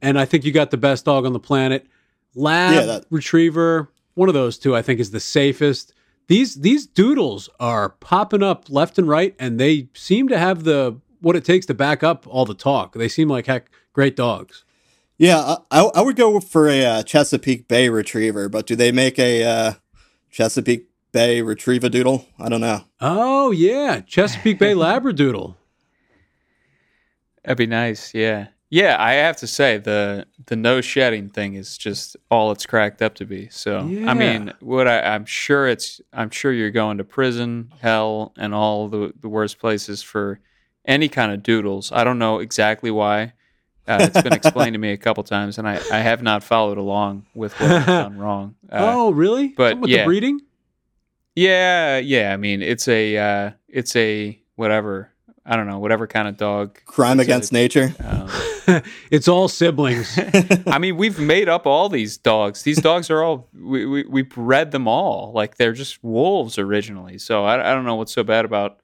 and 0.00 0.18
I 0.18 0.24
think 0.24 0.44
you 0.46 0.52
got 0.52 0.70
the 0.70 0.78
best 0.78 1.04
dog 1.04 1.26
on 1.26 1.34
the 1.34 1.38
planet. 1.40 1.86
Lab 2.34 2.72
Yeah, 2.74 2.86
that- 2.86 3.04
retriever, 3.10 3.90
one 4.14 4.28
of 4.28 4.34
those 4.34 4.58
two, 4.58 4.74
I 4.76 4.82
think 4.82 5.00
is 5.00 5.10
the 5.10 5.20
safest. 5.20 5.92
these 6.28 6.54
these 6.56 6.86
doodles 6.86 7.48
are 7.60 7.90
popping 7.90 8.42
up 8.42 8.70
left 8.70 8.98
and 8.98 9.08
right, 9.08 9.34
and 9.38 9.58
they 9.60 9.88
seem 9.94 10.28
to 10.28 10.38
have 10.38 10.64
the 10.64 10.98
what 11.20 11.36
it 11.36 11.44
takes 11.44 11.66
to 11.66 11.74
back 11.74 12.02
up 12.02 12.26
all 12.26 12.44
the 12.44 12.54
talk. 12.54 12.94
They 12.94 13.08
seem 13.08 13.28
like 13.28 13.46
heck 13.46 13.70
great 13.92 14.16
dogs. 14.16 14.64
Yeah, 15.16 15.56
I, 15.70 15.84
I 15.94 16.00
would 16.00 16.16
go 16.16 16.40
for 16.40 16.68
a 16.68 16.84
uh, 16.84 17.02
Chesapeake 17.04 17.68
Bay 17.68 17.88
Retriever, 17.88 18.48
but 18.48 18.66
do 18.66 18.74
they 18.74 18.90
make 18.90 19.16
a 19.18 19.44
uh, 19.44 19.72
Chesapeake 20.30 20.88
Bay 21.12 21.40
Retriever 21.40 21.88
Doodle? 21.88 22.26
I 22.38 22.48
don't 22.48 22.60
know. 22.60 22.82
Oh 23.00 23.50
yeah, 23.52 24.00
Chesapeake 24.00 24.58
Bay 24.58 24.72
Labradoodle. 24.74 25.54
That'd 27.44 27.58
be 27.58 27.66
nice. 27.66 28.12
Yeah. 28.14 28.48
Yeah, 28.74 28.96
I 28.98 29.12
have 29.12 29.36
to 29.36 29.46
say 29.46 29.78
the 29.78 30.26
the 30.46 30.56
no 30.56 30.80
shedding 30.80 31.28
thing 31.28 31.54
is 31.54 31.78
just 31.78 32.16
all 32.28 32.50
it's 32.50 32.66
cracked 32.66 33.02
up 33.02 33.14
to 33.14 33.24
be. 33.24 33.48
So 33.50 33.84
Yeah. 33.84 34.10
I 34.10 34.14
mean, 34.14 34.52
what 34.58 34.88
I, 34.88 35.00
I'm 35.00 35.26
sure 35.26 35.68
it's 35.68 36.00
I'm 36.12 36.28
sure 36.28 36.52
you're 36.52 36.72
going 36.72 36.98
to 36.98 37.04
prison, 37.04 37.72
hell, 37.80 38.32
and 38.36 38.52
all 38.52 38.88
the 38.88 39.12
the 39.20 39.28
worst 39.28 39.60
places 39.60 40.02
for 40.02 40.40
any 40.84 41.08
kind 41.08 41.30
of 41.30 41.44
doodles. 41.44 41.92
I 41.92 42.02
don't 42.02 42.18
know 42.18 42.40
exactly 42.40 42.90
why. 42.90 43.34
Uh, 43.86 43.98
it's 44.00 44.22
been 44.22 44.32
explained 44.32 44.74
to 44.74 44.80
me 44.80 44.90
a 44.90 44.96
couple 44.96 45.22
times, 45.22 45.56
and 45.56 45.68
I, 45.68 45.80
I 45.92 45.98
have 45.98 46.20
not 46.20 46.42
followed 46.42 46.76
along 46.76 47.26
with 47.32 47.52
what 47.60 47.70
I've 47.70 47.86
done 48.02 48.18
wrong. 48.18 48.56
Uh, 48.68 48.78
oh 48.92 49.12
really? 49.12 49.48
but 49.56 49.70
Something 49.70 49.80
with 49.82 49.90
yeah. 49.90 49.98
the 49.98 50.04
breeding. 50.06 50.40
yeah, 51.36 51.98
yeah. 51.98 52.32
I 52.32 52.36
mean, 52.38 52.60
it's 52.60 52.88
a 52.88 53.16
uh, 53.16 53.50
it's 53.68 53.94
a 53.94 54.36
whatever. 54.56 55.12
I 55.46 55.56
don't 55.56 55.66
know, 55.66 55.78
whatever 55.78 56.06
kind 56.06 56.26
of 56.26 56.36
dog. 56.38 56.78
Crime 56.86 57.20
It's 57.20 57.28
a- 57.28 57.30
against 57.30 57.52
nature. 57.52 57.94
Um, 58.02 58.82
it's 59.10 59.28
all 59.28 59.46
siblings. 59.48 60.18
I 60.66 60.78
mean, 60.78 60.96
we've 60.96 61.18
made 61.18 61.48
up 61.50 61.66
all 61.66 61.88
these 61.90 62.16
dogs. 62.16 62.62
These 62.62 62.80
dogs 62.80 63.10
are 63.10 63.22
all 63.22 63.48
we 63.52 63.84
we, 63.84 64.04
we 64.04 64.22
bred 64.22 64.70
them 64.70 64.88
all 64.88 65.32
like 65.34 65.56
they're 65.56 65.74
just 65.74 66.02
wolves 66.02 66.56
originally. 66.58 67.18
So 67.18 67.44
I, 67.44 67.70
I 67.70 67.74
don't 67.74 67.84
know 67.84 67.96
what's 67.96 68.12
so 68.14 68.22
bad 68.24 68.46
about 68.46 68.80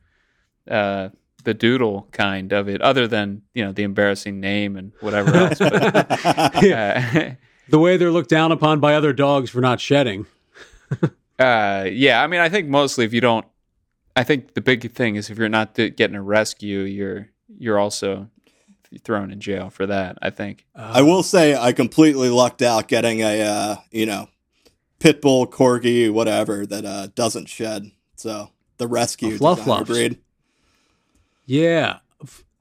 uh, 0.70 1.08
the 1.44 1.54
doodle 1.54 2.08
kind 2.12 2.52
of 2.52 2.68
it, 2.68 2.82
other 2.82 3.08
than 3.08 3.40
you 3.54 3.64
know 3.64 3.72
the 3.72 3.82
embarrassing 3.84 4.38
name 4.40 4.76
and 4.76 4.92
whatever 5.00 5.34
else. 5.34 5.58
But, 5.58 5.74
uh, 6.22 7.30
the 7.70 7.78
way 7.78 7.96
they're 7.96 8.10
looked 8.10 8.28
down 8.30 8.52
upon 8.52 8.80
by 8.80 8.94
other 8.94 9.14
dogs 9.14 9.48
for 9.48 9.62
not 9.62 9.80
shedding. 9.80 10.26
uh, 11.38 11.86
yeah, 11.90 12.22
I 12.22 12.26
mean, 12.26 12.40
I 12.40 12.48
think 12.50 12.68
mostly 12.68 13.04
if 13.06 13.14
you 13.14 13.20
don't, 13.22 13.46
I 14.16 14.24
think 14.24 14.54
the 14.54 14.60
big 14.60 14.92
thing 14.92 15.16
is 15.16 15.30
if 15.30 15.38
you're 15.38 15.48
not 15.48 15.74
th- 15.74 15.96
getting 15.96 16.16
a 16.16 16.22
rescue, 16.22 16.80
you're 16.80 17.28
you're 17.58 17.78
also 17.78 18.28
thrown 19.04 19.30
in 19.30 19.40
jail 19.40 19.70
for 19.70 19.86
that. 19.86 20.18
I 20.20 20.30
think. 20.30 20.66
I 20.74 21.02
will 21.02 21.22
say 21.22 21.54
I 21.54 21.72
completely 21.72 22.28
lucked 22.28 22.62
out 22.62 22.88
getting 22.88 23.20
a 23.20 23.42
uh, 23.42 23.76
you 23.90 24.06
know 24.06 24.28
pit 24.98 25.20
bull, 25.20 25.46
corgi, 25.46 26.10
whatever 26.10 26.66
that 26.66 26.84
uh, 26.84 27.08
doesn't 27.14 27.48
shed. 27.48 27.90
So 28.16 28.50
the 28.76 28.86
rescue 28.86 29.34
A 29.34 29.38
fluff 29.38 29.86
breed. 29.86 30.18
Yeah. 31.46 31.98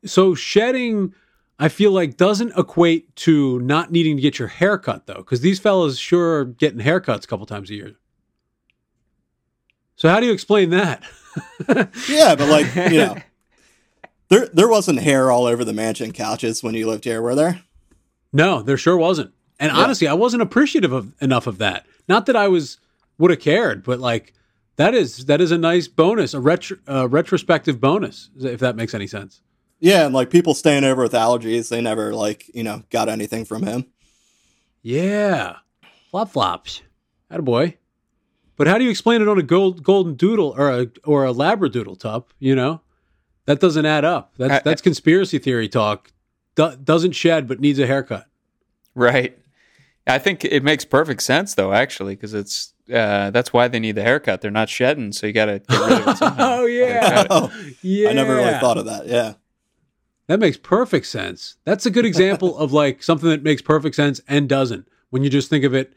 So 0.06 0.34
shedding, 0.34 1.14
I 1.60 1.68
feel 1.68 1.92
like 1.92 2.18
doesn't 2.18 2.58
equate 2.58 3.16
to 3.18 3.60
not 3.60 3.92
needing 3.92 4.16
to 4.16 4.22
get 4.22 4.40
your 4.40 4.48
hair 4.48 4.78
cut 4.78 5.06
though, 5.06 5.16
because 5.16 5.42
these 5.42 5.60
fellas 5.60 5.98
sure 5.98 6.40
are 6.40 6.46
getting 6.46 6.80
haircuts 6.80 7.26
a 7.26 7.28
couple 7.28 7.46
times 7.46 7.70
a 7.70 7.76
year. 7.76 7.96
So 10.00 10.08
how 10.08 10.20
do 10.22 10.26
you 10.26 10.32
explain 10.32 10.70
that? 10.72 11.04
Yeah, 12.10 12.36
but 12.36 12.50
like 12.50 12.74
you 12.92 12.98
know, 12.98 13.18
there 14.30 14.48
there 14.48 14.68
wasn't 14.68 15.00
hair 15.00 15.30
all 15.30 15.46
over 15.46 15.64
the 15.64 15.74
mansion 15.74 16.12
couches 16.12 16.64
when 16.64 16.74
you 16.74 16.88
lived 16.88 17.04
here, 17.04 17.22
were 17.22 17.36
there? 17.36 17.62
No, 18.34 18.62
there 18.62 18.78
sure 18.78 18.98
wasn't. 18.98 19.32
And 19.60 19.72
Yeah. 19.72 19.78
honestly, 19.78 20.08
I 20.08 20.14
wasn't 20.14 20.42
appreciative 20.42 20.92
of 20.92 21.14
enough 21.22 21.48
of 21.48 21.58
that. 21.60 21.86
Not 22.08 22.26
that 22.26 22.36
I 22.36 22.48
was 22.48 22.78
would 23.20 23.30
have 23.32 23.40
cared, 23.42 23.84
but 23.84 24.00
like 24.00 24.34
that 24.78 24.94
is 24.96 25.26
that 25.26 25.40
is 25.42 25.52
a 25.52 25.58
nice 25.58 25.88
bonus, 25.88 26.34
a 26.34 26.40
retro, 26.40 26.78
uh, 26.88 27.08
retrospective 27.08 27.80
bonus, 27.80 28.30
if 28.40 28.60
that 28.62 28.76
makes 28.76 28.94
any 28.94 29.08
sense. 29.08 29.42
Yeah, 29.80 30.06
and 30.06 30.14
like 30.14 30.30
people 30.30 30.54
staying 30.56 30.84
over 30.86 31.04
with 31.04 31.14
allergies, 31.14 31.70
they 31.70 31.82
never 31.82 32.14
like 32.14 32.50
you 32.56 32.64
know 32.64 32.84
got 32.90 33.08
anything 33.10 33.46
from 33.46 33.64
him. 33.64 33.86
Yeah, 34.82 35.58
flop 36.10 36.32
flops, 36.32 36.82
had 37.30 37.40
a 37.40 37.44
boy. 37.44 37.76
But 38.60 38.68
how 38.68 38.78
do 38.78 38.84
you 38.84 38.90
explain 38.90 39.22
it 39.22 39.30
on 39.30 39.40
a 39.40 39.42
gold 39.42 39.84
golden 39.84 40.16
doodle 40.16 40.54
or 40.58 40.70
a 40.70 40.88
or 41.06 41.26
a 41.26 41.32
labradoodle 41.34 41.98
tup? 41.98 42.34
You 42.40 42.56
know, 42.58 42.82
that 43.46 43.62
doesn't 43.62 43.86
add 43.86 44.04
up. 44.04 44.34
That's 44.38 44.56
I- 44.56 44.60
that's 44.60 44.82
conspiracy 44.82 45.40
theory 45.40 45.70
talk. 45.70 46.12
Do, 46.56 46.76
doesn't 46.76 47.14
shed 47.14 47.48
but 47.48 47.62
needs 47.62 47.80
a 47.80 47.88
haircut. 47.88 48.26
Right. 48.94 49.38
I 50.06 50.18
think 50.20 50.44
it 50.44 50.62
makes 50.62 50.84
perfect 50.84 51.22
sense 51.24 51.56
though, 51.56 51.72
actually, 51.72 52.16
because 52.18 52.34
it's 52.34 52.74
uh, 52.94 53.30
that's 53.30 53.54
why 53.54 53.70
they 53.70 53.80
need 53.80 53.94
the 53.96 54.02
haircut. 54.04 54.42
They're 54.42 54.52
not 54.52 54.68
shedding, 54.68 55.14
so 55.14 55.26
you 55.26 55.32
got 55.32 55.46
to 55.46 55.60
get 55.60 55.80
rid 55.80 55.92
of 56.02 56.08
it 56.10 56.18
somehow. 56.18 56.36
Oh, 56.60 56.66
yeah. 56.66 57.28
Oh, 57.30 57.54
Yeah, 57.82 58.10
I 58.10 58.14
never 58.14 58.36
really 58.36 58.60
thought 58.60 58.78
of 58.78 58.86
that. 58.88 59.08
Yeah. 59.08 59.36
That 60.28 60.40
makes 60.42 60.58
perfect 60.58 61.06
sense. 61.06 61.56
That's 61.64 61.86
a 61.86 61.92
good 61.92 62.06
example 62.06 62.58
of 62.64 62.74
like 62.74 63.04
something 63.04 63.30
that 63.30 63.42
makes 63.42 63.62
perfect 63.62 63.96
sense 63.96 64.20
and 64.28 64.50
doesn't. 64.50 64.86
When 65.12 65.24
you 65.24 65.30
just 65.30 65.50
think 65.50 65.64
of 65.64 65.74
it, 65.74 65.94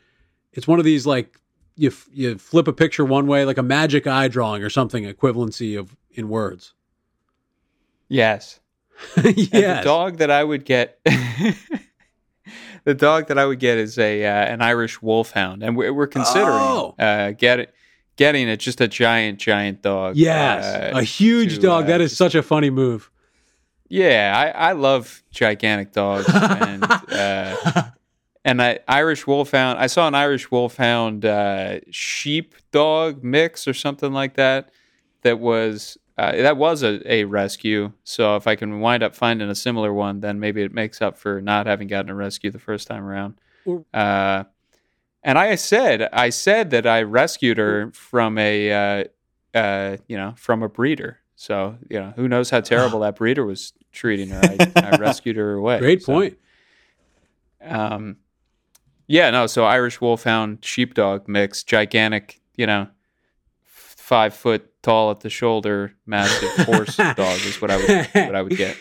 it's 0.53 0.69
one 0.69 0.79
of 0.79 0.85
these 0.85 1.07
like 1.07 1.41
you 1.77 1.89
f- 1.91 2.09
you 2.13 2.37
flip 2.39 2.69
a 2.69 2.73
picture 2.73 3.05
one 3.05 3.27
way, 3.27 3.45
like 3.45 3.59
a 3.59 3.63
magic 3.63 4.07
eye 4.07 4.29
drawing 4.29 4.63
or 4.63 4.71
something 4.71 5.05
equivalency 5.05 5.79
of 5.79 5.97
in 6.13 6.29
words. 6.29 6.75
Yes. 8.09 8.61
The 9.17 9.81
dog 9.83 10.19
that 10.19 10.31
I 10.31 10.45
would 10.45 10.65
get, 10.65 11.01
the 12.85 12.95
dog 12.95 13.29
that 13.29 13.39
I 13.39 13.47
would 13.47 13.59
get 13.59 13.79
is 13.79 13.99
a 13.99 14.25
uh, 14.25 14.29
an 14.31 14.63
Irish 14.63 15.01
wolfhound, 15.03 15.63
and 15.63 15.77
we're, 15.77 15.93
we're 15.93 16.07
considering 16.07 16.49
Oh. 16.51 16.95
uh, 16.99 17.33
getting 17.33 17.67
getting 18.17 18.49
it 18.49 18.59
just 18.61 18.81
a 18.81 18.89
giant, 18.89 19.39
giant 19.39 19.83
dog. 19.83 20.17
Yes, 20.17 20.65
uh, 20.65 20.99
a 20.99 21.03
huge 21.03 21.57
to, 21.57 21.61
dog. 21.63 21.85
uh, 21.85 21.87
that 21.89 22.01
is 22.01 22.17
such 22.17 22.35
a 22.35 22.43
funny 22.43 22.71
move. 22.71 23.11
Yeah, 23.89 24.33
I, 24.55 24.69
I 24.71 24.73
love 24.73 25.23
gigantic 25.31 25.93
dogs, 25.93 26.27
and 26.33 26.85
uh, 26.85 27.57
and 28.45 28.61
I 28.61 28.81
Irish 28.89 29.27
wolfhound. 29.27 29.79
I 29.79 29.87
saw 29.87 30.09
an 30.09 30.15
Irish 30.15 30.51
wolfhound 30.51 31.25
uh, 31.25 31.81
sheep 31.91 32.55
dog 32.71 33.23
mix 33.23 33.67
or 33.69 33.75
something 33.75 34.13
like 34.13 34.35
that. 34.35 34.71
That 35.23 35.39
was 35.39 35.97
uh, 36.19 36.33
that 36.33 36.57
was 36.57 36.83
a, 36.83 37.01
a 37.11 37.25
rescue. 37.25 37.93
So 38.05 38.37
if 38.37 38.47
I 38.47 38.57
can 38.57 38.81
wind 38.81 39.03
up 39.03 39.15
finding 39.15 39.49
a 39.49 39.55
similar 39.55 39.93
one, 39.93 40.21
then 40.21 40.41
maybe 40.41 40.63
it 40.63 40.73
makes 40.75 41.01
up 41.01 41.17
for 41.17 41.41
not 41.41 41.67
having 41.67 41.89
gotten 41.89 42.11
a 42.11 42.15
rescue 42.15 42.51
the 42.51 42.59
first 42.59 42.89
time 42.89 43.05
around. 43.05 43.35
Uh, 43.95 44.45
and 45.23 45.39
I 45.39 45.55
said 45.55 46.09
I 46.13 46.31
said 46.31 46.71
that 46.71 46.87
I 46.87 47.03
rescued 47.03 47.59
her 47.59 47.93
from 47.93 48.39
a 48.39 48.73
uh, 48.73 49.05
uh, 49.57 49.97
you 50.09 50.17
know 50.17 50.35
from 50.37 50.65
a 50.65 50.69
breeder. 50.69 51.19
So 51.37 51.77
you 51.89 52.01
know 52.01 52.13
who 52.17 52.27
knows 52.29 52.51
how 52.51 52.61
terrible 52.73 53.01
that 53.01 53.15
breeder 53.17 53.45
was 53.45 53.73
treating 53.93 54.31
her. 54.31 54.41
I, 54.43 54.73
I 54.77 54.97
rescued 54.99 55.37
her 55.37 55.55
away. 55.55 55.79
Great 55.79 56.03
So, 56.03 56.13
point. 56.13 56.39
Um, 57.65 58.17
yeah, 59.13 59.29
no. 59.29 59.47
So 59.47 59.65
Irish 59.65 60.01
Wolfhound 60.01 60.65
sheepdog 60.65 61.29
mix, 61.29 61.63
gigantic. 61.63 62.41
You 62.57 62.67
know, 62.67 62.89
f- 63.67 63.95
five 63.99 64.33
foot 64.33 64.71
tall 64.83 65.11
at 65.11 65.21
the 65.21 65.29
shoulder, 65.29 65.95
massive 66.07 66.49
horse 66.67 66.97
dog 66.97 67.19
is 67.19 67.61
what 67.61 67.71
I 67.71 67.77
would 67.77 68.07
what 68.15 68.35
I 68.35 68.41
would 68.41 68.57
get. 68.57 68.75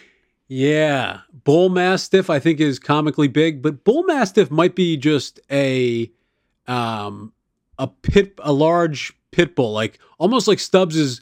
Yeah, 0.48 1.20
bull 1.44 1.68
mastiff 1.68 2.30
I 2.30 2.40
think 2.40 2.62
is 2.62 2.80
comically 2.80 3.28
big, 3.28 3.62
but 3.62 3.84
bull 3.84 4.04
mastiff 4.04 4.50
might 4.50 4.74
be 4.74 4.96
just 4.96 5.42
a 5.52 6.10
um 6.66 7.34
a 7.78 7.88
pit 7.88 8.40
a 8.40 8.54
large 8.54 9.12
pit 9.32 9.54
bull, 9.54 9.74
like 9.74 10.00
almost 10.18 10.48
like 10.48 10.60
Stubbs's 10.60 11.22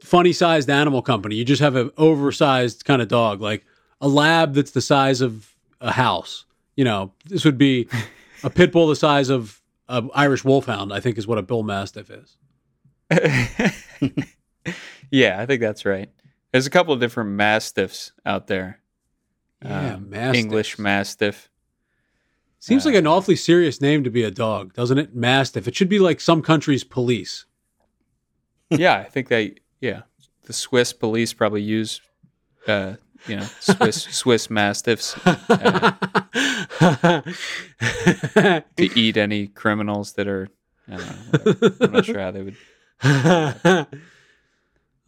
funny 0.00 0.32
sized 0.32 0.70
animal 0.70 1.02
company. 1.02 1.34
You 1.34 1.44
just 1.44 1.62
have 1.62 1.74
an 1.74 1.90
oversized 1.96 2.84
kind 2.84 3.02
of 3.02 3.08
dog, 3.08 3.40
like 3.40 3.64
a 4.00 4.06
lab 4.06 4.54
that's 4.54 4.70
the 4.70 4.80
size 4.80 5.20
of 5.20 5.52
a 5.80 5.90
house. 5.90 6.44
You 6.76 6.84
know, 6.84 7.12
this 7.24 7.44
would 7.44 7.58
be 7.58 7.88
a 8.42 8.50
pit 8.50 8.72
bull 8.72 8.86
the 8.88 8.96
size 8.96 9.28
of 9.30 9.60
an 9.88 10.10
Irish 10.14 10.44
wolfhound. 10.44 10.92
I 10.92 11.00
think 11.00 11.18
is 11.18 11.26
what 11.26 11.38
a 11.38 11.42
bull 11.42 11.62
mastiff 11.62 12.10
is. 12.10 12.36
yeah, 15.10 15.40
I 15.40 15.46
think 15.46 15.60
that's 15.60 15.84
right. 15.84 16.10
There's 16.52 16.66
a 16.66 16.70
couple 16.70 16.92
of 16.94 17.00
different 17.00 17.30
mastiffs 17.30 18.12
out 18.24 18.46
there. 18.46 18.80
Yeah, 19.64 19.94
Um, 19.94 20.10
mastiffs. 20.10 20.38
English 20.38 20.78
mastiff. 20.78 21.48
Seems 22.58 22.84
like 22.84 22.94
an 22.96 23.06
awfully 23.06 23.36
serious 23.36 23.80
name 23.80 24.02
to 24.04 24.10
be 24.10 24.24
a 24.24 24.30
dog, 24.30 24.72
doesn't 24.74 24.98
it? 24.98 25.14
Mastiff. 25.14 25.68
It 25.68 25.76
should 25.76 25.88
be 25.88 25.98
like 26.00 26.20
some 26.20 26.42
country's 26.42 26.82
police. 26.82 27.44
yeah, 28.70 28.94
I 28.96 29.04
think 29.04 29.28
they. 29.28 29.56
Yeah, 29.80 30.02
the 30.44 30.52
Swiss 30.52 30.92
police 30.92 31.32
probably 31.32 31.62
use, 31.62 32.00
uh, 32.66 32.94
you 33.26 33.36
know, 33.36 33.46
Swiss 33.60 34.02
Swiss 34.10 34.50
mastiffs 34.50 35.16
uh, 35.26 35.92
to 38.76 38.98
eat 38.98 39.16
any 39.16 39.48
criminals 39.48 40.12
that 40.14 40.28
are. 40.28 40.48
I 40.88 40.96
don't 40.96 41.06
know, 41.46 41.72
I'm 41.80 41.92
not 41.92 42.04
sure 42.04 42.20
how 42.20 42.30
they 42.30 42.42
would. 42.42 42.56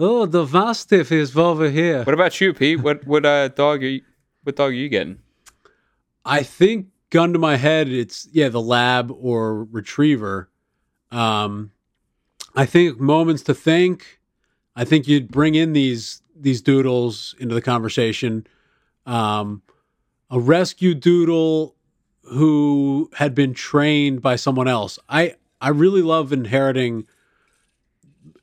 oh, 0.01 0.27
the 0.27 0.47
mastiff 0.47 1.12
is 1.12 1.37
over 1.37 1.71
here. 1.71 2.03
What 2.03 2.14
about 2.14 2.40
you, 2.40 2.53
Pete? 2.53 2.81
What 2.81 3.07
what 3.07 3.25
uh, 3.25 3.49
dog 3.49 3.83
are 3.85 3.88
you? 3.88 4.03
What 4.42 4.57
dog 4.57 4.71
are 4.71 4.75
you 4.75 4.88
getting? 4.88 5.18
I 6.25 6.42
think, 6.42 6.88
gun 7.11 7.33
to 7.33 7.38
my 7.38 7.57
head, 7.57 7.88
it's 7.88 8.29
yeah, 8.33 8.49
the 8.49 8.61
lab 8.61 9.11
or 9.11 9.64
retriever. 9.64 10.51
Um, 11.11 11.71
I 12.55 12.66
think 12.66 12.99
moments 12.99 13.42
to 13.44 13.55
think. 13.55 14.21
I 14.75 14.85
think 14.85 15.09
you'd 15.09 15.29
bring 15.29 15.55
in 15.55 15.73
these 15.73 16.23
these 16.40 16.62
doodles 16.62 17.35
into 17.38 17.55
the 17.55 17.62
conversation. 17.62 18.46
Um, 19.07 19.62
a 20.31 20.38
rescue 20.38 20.94
doodle 20.94 21.74
who 22.22 23.11
had 23.14 23.35
been 23.35 23.55
trained 23.55 24.20
by 24.20 24.37
someone 24.37 24.68
else. 24.68 24.98
I 25.09 25.37
I 25.61 25.70
really 25.70 26.03
love 26.03 26.33
inheriting 26.33 27.07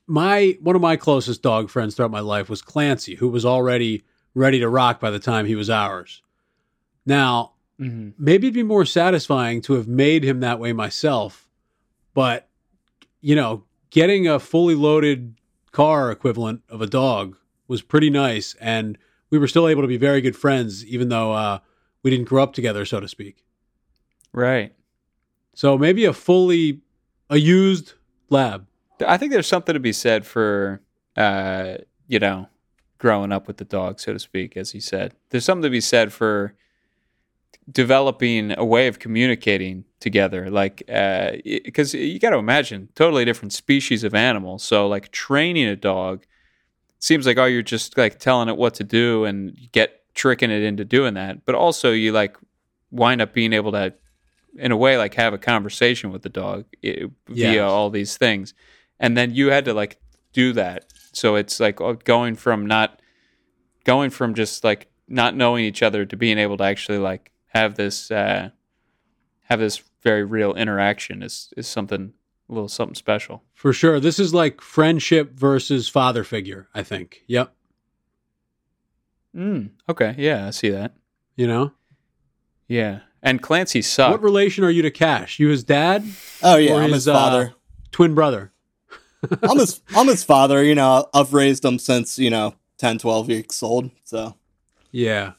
my 0.08 0.58
one 0.62 0.76
of 0.76 0.82
my 0.82 0.96
closest 0.96 1.42
dog 1.42 1.70
friends 1.70 1.96
throughout 1.96 2.12
my 2.12 2.20
life 2.20 2.50
was 2.50 2.62
Clancy, 2.62 3.16
who 3.16 3.28
was 3.28 3.46
already 3.46 4.04
ready 4.34 4.60
to 4.60 4.70
rock 4.70 5.00
by 5.00 5.10
the 5.10 5.20
time 5.20 5.46
he 5.46 5.56
was 5.56 5.70
ours. 5.70 6.22
Now, 7.06 7.52
Mm-hmm. 7.78 8.12
maybe 8.18 8.48
it'd 8.48 8.54
be 8.54 8.64
more 8.64 8.86
satisfying 8.86 9.62
to 9.64 9.74
have 9.74 9.86
made 9.86 10.24
him 10.24 10.40
that 10.40 10.62
way 10.62 10.72
myself, 10.72 11.50
but 12.14 12.48
you 13.20 13.36
know, 13.36 13.66
getting 13.90 14.30
a 14.30 14.40
fully 14.40 14.76
loaded 14.76 15.36
car 15.74 16.10
equivalent 16.10 16.62
of 16.70 16.82
a 16.82 16.88
dog 16.88 17.36
was 17.68 17.82
pretty 17.82 18.10
nice, 18.10 18.56
and 18.60 18.98
we 19.30 19.38
were 19.38 19.48
still 19.48 19.68
able 19.68 19.82
to 19.82 19.88
be 19.88 19.98
very 19.98 20.22
good 20.22 20.36
friends, 20.36 20.86
even 20.86 21.10
though 21.10 21.34
uh, 21.34 21.60
we 22.04 22.12
didn't 22.12 22.28
grow 22.28 22.44
up 22.44 22.54
together, 22.54 22.86
so 22.86 23.00
to 23.00 23.08
speak. 23.08 23.44
Right. 24.32 24.74
So 25.54 25.78
maybe 25.78 26.06
a 26.06 26.14
fully 26.14 26.82
a 27.30 27.38
used 27.38 27.94
lab. 28.30 28.68
I 29.06 29.18
think 29.18 29.32
there's 29.32 29.48
something 29.48 29.74
to 29.74 29.80
be 29.80 29.94
said 29.94 30.26
for, 30.26 30.82
uh, 31.18 31.76
you 32.08 32.20
know, 32.20 32.48
growing 32.98 33.32
up 33.32 33.48
with 33.48 33.58
the 33.58 33.66
dog, 33.66 34.00
so 34.00 34.14
to 34.14 34.20
speak, 34.20 34.56
as 34.56 34.72
he 34.72 34.80
said. 34.80 35.14
There's 35.30 35.46
something 35.46 35.64
to 35.64 35.70
be 35.70 35.82
said 35.82 36.14
for 36.14 36.54
developing 37.72 38.54
a 38.58 38.64
way 38.64 38.88
of 38.88 39.00
communicating 39.00 39.86
together. 40.00 40.50
Like, 40.50 40.84
because 40.88 41.94
you 41.94 42.20
got 42.20 42.30
to 42.30 42.38
imagine, 42.38 42.90
totally 42.96 43.26
different 43.26 43.54
species 43.54 44.04
of 44.04 44.14
animal. 44.14 44.60
So, 44.60 44.88
like, 44.88 45.12
training 45.12 45.68
a 45.68 45.76
dog 45.76 46.26
seems 47.06 47.28
like, 47.28 47.38
oh, 47.38 47.46
you're 47.46 47.62
just 47.62 48.00
like 48.00 48.18
telling 48.18 48.50
it 48.50 48.58
what 48.58 48.74
to 48.74 48.84
do 48.84 49.26
and 49.26 49.56
get 49.72 50.02
tricking 50.16 50.50
it 50.50 50.64
into 50.64 50.84
doing 50.84 51.14
that. 51.14 51.46
But 51.46 51.54
also, 51.54 51.92
you 51.92 52.12
like 52.12 52.36
wind 52.90 53.22
up 53.22 53.32
being 53.32 53.54
able 53.54 53.72
to, 53.74 53.94
in 54.58 54.72
a 54.72 54.78
way, 54.78 54.98
like 54.98 55.14
have 55.14 55.32
a 55.32 55.38
conversation 55.38 56.12
with 56.12 56.24
the 56.24 56.30
dog 56.30 56.66
eh, 56.84 57.06
via 57.28 57.64
all 57.68 57.92
these 57.92 58.18
things. 58.18 58.56
And 59.00 59.16
then 59.16 59.36
you 59.36 59.52
had 59.52 59.66
to 59.66 59.74
like 59.74 60.00
do 60.34 60.52
that. 60.54 60.92
So 61.12 61.36
it's 61.36 61.60
like 61.60 61.80
oh, 61.80 61.94
going 61.94 62.36
from 62.36 62.66
not 62.66 63.00
going 63.84 64.10
from 64.10 64.34
just 64.34 64.64
like 64.64 64.88
not 65.08 65.36
knowing 65.36 65.64
each 65.64 65.84
other 65.84 66.06
to 66.06 66.18
being 66.18 66.40
able 66.40 66.58
to 66.58 66.64
actually 66.64 66.98
like 66.98 67.32
have 67.50 67.76
this 67.76 68.10
uh, 68.10 68.50
have 69.44 69.60
this 69.60 69.84
very 70.02 70.24
real 70.24 70.56
interaction 70.56 71.22
is 71.22 71.54
is 71.56 71.68
something 71.68 72.14
a 72.50 72.54
little 72.54 72.70
something 72.70 72.96
special. 72.96 73.44
For 73.54 73.74
sure. 73.74 74.00
This 74.00 74.20
is 74.20 74.34
like 74.34 74.62
friendship 74.62 75.34
versus 75.34 75.88
father 75.88 76.24
figure, 76.24 76.68
I 76.74 76.84
think. 76.84 77.24
Yep. 77.28 77.54
Mm, 79.36 79.72
okay, 79.90 80.16
yeah, 80.18 80.48
I 80.48 80.52
see 80.52 80.70
that. 80.70 80.94
You 81.36 81.48
know? 81.48 81.72
Yeah, 82.68 83.02
and 83.22 83.42
Clancy 83.42 83.82
sucked. 83.82 84.12
What 84.12 84.24
relation 84.24 84.64
are 84.64 84.70
you 84.70 84.82
to 84.84 84.92
Cash? 84.92 85.40
You 85.40 85.50
his 85.50 85.64
dad? 85.64 86.06
Oh 86.42 86.56
yeah, 86.56 86.72
Or 86.74 86.78
I'm 86.78 86.84
his, 86.90 86.94
his 87.04 87.08
uh, 87.10 87.14
father. 87.14 87.54
Twin 87.92 88.16
brother? 88.16 88.52
I'm 89.44 89.60
his 89.60 89.82
I'm 89.96 90.08
his 90.08 90.24
father. 90.24 90.64
You 90.64 90.76
know, 90.76 91.08
I've 91.14 91.34
raised 91.34 91.66
him 91.66 91.80
since 91.80 92.18
you 92.18 92.30
know 92.30 92.56
10, 92.78 93.00
12 93.00 93.28
weeks 93.28 93.62
old. 93.62 93.92
So 94.04 94.36
Yeah. 94.92 95.34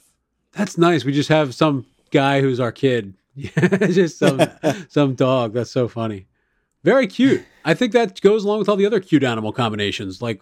That's 0.52 0.78
nice. 0.78 1.04
We 1.04 1.12
just 1.12 1.28
have 1.28 1.54
some 1.54 1.86
guy 2.10 2.40
who's 2.40 2.60
our 2.60 2.72
kid. 2.72 3.14
Yeah. 3.34 3.50
Just 3.88 4.18
some 4.18 4.40
some 4.88 5.14
dog. 5.14 5.52
That's 5.52 5.70
so 5.70 5.88
funny. 5.88 6.26
Very 6.86 7.08
cute. 7.08 7.44
I 7.64 7.74
think 7.74 7.90
that 7.94 8.20
goes 8.20 8.44
along 8.44 8.60
with 8.60 8.68
all 8.68 8.76
the 8.76 8.86
other 8.86 9.00
cute 9.00 9.24
animal 9.24 9.52
combinations. 9.52 10.22
Like 10.22 10.40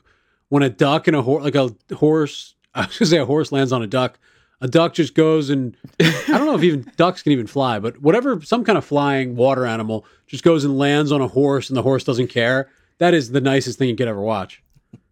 when 0.50 0.62
a 0.62 0.68
duck 0.68 1.08
and 1.08 1.16
a 1.16 1.22
horse, 1.22 1.42
like 1.42 1.54
a 1.54 1.74
horse, 1.94 2.54
I 2.74 2.84
was 2.84 2.98
gonna 2.98 3.08
say 3.08 3.16
a 3.16 3.24
horse 3.24 3.50
lands 3.50 3.72
on 3.72 3.82
a 3.82 3.86
duck. 3.86 4.18
A 4.60 4.68
duck 4.68 4.92
just 4.92 5.14
goes 5.14 5.48
and 5.48 5.74
I 6.00 6.24
don't 6.28 6.44
know 6.44 6.54
if 6.54 6.62
even 6.62 6.92
ducks 6.98 7.22
can 7.22 7.32
even 7.32 7.46
fly, 7.46 7.78
but 7.78 7.98
whatever, 8.02 8.42
some 8.42 8.62
kind 8.62 8.76
of 8.76 8.84
flying 8.84 9.36
water 9.36 9.64
animal 9.64 10.04
just 10.26 10.44
goes 10.44 10.66
and 10.66 10.76
lands 10.76 11.12
on 11.12 11.22
a 11.22 11.28
horse 11.28 11.70
and 11.70 11.78
the 11.78 11.82
horse 11.82 12.04
doesn't 12.04 12.28
care. 12.28 12.68
That 12.98 13.14
is 13.14 13.30
the 13.30 13.40
nicest 13.40 13.78
thing 13.78 13.88
you 13.88 13.96
could 13.96 14.06
ever 14.06 14.20
watch. 14.20 14.62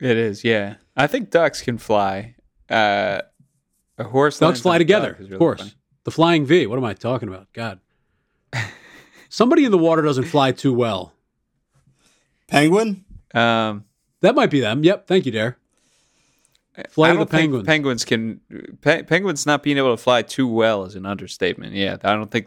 It 0.00 0.18
is, 0.18 0.44
yeah. 0.44 0.74
I 0.98 1.06
think 1.06 1.30
ducks 1.30 1.62
can 1.62 1.78
fly. 1.78 2.34
Uh, 2.68 3.22
a 3.96 4.04
horse. 4.04 4.38
Ducks 4.38 4.60
fly 4.60 4.76
together, 4.76 5.16
is 5.18 5.32
of 5.32 5.38
course. 5.38 5.60
funny. 5.60 5.72
The 6.04 6.10
flying 6.10 6.44
V. 6.44 6.66
What 6.66 6.78
am 6.78 6.84
I 6.84 6.92
talking 6.92 7.28
about? 7.30 7.50
God. 7.54 7.80
Somebody 9.30 9.64
in 9.64 9.70
the 9.70 9.78
water 9.78 10.02
doesn't 10.02 10.24
fly 10.24 10.52
too 10.52 10.74
well. 10.74 11.14
Penguin. 12.52 13.04
Um, 13.34 13.84
That 14.20 14.34
might 14.34 14.50
be 14.50 14.60
them. 14.60 14.84
Yep. 14.84 15.06
Thank 15.06 15.26
you, 15.26 15.32
Dare. 15.32 15.56
Flight 16.88 17.12
of 17.12 17.18
the 17.18 17.26
Penguins. 17.26 17.66
penguins 17.66 18.04
can. 18.04 18.40
Pe- 18.80 19.02
penguins 19.02 19.44
not 19.44 19.62
being 19.62 19.76
able 19.76 19.94
to 19.94 20.02
fly 20.02 20.22
too 20.22 20.48
well 20.48 20.84
is 20.84 20.94
an 20.94 21.04
understatement. 21.04 21.74
Yeah, 21.74 21.96
I 22.02 22.14
don't 22.14 22.30
think 22.30 22.46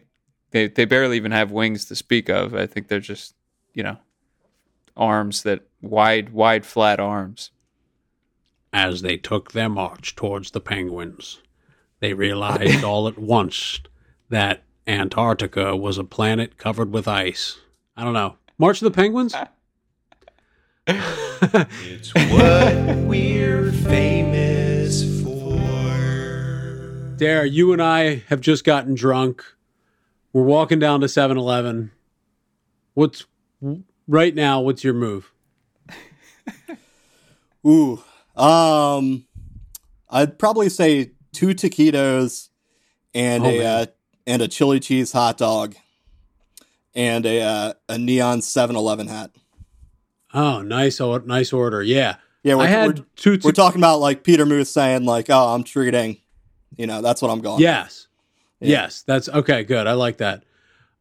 they 0.52 0.68
they 0.68 0.86
barely 0.86 1.18
even 1.18 1.32
have 1.32 1.52
wings 1.52 1.86
to 1.86 1.96
speak 1.96 2.28
of. 2.30 2.56
I 2.56 2.66
think 2.66 2.88
they're 2.88 3.00
just 3.00 3.36
you 3.76 3.84
know 3.84 3.98
arms 4.98 5.44
that 5.44 5.62
wide 5.82 6.30
wide 6.34 6.66
flat 6.66 7.00
arms. 7.00 7.52
As 8.74 9.02
they 9.04 9.16
took 9.18 9.52
their 9.52 9.70
march 9.70 10.16
towards 10.16 10.52
the 10.52 10.60
penguins, 10.60 11.40
they 12.00 12.14
realized 12.14 12.84
all 12.90 13.08
at 13.08 13.20
once 13.20 13.80
that 14.30 14.64
Antarctica 14.88 15.76
was 15.76 15.98
a 16.00 16.04
planet 16.04 16.58
covered 16.58 16.92
with 16.92 17.08
ice. 17.08 17.60
I 17.96 18.04
don't 18.04 18.14
know. 18.14 18.38
March 18.58 18.82
of 18.82 18.86
the 18.86 18.96
Penguins? 18.96 19.36
It's 20.88 22.14
what 22.14 22.98
we're 23.08 23.72
famous 23.72 25.24
for. 25.24 27.16
Dare, 27.18 27.46
you 27.46 27.74
and 27.74 27.82
I 27.82 28.24
have 28.28 28.42
just 28.42 28.64
gotten 28.64 28.94
drunk. 28.96 29.44
We're 30.34 30.44
walking 30.44 30.80
down 30.80 31.02
to 31.02 31.08
7 31.08 31.38
Eleven. 31.38 31.92
What's 32.94 33.26
right 34.08 34.36
now? 34.36 34.62
What's 34.62 34.84
your 34.84 34.94
move? 34.94 35.32
Ooh, 37.68 38.04
um, 38.36 39.26
I'd 40.10 40.38
probably 40.38 40.70
say 40.70 41.12
two 41.34 41.48
taquitos 41.50 42.50
and 43.14 43.46
Oh, 43.46 43.50
a 43.50 43.66
uh, 43.66 43.86
and 44.28 44.42
a 44.42 44.48
chili 44.48 44.80
cheese 44.80 45.12
hot 45.12 45.38
dog 45.38 45.76
and 46.94 47.26
a 47.26 47.42
uh, 47.42 47.74
a 47.90 47.98
neon 47.98 48.40
7-Eleven 48.40 49.08
hat. 49.08 49.32
Oh, 50.36 50.62
nice, 50.62 51.00
o- 51.02 51.18
nice 51.20 51.54
order. 51.54 51.82
Yeah, 51.82 52.18
Yeah, 52.44 52.56
we're, 52.56 52.64
I 52.64 52.68
had 52.68 53.00
we're, 53.00 53.06
two. 53.16 53.40
we're 53.44 53.52
talking 53.54 53.80
about 53.80 54.00
like 54.00 54.24
Peter 54.24 54.46
Muth 54.46 54.68
saying 54.68 55.06
like, 55.06 55.30
"Oh, 55.30 55.54
I'm 55.56 55.64
treating," 55.64 56.18
you 56.78 56.86
know, 56.86 57.02
that's 57.02 57.22
what 57.22 57.32
I'm 57.32 57.40
going. 57.42 57.62
yes, 57.62 58.08
Yeah. 58.60 58.70
yes, 58.84 59.02
that's 59.04 59.30
okay. 59.30 59.64
Good, 59.64 59.88
I 59.88 59.94
like 59.94 60.18
that. 60.18 60.44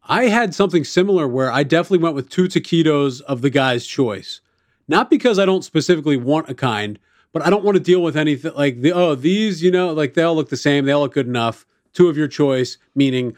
I 0.06 0.26
had 0.26 0.54
something 0.54 0.84
similar 0.84 1.26
where 1.26 1.50
I 1.50 1.62
definitely 1.64 1.98
went 2.04 2.14
with 2.14 2.28
two 2.30 2.44
taquitos 2.44 3.20
of 3.22 3.40
the 3.42 3.50
guy's 3.50 3.86
choice, 3.86 4.40
not 4.86 5.10
because 5.10 5.38
I 5.38 5.46
don't 5.46 5.64
specifically 5.64 6.16
want 6.16 6.48
a 6.50 6.54
kind, 6.54 6.98
but 7.32 7.44
I 7.44 7.50
don't 7.50 7.64
want 7.64 7.76
to 7.76 7.82
deal 7.82 8.02
with 8.02 8.16
anything 8.16 8.52
like 8.54 8.82
the 8.82 8.92
oh 8.92 9.14
these 9.16 9.62
you 9.62 9.70
know 9.72 9.92
like 9.92 10.14
they 10.14 10.22
all 10.22 10.36
look 10.36 10.48
the 10.50 10.56
same, 10.56 10.84
they 10.84 10.92
all 10.92 11.02
look 11.02 11.14
good 11.14 11.26
enough. 11.26 11.66
Two 11.92 12.08
of 12.08 12.16
your 12.16 12.28
choice, 12.28 12.76
meaning 12.94 13.34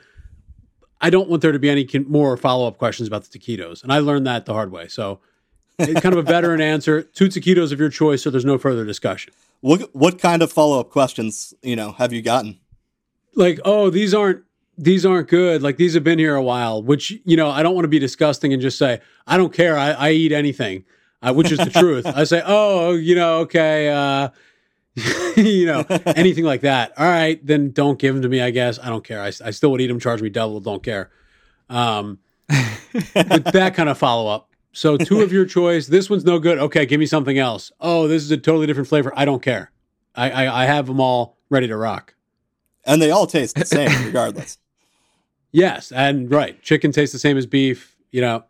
I 1.00 1.08
don't 1.10 1.28
want 1.28 1.42
there 1.42 1.52
to 1.52 1.58
be 1.58 1.68
any 1.70 1.86
more 2.08 2.36
follow 2.36 2.66
up 2.66 2.78
questions 2.78 3.06
about 3.08 3.24
the 3.24 3.38
taquitos, 3.38 3.82
and 3.82 3.92
I 3.92 3.98
learned 4.00 4.26
that 4.26 4.44
the 4.46 4.52
hard 4.54 4.72
way. 4.72 4.88
So, 4.88 5.20
kind 5.78 6.06
of 6.06 6.16
a 6.16 6.22
veteran 6.22 6.60
answer. 6.60 7.02
Two 7.02 7.26
taquitos 7.26 7.72
of 7.72 7.80
your 7.80 7.90
choice, 7.90 8.22
so 8.22 8.30
there's 8.30 8.44
no 8.44 8.58
further 8.58 8.84
discussion. 8.84 9.32
What 9.60 9.94
what 9.94 10.18
kind 10.18 10.42
of 10.42 10.52
follow 10.52 10.80
up 10.80 10.90
questions 10.90 11.54
you 11.62 11.76
know 11.76 11.92
have 11.92 12.12
you 12.12 12.22
gotten? 12.22 12.58
Like, 13.34 13.60
oh, 13.64 13.90
these 13.90 14.14
aren't 14.14 14.42
these 14.78 15.06
aren't 15.06 15.28
good. 15.28 15.62
Like 15.62 15.76
these 15.76 15.94
have 15.94 16.04
been 16.04 16.18
here 16.18 16.34
a 16.34 16.42
while. 16.42 16.82
Which 16.82 17.12
you 17.24 17.36
know, 17.36 17.50
I 17.50 17.62
don't 17.62 17.74
want 17.74 17.84
to 17.84 17.88
be 17.88 17.98
disgusting 17.98 18.52
and 18.52 18.60
just 18.62 18.78
say 18.78 19.00
I 19.26 19.36
don't 19.36 19.52
care. 19.52 19.76
I, 19.76 19.92
I 19.92 20.10
eat 20.10 20.32
anything, 20.32 20.84
uh, 21.22 21.32
which 21.32 21.50
is 21.52 21.58
the 21.58 21.70
truth. 21.70 22.06
I 22.06 22.24
say, 22.24 22.42
oh, 22.44 22.92
you 22.94 23.14
know, 23.14 23.40
okay, 23.40 23.88
uh, 23.88 24.28
you 25.36 25.66
know, 25.66 25.84
anything 26.06 26.44
like 26.44 26.62
that. 26.62 26.92
All 26.98 27.06
right, 27.06 27.44
then 27.44 27.70
don't 27.70 27.98
give 27.98 28.14
them 28.14 28.22
to 28.22 28.28
me. 28.28 28.40
I 28.40 28.50
guess 28.50 28.78
I 28.78 28.88
don't 28.88 29.04
care. 29.04 29.20
I, 29.20 29.28
I 29.28 29.50
still 29.50 29.70
would 29.72 29.80
eat 29.80 29.88
them. 29.88 30.00
Charge 30.00 30.22
me 30.22 30.30
double. 30.30 30.60
Don't 30.60 30.82
care. 30.82 31.10
Um, 31.68 32.18
that 32.48 33.72
kind 33.74 33.88
of 33.88 33.98
follow 33.98 34.30
up. 34.32 34.50
So 34.76 34.96
two 34.98 35.22
of 35.22 35.32
your 35.32 35.46
choice. 35.46 35.86
This 35.86 36.10
one's 36.10 36.24
no 36.24 36.38
good. 36.38 36.58
Okay, 36.58 36.84
give 36.86 37.00
me 37.00 37.06
something 37.06 37.38
else. 37.38 37.72
Oh, 37.80 38.06
this 38.08 38.22
is 38.22 38.30
a 38.30 38.36
totally 38.36 38.66
different 38.66 38.88
flavor. 38.88 39.12
I 39.16 39.24
don't 39.24 39.42
care. 39.42 39.72
I, 40.14 40.30
I, 40.30 40.62
I 40.62 40.66
have 40.66 40.86
them 40.86 41.00
all 41.00 41.38
ready 41.48 41.66
to 41.68 41.76
rock. 41.76 42.14
And 42.84 43.00
they 43.00 43.10
all 43.10 43.26
taste 43.26 43.56
the 43.56 43.64
same 43.64 43.90
regardless. 44.04 44.58
Yes, 45.50 45.90
and 45.92 46.30
right, 46.30 46.60
chicken 46.62 46.92
tastes 46.92 47.12
the 47.12 47.18
same 47.18 47.36
as 47.38 47.46
beef. 47.46 47.96
You 48.10 48.20
know, 48.20 48.44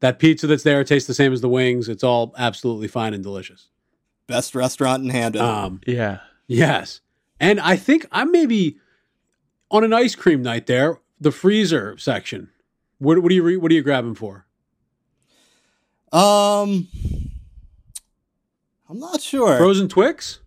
that 0.00 0.18
pizza 0.18 0.46
that's 0.46 0.62
there 0.64 0.82
tastes 0.84 1.06
the 1.06 1.14
same 1.14 1.32
as 1.32 1.40
the 1.40 1.48
wings. 1.48 1.88
It's 1.88 2.04
all 2.04 2.34
absolutely 2.36 2.88
fine 2.88 3.14
and 3.14 3.22
delicious. 3.22 3.68
Best 4.26 4.54
restaurant 4.54 5.04
in 5.04 5.10
Hamden. 5.10 5.42
Um, 5.42 5.80
Yeah. 5.86 6.20
yes, 6.48 7.00
and 7.40 7.60
I 7.60 7.76
think 7.76 8.06
I'm 8.10 8.32
maybe 8.32 8.78
on 9.70 9.84
an 9.84 9.92
ice 9.92 10.14
cream 10.14 10.42
night 10.42 10.66
there. 10.66 10.98
The 11.20 11.30
freezer 11.32 11.96
section. 11.98 12.50
What, 12.98 13.22
what 13.22 13.30
are 13.30 13.34
you 13.34 13.42
re- 13.42 13.56
What 13.56 13.70
are 13.70 13.74
you 13.74 13.82
grabbing 13.82 14.14
for? 14.16 14.43
Um, 16.14 16.88
I'm 18.88 18.98
not 19.00 19.20
sure. 19.20 19.56
Frozen 19.56 19.88
Twix? 19.88 20.40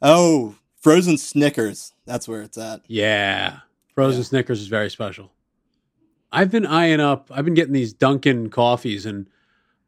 oh, 0.00 0.54
frozen 0.80 1.18
Snickers. 1.18 1.92
That's 2.06 2.28
where 2.28 2.42
it's 2.42 2.56
at. 2.58 2.82
Yeah. 2.86 3.58
Frozen 3.94 4.20
Yeah. 4.20 4.26
Snickers 4.26 4.60
is 4.60 4.68
very 4.68 4.90
special. 4.90 5.32
I've 6.30 6.50
been 6.50 6.64
eyeing 6.66 7.00
up, 7.00 7.28
I've 7.30 7.44
been 7.44 7.54
getting 7.54 7.74
these 7.74 7.92
Dunkin' 7.92 8.50
coffees 8.50 9.04
and 9.04 9.28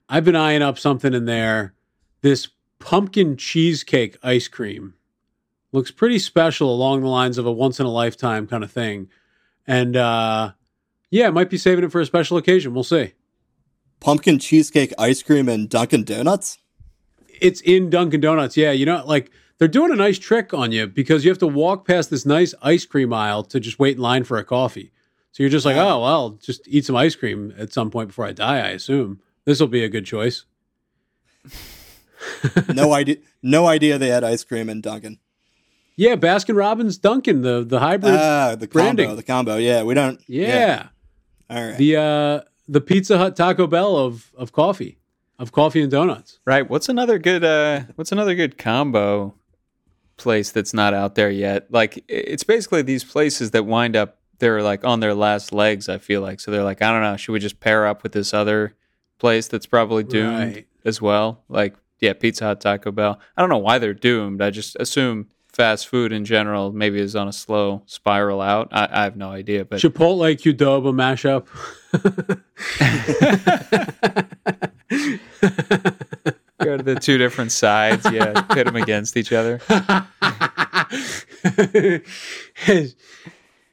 I've 0.08 0.24
been 0.24 0.36
eyeing 0.36 0.60
up 0.62 0.78
something 0.78 1.14
in 1.14 1.24
there. 1.24 1.74
This 2.20 2.48
pumpkin 2.78 3.36
cheesecake 3.36 4.18
ice 4.22 4.46
cream 4.48 4.94
looks 5.72 5.90
pretty 5.90 6.18
special 6.18 6.72
along 6.72 7.00
the 7.00 7.08
lines 7.08 7.38
of 7.38 7.46
a 7.46 7.52
once 7.52 7.80
in 7.80 7.86
a 7.86 7.90
lifetime 7.90 8.46
kind 8.46 8.62
of 8.62 8.70
thing. 8.70 9.08
And 9.66 9.96
uh 9.96 10.52
yeah, 11.10 11.30
might 11.30 11.48
be 11.50 11.58
saving 11.58 11.84
it 11.84 11.92
for 11.92 12.00
a 12.00 12.06
special 12.06 12.36
occasion. 12.36 12.74
We'll 12.74 12.84
see. 12.84 13.12
Pumpkin 14.04 14.38
cheesecake 14.38 14.92
ice 14.98 15.22
cream 15.22 15.48
and 15.48 15.66
Dunkin' 15.66 16.04
Donuts. 16.04 16.58
It's 17.40 17.62
in 17.62 17.88
Dunkin' 17.88 18.20
Donuts. 18.20 18.54
Yeah, 18.54 18.70
you 18.70 18.84
know, 18.84 19.02
like 19.06 19.30
they're 19.56 19.66
doing 19.66 19.92
a 19.92 19.96
nice 19.96 20.18
trick 20.18 20.52
on 20.52 20.72
you 20.72 20.86
because 20.86 21.24
you 21.24 21.30
have 21.30 21.38
to 21.38 21.46
walk 21.46 21.86
past 21.86 22.10
this 22.10 22.26
nice 22.26 22.54
ice 22.60 22.84
cream 22.84 23.14
aisle 23.14 23.44
to 23.44 23.58
just 23.58 23.78
wait 23.78 23.96
in 23.96 24.02
line 24.02 24.24
for 24.24 24.36
a 24.36 24.44
coffee. 24.44 24.92
So 25.32 25.42
you're 25.42 25.48
just 25.48 25.64
like, 25.64 25.76
oh 25.78 26.02
well, 26.02 26.30
just 26.42 26.68
eat 26.68 26.84
some 26.84 26.96
ice 26.96 27.16
cream 27.16 27.54
at 27.56 27.72
some 27.72 27.90
point 27.90 28.08
before 28.08 28.26
I 28.26 28.32
die. 28.32 28.58
I 28.58 28.68
assume 28.72 29.20
this 29.46 29.58
will 29.58 29.68
be 29.68 29.82
a 29.82 29.88
good 29.88 30.04
choice. 30.04 30.44
No 32.72 32.94
idea. 32.94 33.16
No 33.42 33.66
idea 33.66 33.98
they 33.98 34.08
had 34.08 34.24
ice 34.24 34.44
cream 34.44 34.70
in 34.70 34.80
Dunkin'. 34.80 35.18
Yeah, 35.96 36.16
Baskin 36.16 36.56
Robbins 36.56 36.96
Dunkin', 36.96 37.42
the 37.42 37.62
the 37.62 37.80
hybrid. 37.80 38.14
Ah, 38.14 38.54
the 38.54 38.66
branding. 38.66 39.06
combo. 39.08 39.16
The 39.16 39.22
combo. 39.22 39.56
Yeah, 39.56 39.82
we 39.82 39.92
don't. 39.94 40.20
yeah. 40.26 40.88
All 41.50 41.62
right. 41.62 41.76
the 41.76 41.96
uh 41.96 42.40
the 42.68 42.80
Pizza 42.80 43.18
Hut 43.18 43.36
Taco 43.36 43.66
Bell 43.66 43.96
of 43.96 44.32
of 44.36 44.52
coffee, 44.52 44.98
of 45.38 45.52
coffee 45.52 45.82
and 45.82 45.90
donuts. 45.90 46.40
Right. 46.44 46.68
What's 46.68 46.88
another 46.88 47.18
good 47.18 47.44
uh 47.44 47.82
what's 47.96 48.12
another 48.12 48.34
good 48.34 48.56
combo 48.58 49.34
place 50.16 50.50
that's 50.52 50.72
not 50.74 50.94
out 50.94 51.14
there 51.14 51.30
yet? 51.30 51.70
Like 51.70 52.02
it's 52.08 52.44
basically 52.44 52.82
these 52.82 53.04
places 53.04 53.50
that 53.52 53.64
wind 53.66 53.96
up 53.96 54.18
they're 54.38 54.62
like 54.62 54.84
on 54.84 55.00
their 55.00 55.14
last 55.14 55.52
legs, 55.52 55.88
I 55.88 55.98
feel 55.98 56.20
like. 56.20 56.40
So 56.40 56.50
they're 56.50 56.64
like, 56.64 56.82
I 56.82 56.90
don't 56.90 57.02
know, 57.02 57.16
should 57.16 57.32
we 57.32 57.38
just 57.38 57.60
pair 57.60 57.86
up 57.86 58.02
with 58.02 58.12
this 58.12 58.34
other 58.34 58.74
place 59.18 59.46
that's 59.48 59.66
probably 59.66 60.02
doomed 60.04 60.54
Right. 60.56 60.66
as 60.84 61.00
well? 61.00 61.44
Like 61.48 61.74
yeah, 62.00 62.12
Pizza 62.12 62.44
Hut, 62.44 62.60
Taco 62.60 62.90
Bell. 62.92 63.18
I 63.36 63.40
don't 63.40 63.48
know 63.50 63.58
why 63.58 63.78
they're 63.78 63.94
doomed. 63.94 64.42
I 64.42 64.50
just 64.50 64.76
assume 64.80 65.28
fast 65.54 65.88
food 65.88 66.12
in 66.12 66.24
general 66.24 66.72
maybe 66.72 67.00
is 67.00 67.14
on 67.14 67.28
a 67.28 67.32
slow 67.32 67.82
spiral 67.86 68.40
out. 68.40 68.68
I, 68.72 68.88
I 68.90 69.04
have 69.04 69.16
no 69.16 69.30
idea, 69.30 69.64
but 69.64 69.80
Chipotle 69.80 70.36
Qdoba 70.36 70.92
mashup. 70.92 71.46
go 76.62 76.76
to 76.76 76.82
the 76.82 76.96
two 76.96 77.18
different 77.18 77.52
sides, 77.52 78.06
yeah, 78.10 78.40
pit 78.42 78.66
them 78.66 78.76
against 78.76 79.16
each 79.16 79.32
other. 79.32 79.60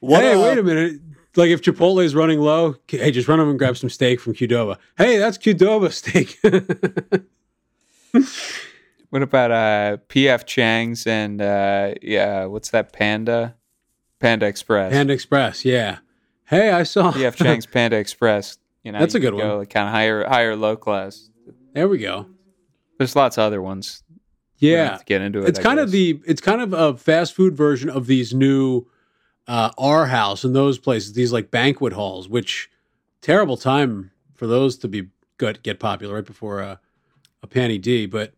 What, 0.02 0.22
hey, 0.22 0.34
uh, 0.34 0.42
wait 0.42 0.58
a 0.58 0.62
minute. 0.64 1.00
Like 1.36 1.50
if 1.50 1.62
Chipotle 1.62 2.04
is 2.04 2.12
running 2.12 2.40
low, 2.40 2.74
hey, 2.88 3.12
just 3.12 3.28
run 3.28 3.38
over 3.38 3.50
and 3.50 3.58
grab 3.58 3.76
some 3.76 3.88
steak 3.88 4.18
from 4.18 4.34
Qdoba. 4.34 4.78
Hey, 4.98 5.16
that's 5.16 5.38
Qdoba 5.38 5.92
steak. 5.92 6.40
What 9.12 9.20
about 9.20 9.50
uh, 9.50 9.96
PF 10.08 10.46
Chang's 10.46 11.06
and 11.06 11.42
uh, 11.42 11.92
yeah, 12.00 12.46
what's 12.46 12.70
that 12.70 12.94
Panda? 12.94 13.54
Panda 14.20 14.46
Express. 14.46 14.90
Panda 14.90 15.12
Express, 15.12 15.66
yeah. 15.66 15.98
Hey, 16.46 16.70
I 16.70 16.84
saw. 16.84 17.12
PF 17.12 17.36
Chang's 17.44 17.66
Panda 17.66 17.98
Express. 17.98 18.56
You 18.82 18.90
know, 18.90 19.00
That's 19.00 19.12
you 19.12 19.18
a 19.18 19.20
good 19.20 19.36
go 19.36 19.58
one. 19.58 19.66
Kind 19.66 19.86
of 19.86 19.92
higher, 19.92 20.26
higher, 20.26 20.56
low 20.56 20.78
class. 20.78 21.28
There 21.74 21.88
we 21.88 21.98
go. 21.98 22.24
There's 22.96 23.14
lots 23.14 23.36
of 23.36 23.42
other 23.42 23.60
ones. 23.60 24.02
Yeah, 24.56 24.96
to 24.96 25.04
get 25.04 25.20
into 25.20 25.40
it. 25.40 25.48
it's 25.50 25.58
I 25.58 25.62
kind 25.62 25.78
of 25.78 25.90
the 25.90 26.18
it's 26.26 26.40
kind 26.40 26.62
of 26.62 26.72
a 26.72 26.96
fast 26.96 27.34
food 27.34 27.54
version 27.54 27.90
of 27.90 28.06
these 28.06 28.32
new 28.32 28.86
uh 29.46 29.72
R 29.76 30.06
House 30.06 30.42
and 30.42 30.56
those 30.56 30.78
places, 30.78 31.12
these 31.12 31.34
like 31.34 31.50
banquet 31.50 31.92
halls, 31.92 32.30
which 32.30 32.70
terrible 33.20 33.58
time 33.58 34.10
for 34.32 34.46
those 34.46 34.78
to 34.78 34.88
be 34.88 35.08
good 35.36 35.62
get 35.62 35.78
popular 35.78 36.14
right 36.14 36.24
before 36.24 36.60
a 36.60 36.80
a 37.42 37.46
panty 37.46 37.78
D, 37.78 38.06
but 38.06 38.32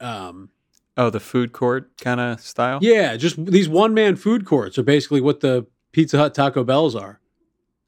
um 0.00 0.50
oh 0.96 1.10
the 1.10 1.20
food 1.20 1.52
court 1.52 1.96
kind 1.98 2.20
of 2.20 2.40
style. 2.40 2.78
yeah, 2.82 3.16
just 3.16 3.44
these 3.44 3.68
one 3.68 3.94
man 3.94 4.16
food 4.16 4.44
courts 4.44 4.78
are 4.78 4.82
basically 4.82 5.20
what 5.20 5.40
the 5.40 5.66
Pizza 5.92 6.18
Hut 6.18 6.34
Taco 6.34 6.64
Bells 6.64 6.94
are. 6.94 7.20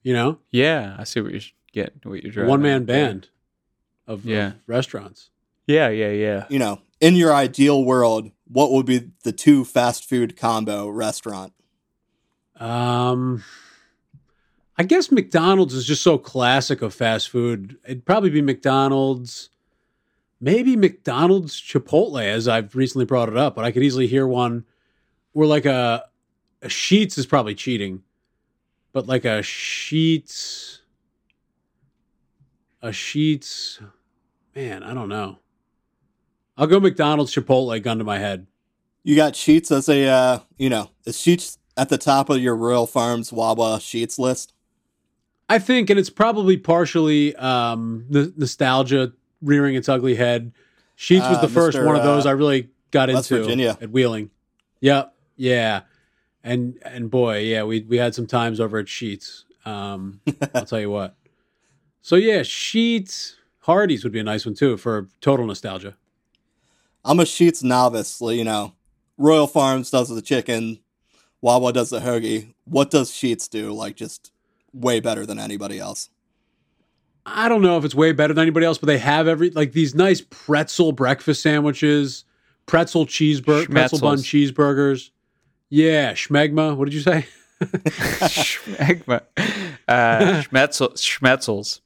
You 0.03 0.14
know? 0.14 0.38
yeah. 0.51 0.97
I 0.99 1.05
see 1.05 1.21
what 1.21 1.33
you're 1.33 1.40
getting. 1.73 2.01
What 2.05 2.23
you're. 2.23 2.47
One 2.47 2.62
man 2.62 2.85
band 2.85 3.29
of, 4.07 4.25
Yeah. 4.25 4.47
of 4.49 4.55
restaurants. 4.66 5.29
Yeah, 5.66 5.88
yeah, 5.90 6.11
yeah. 6.12 6.47
You 6.49 6.59
know, 6.59 6.81
in 7.01 7.14
your 7.14 7.35
ideal 7.35 7.85
world, 7.85 8.31
what 8.47 8.71
would 8.73 8.87
be 8.87 9.11
the 9.25 9.33
two 9.33 9.64
fast 9.66 10.09
food 10.09 10.35
combo 10.37 10.88
restaurant? 10.88 11.53
Um, 12.57 13.44
I 14.79 14.85
guess 14.85 15.11
McDonald's 15.11 15.75
is 15.75 15.85
just 15.85 16.03
so 16.03 16.16
classic 16.16 16.81
of 16.81 16.94
fast 16.94 17.29
food. 17.29 17.77
It'd 17.85 18.07
probably 18.07 18.31
be 18.31 18.40
McDonald's, 18.40 19.51
maybe 20.40 20.77
McDonald's 20.77 21.61
Chipotle, 21.61 22.24
as 22.24 22.48
I've 22.48 22.74
recently 22.74 23.05
brought 23.05 23.29
it 23.29 23.37
up. 23.37 23.55
But 23.55 23.64
I 23.64 23.72
could 23.72 23.83
easily 23.83 24.07
hear 24.07 24.27
one 24.27 24.64
where 25.33 25.46
like 25.46 25.66
a, 25.66 26.05
a 26.62 26.68
Sheetz 26.68 27.18
is 27.18 27.27
probably 27.27 27.55
cheating, 27.55 28.03
but 28.92 29.07
like 29.07 29.24
a 29.24 29.40
Sheetz, 29.40 30.81
a 32.83 32.88
Sheetz, 32.88 33.83
man, 34.55 34.83
I 34.83 34.94
don't 34.94 35.09
know. 35.09 35.38
I'll 36.57 36.66
go 36.66 36.81
McDonald's 36.81 37.33
Chipotle, 37.33 37.81
gun 37.83 37.98
to 37.98 38.05
my 38.05 38.18
head. 38.18 38.46
You 39.05 39.14
got 39.14 39.35
Sheetz 39.35 39.70
as 39.70 39.88
a, 39.88 40.07
uh, 40.07 40.38
you 40.57 40.68
know, 40.68 40.90
is 41.05 41.16
Sheetz 41.16 41.59
at 41.77 41.88
the 41.88 41.98
top 41.98 42.29
of 42.29 42.38
your 42.38 42.57
Royal 42.57 42.87
Farms 42.87 43.33
Wawa 43.33 43.79
Sheetz 43.79 44.18
list? 44.18 44.53
I 45.48 45.59
think, 45.59 45.88
and 45.88 45.98
it's 45.98 46.11
probably 46.11 46.57
partially 46.57 47.35
um, 47.37 48.05
the 48.11 48.35
nostalgia 48.37 49.12
rearing 49.42 49.74
its 49.74 49.88
ugly 49.88 50.14
head. 50.14 50.53
Sheetz 50.96 51.29
was 51.29 51.38
Ah, 51.38 51.42
the 51.42 51.48
first 51.48 51.79
Mr., 51.79 51.87
one 51.87 51.96
of 51.96 52.03
those 52.03 52.27
uh, 52.27 52.31
I 52.31 52.33
really 52.33 52.68
got 52.90 53.09
West 53.09 53.31
into 53.31 53.42
Virginia. 53.44 53.79
at 53.81 53.90
Wheeling. 53.90 54.31
Yep, 54.81 55.14
yeah, 55.37 55.83
and 56.42 56.79
and 56.85 57.11
boy, 57.11 57.38
yeah, 57.38 57.62
we 57.64 57.81
we 57.83 57.96
had 57.98 58.14
some 58.14 58.27
times 58.27 58.59
over 58.61 58.79
at 58.79 58.87
Sheetz. 58.87 59.44
Um, 59.64 60.20
I'll 60.55 60.64
tell 60.64 60.81
you 60.81 60.90
what. 60.90 61.14
So 62.03 62.16
yeah, 62.16 62.40
Sheetz, 62.40 63.35
Hardee's 63.66 64.03
would 64.03 64.12
be 64.12 64.20
a 64.20 64.24
nice 64.24 64.44
one 64.46 64.55
too 64.55 64.77
for 64.77 65.09
total 65.20 65.46
nostalgia. 65.46 65.96
I'm 67.05 67.20
a 67.20 67.24
Sheetz 67.24 67.62
novice. 67.62 68.20
You 68.20 68.44
know, 68.44 68.74
Royal 69.16 69.46
Farms 69.46 69.90
does 69.90 70.09
the 70.09 70.22
chicken, 70.22 70.81
Wawa 71.40 71.72
does 71.72 71.90
the 71.90 72.01
hoagie. 72.01 72.55
What 72.64 72.90
does 72.90 73.11
Sheetz 73.11 73.48
do? 73.48 73.72
Like, 73.72 73.96
just 73.96 74.33
way 74.72 75.01
better 75.01 75.24
than 75.27 75.38
anybody 75.38 75.79
else. 75.79 76.11
I 77.35 77.49
don't 77.49 77.62
know 77.62 77.79
if 77.79 77.85
it's 77.85 77.95
way 77.95 78.12
better 78.12 78.35
than 78.35 78.43
anybody 78.43 78.67
else, 78.67 78.79
but 78.79 78.87
they 78.87 78.99
have 78.99 79.29
every 79.29 79.51
like 79.51 79.73
these 79.73 79.95
nice 79.95 80.21
pretzel 80.21 80.93
breakfast 80.93 81.43
sandwiches, 81.43 82.25
pretzel 82.67 83.07
cheeseburger, 83.07 83.71
pretzel 83.71 83.99
bun 84.01 84.19
cheeseburgers. 84.19 85.11
Yeah, 85.71 86.12
schmegma. 86.14 86.77
What 86.77 86.87
did 86.87 86.95
you 86.95 87.01
say? 87.01 87.27
Schmegma. 87.61 89.23
Uh, 89.88 90.43
Schmetzel, 90.43 90.93
Schmetzels. 90.95 91.81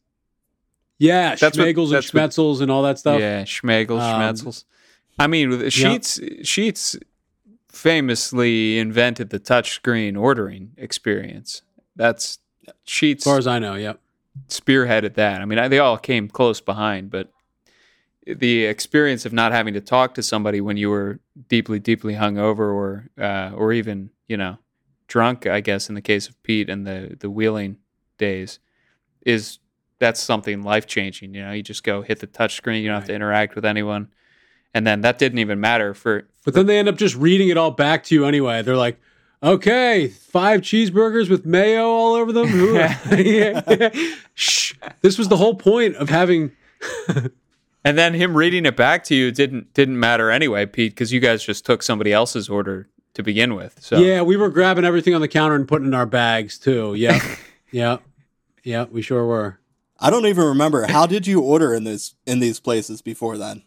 Yeah, 0.98 1.34
That's 1.34 1.56
what- 1.58 1.66
schmegels 1.66 1.84
and 1.86 1.92
that's 1.94 2.12
what- 2.14 2.30
schmetzels 2.30 2.60
and 2.60 2.70
all 2.70 2.82
that 2.82 2.98
stuff. 2.98 3.20
Yeah, 3.20 3.42
Schmegels, 3.44 4.00
Um, 4.00 4.20
Schmetzels. 4.20 4.64
I 5.18 5.26
mean, 5.26 5.50
Sheetz, 5.50 6.20
Sheetz 6.42 6.96
famously 7.68 8.78
invented 8.78 9.30
the 9.30 9.40
touchscreen 9.40 10.20
ordering 10.20 10.72
experience. 10.76 11.62
That's 11.96 12.38
Sheetz 12.86 13.18
As 13.18 13.24
far 13.24 13.38
as 13.38 13.46
I 13.46 13.58
know, 13.58 13.74
yep. 13.74 14.00
Spearheaded 14.48 15.14
that. 15.14 15.40
I 15.40 15.44
mean, 15.44 15.58
I, 15.58 15.68
they 15.68 15.78
all 15.78 15.98
came 15.98 16.28
close 16.28 16.60
behind, 16.60 17.10
but 17.10 17.30
the 18.26 18.64
experience 18.64 19.26
of 19.26 19.32
not 19.32 19.52
having 19.52 19.74
to 19.74 19.80
talk 19.80 20.14
to 20.14 20.22
somebody 20.22 20.60
when 20.60 20.76
you 20.76 20.90
were 20.90 21.20
deeply, 21.48 21.78
deeply 21.78 22.14
hungover, 22.14 22.58
or 22.58 23.08
uh, 23.18 23.52
or 23.54 23.72
even 23.72 24.10
you 24.28 24.36
know 24.36 24.58
drunk, 25.08 25.46
I 25.46 25.60
guess 25.60 25.88
in 25.88 25.94
the 25.94 26.02
case 26.02 26.28
of 26.28 26.40
Pete 26.42 26.70
and 26.70 26.86
the 26.86 27.16
the 27.18 27.30
wheeling 27.30 27.78
days, 28.18 28.60
is 29.26 29.58
that's 29.98 30.20
something 30.20 30.62
life 30.62 30.86
changing. 30.86 31.34
You 31.34 31.42
know, 31.42 31.52
you 31.52 31.62
just 31.62 31.84
go 31.84 32.02
hit 32.02 32.20
the 32.20 32.26
touch 32.26 32.56
screen, 32.56 32.82
you 32.82 32.88
don't 32.88 32.98
have 32.98 33.06
to 33.06 33.14
interact 33.14 33.54
with 33.54 33.64
anyone, 33.64 34.08
and 34.72 34.86
then 34.86 35.00
that 35.02 35.18
didn't 35.18 35.38
even 35.38 35.60
matter 35.60 35.94
for. 35.94 36.28
But 36.44 36.54
then 36.54 36.66
they 36.66 36.78
end 36.78 36.88
up 36.88 36.96
just 36.96 37.16
reading 37.16 37.48
it 37.48 37.56
all 37.56 37.70
back 37.70 38.04
to 38.04 38.14
you 38.14 38.24
anyway. 38.24 38.62
They're 38.62 38.76
like, 38.76 39.00
okay, 39.42 40.08
five 40.08 40.60
cheeseburgers 40.60 41.28
with 41.28 41.44
mayo 41.44 41.84
all 41.84 42.14
over 42.14 42.32
them. 42.32 42.52
Ooh. 42.54 42.74
Yeah, 42.74 43.14
yeah. 43.18 43.90
Shh. 44.34 44.74
This 45.00 45.18
was 45.18 45.28
the 45.28 45.36
whole 45.36 45.54
point 45.54 45.96
of 45.96 46.08
having. 46.08 46.52
And 47.84 47.98
then 47.98 48.14
him 48.14 48.36
reading 48.36 48.64
it 48.64 48.76
back 48.76 49.02
to 49.06 49.14
you 49.16 49.32
didn't 49.32 49.74
didn't 49.74 49.98
matter 49.98 50.30
anyway, 50.30 50.66
Pete, 50.66 50.92
because 50.92 51.12
you 51.12 51.18
guys 51.18 51.42
just 51.44 51.66
took 51.66 51.82
somebody 51.82 52.12
else's 52.12 52.48
order 52.48 52.88
to 53.14 53.22
begin 53.24 53.54
with. 53.56 53.82
So 53.82 53.98
Yeah, 53.98 54.22
we 54.22 54.36
were 54.36 54.50
grabbing 54.50 54.84
everything 54.84 55.14
on 55.14 55.20
the 55.20 55.26
counter 55.28 55.56
and 55.56 55.66
putting 55.66 55.88
in 55.88 55.94
our 55.94 56.06
bags 56.06 56.58
too. 56.58 56.94
Yeah, 56.94 57.20
yeah, 57.72 57.96
yeah. 58.62 58.84
We 58.84 59.02
sure 59.02 59.26
were. 59.26 59.58
I 59.98 60.10
don't 60.10 60.26
even 60.26 60.44
remember. 60.44 60.86
How 60.86 61.06
did 61.06 61.26
you 61.26 61.40
order 61.40 61.74
in 61.74 61.82
this 61.82 62.14
in 62.24 62.38
these 62.38 62.60
places 62.60 63.02
before 63.02 63.36
then? 63.36 63.64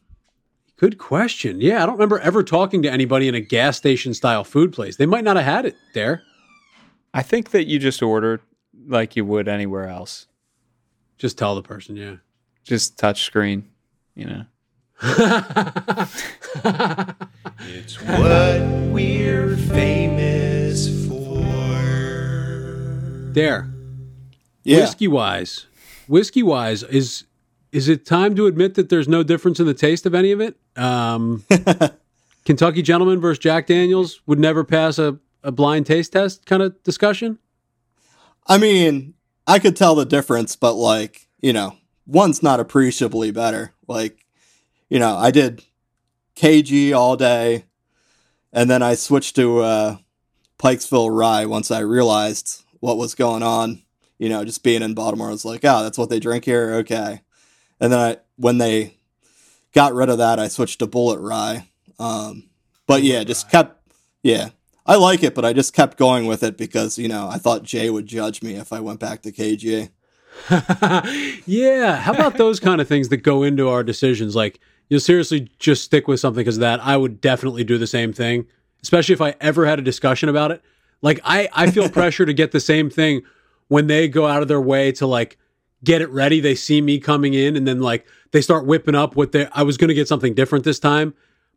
Good 0.78 0.97
question. 0.97 1.61
Yeah, 1.61 1.82
I 1.82 1.86
don't 1.86 1.95
remember 1.95 2.19
ever 2.19 2.43
talking 2.43 2.82
to 2.82 2.91
anybody 2.91 3.28
in 3.28 3.36
a 3.36 3.39
gas 3.39 3.78
station 3.78 4.13
style 4.13 4.43
food 4.43 4.73
place. 4.73 4.97
They 4.97 5.05
might 5.05 5.23
not 5.23 5.38
have 5.38 5.45
had 5.45 5.65
it 5.65 5.76
there. 5.93 6.21
I 7.13 7.21
think 7.21 7.51
that 7.51 7.65
you 7.67 7.80
just 7.80 8.03
order 8.03 8.41
like 8.88 9.15
you 9.15 9.23
would 9.23 9.47
anywhere 9.47 9.88
else. 9.88 10.28
Just 11.17 11.38
tell 11.38 11.55
the 11.55 11.61
person, 11.61 11.95
yeah. 11.95 12.15
Just 12.65 12.97
touch 12.99 13.23
screen, 13.23 13.69
you 14.15 14.26
know. 14.26 14.45
It's 17.67 18.01
what 18.01 18.61
we're 18.91 19.55
famous 19.57 21.07
for. 21.07 21.41
there. 23.34 23.69
Yeah. 24.63 24.80
Whiskey 24.80 25.07
wise. 25.07 25.65
Whiskey 26.07 26.43
wise, 26.43 26.84
is 26.84 27.23
is 27.76 27.89
it 27.89 28.05
time 28.05 28.36
to 28.38 28.47
admit 28.47 28.76
that 28.76 28.88
there's 28.88 29.09
no 29.09 29.21
difference 29.21 29.59
in 29.59 29.65
the 29.65 29.73
taste 29.73 30.05
of 30.05 30.15
any 30.15 30.32
of 30.32 30.39
it? 30.39 30.57
Um, 30.78 31.43
Kentucky 32.45 32.82
Gentleman 32.82 33.19
versus 33.19 33.39
Jack 33.39 33.67
Daniels 33.67 34.21
would 34.26 34.39
never 34.39 34.63
pass 34.63 34.97
a, 34.97 35.19
a 35.43 35.51
blind 35.51 35.86
taste 35.86 36.13
test 36.13 36.45
kind 36.45 36.63
of 36.63 36.82
discussion. 36.84 37.38
I 38.47 38.59
mean, 38.59 39.13
I 39.45 39.59
could 39.59 39.76
tell 39.76 39.93
the 39.93 40.05
difference, 40.05 40.55
but 40.55 40.76
like, 40.76 41.28
you 41.41 41.51
know, 41.51 41.76
one's 42.07 42.41
not 42.41 42.61
appreciably 42.61 43.32
better. 43.32 43.73
Like, 43.89 44.26
you 44.88 44.97
know, 44.97 45.17
I 45.17 45.32
did 45.32 45.65
KG 46.38 46.95
all 46.95 47.17
day, 47.17 47.65
and 48.53 48.69
then 48.69 48.84
I 48.84 48.95
switched 48.95 49.36
to 49.36 49.59
uh, 49.59 49.97
Pikesville 50.59 51.13
Rye 51.13 51.45
once 51.45 51.71
I 51.71 51.80
realized 51.80 52.63
what 52.80 52.95
was 52.95 53.15
going 53.15 53.43
on. 53.43 53.82
You 54.17 54.30
know, 54.30 54.45
just 54.45 54.63
being 54.63 54.82
in 54.82 54.93
Baltimore, 54.93 55.28
I 55.28 55.32
was 55.32 55.43
like, 55.43 55.65
oh, 55.65 55.84
that's 55.84 55.97
what 55.97 56.09
they 56.09 56.21
drink 56.21 56.45
here. 56.45 56.76
Okay. 56.76 57.19
And 57.80 57.91
then 57.91 57.99
I, 57.99 58.17
when 58.38 58.57
they 58.57 58.97
got 59.73 59.93
rid 59.93 60.09
of 60.09 60.17
that, 60.17 60.39
I 60.39 60.47
switched 60.47 60.80
to 60.80 60.88
Bulleit 60.88 61.21
Rye. 61.21 61.67
Um, 61.99 62.49
but 62.88 63.03
yeah, 63.03 63.23
just 63.23 63.49
kept, 63.49 63.82
yeah, 64.23 64.49
I 64.86 64.95
like 64.95 65.23
it, 65.23 65.34
but 65.34 65.45
I 65.45 65.53
just 65.53 65.73
kept 65.73 65.97
going 65.97 66.26
with 66.26 66.43
it 66.43 66.57
because 66.57 66.97
you 66.97 67.07
know 67.07 67.28
I 67.28 67.38
thought 67.38 67.63
Jay 67.63 67.89
would 67.89 68.05
judge 68.05 68.43
me 68.43 68.55
if 68.55 68.71
I 68.71 68.80
went 68.80 68.99
back 68.99 69.21
to 69.23 69.32
KG. 69.32 69.89
yeah. 71.45 71.95
How 71.95 72.13
about 72.13 72.38
those 72.38 72.59
kind 72.59 72.82
of 72.82 72.88
things 72.88 73.09
that 73.09 73.17
go 73.17 73.43
into 73.43 73.69
our 73.69 73.84
decisions? 73.84 74.36
Like, 74.36 74.59
you'll 74.89 74.99
seriously 74.99 75.49
just 75.59 75.84
stick 75.84 76.07
with 76.07 76.19
something 76.19 76.41
because 76.41 76.57
of 76.57 76.61
that. 76.61 76.84
I 76.84 76.97
would 76.97 77.21
definitely 77.21 77.63
do 77.63 77.78
the 77.78 77.88
same 77.88 78.13
thing, 78.13 78.45
especially 78.84 79.13
if 79.13 79.21
I 79.21 79.36
ever 79.41 79.65
had 79.65 79.80
a 79.80 79.82
discussion 79.82 80.30
about 80.30 80.51
it. 80.51 80.61
Like, 81.01 81.19
I, 81.23 81.49
I 81.53 81.71
feel 81.71 81.89
pressure 82.01 82.26
to 82.26 82.34
get 82.34 82.51
the 82.51 82.59
same 82.59 82.89
thing 82.89 83.21
when 83.67 83.88
they 83.88 84.07
go 84.07 84.28
out 84.28 84.41
of 84.41 84.47
their 84.47 84.61
way 84.61 84.91
to 84.93 85.07
like 85.07 85.38
get 85.86 86.02
it 86.02 86.10
ready. 86.10 86.42
They 86.42 86.56
see 86.56 86.82
me 86.82 87.00
coming 87.00 87.34
in 87.34 87.56
and 87.56 87.66
then 87.66 87.80
like 87.80 88.06
they 88.32 88.42
start 88.42 88.66
whipping 88.66 88.96
up 88.96 89.16
what 89.16 89.32
they, 89.32 89.48
I 89.54 89.64
was 89.64 89.78
going 89.78 89.88
to 89.88 89.94
get 89.94 90.10
something 90.10 90.34
different 90.34 90.66
this 90.66 90.80
time. 90.80 91.14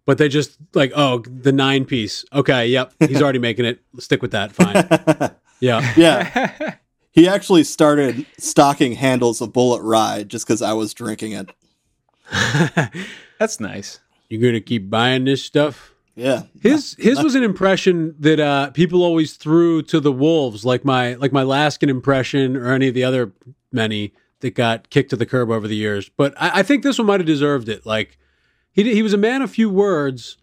But 0.07 0.17
they 0.17 0.29
just 0.29 0.57
like, 0.75 0.93
oh, 0.95 1.19
the 1.19 1.53
nine 1.53 1.85
piece. 1.85 2.25
Okay, 2.33 2.69
yep, 2.69 2.95
he's 2.99 3.21
already 3.21 3.41
making 3.41 3.67
it. 3.67 3.81
Stick 3.99 4.23
with 4.23 4.31
that. 4.31 4.53
Fine. 4.53 5.35
Yeah. 5.61 5.93
Yeah, 5.97 6.75
he 7.11 7.29
actually 7.29 7.65
started 7.65 8.27
stocking 8.39 8.93
handles 8.93 9.41
of 9.41 9.53
Bulleit 9.53 9.81
Ride 9.83 10.29
just 10.29 10.47
because 10.47 10.63
I 10.63 10.73
was 10.73 10.95
drinking 10.95 11.33
it. 11.33 11.51
That's 13.39 13.59
nice. 13.59 14.01
You 14.29 14.39
gonna 14.39 14.61
keep 14.61 14.91
buying 14.91 15.25
this 15.25 15.43
stuff? 15.43 15.95
Yeah, 16.19 16.43
His 16.61 16.97
his 16.99 17.23
was 17.23 17.37
an 17.37 17.45
impression 17.45 18.17
that 18.19 18.41
uh, 18.41 18.71
people 18.71 19.05
always 19.05 19.35
threw 19.35 19.83
to 19.83 20.01
the 20.01 20.11
wolves, 20.11 20.65
like 20.65 20.85
my 20.85 21.15
like 21.15 21.33
my 21.33 21.45
Laskin 21.45 21.89
impression 21.89 22.57
or 22.57 22.73
any 22.73 22.89
of 22.89 22.95
the 22.95 23.05
other 23.05 23.31
many 23.71 24.13
that 24.41 24.57
got 24.57 24.91
kicked 24.91 25.11
to 25.11 25.17
the 25.17 25.27
curb 25.27 25.49
over 25.49 25.69
the 25.69 25.77
years. 25.77 26.09
But 26.09 26.35
I, 26.37 26.59
I 26.59 26.63
think 26.65 26.83
this 26.83 26.99
one 26.99 27.07
might 27.07 27.21
have 27.21 27.27
deserved 27.27 27.69
it. 27.69 27.87
Like 27.87 28.19
he 28.73 28.83
he 28.95 29.01
was 29.01 29.13
a 29.13 29.17
man 29.17 29.43
of 29.43 29.53
few 29.53 29.71
words, 29.71 30.39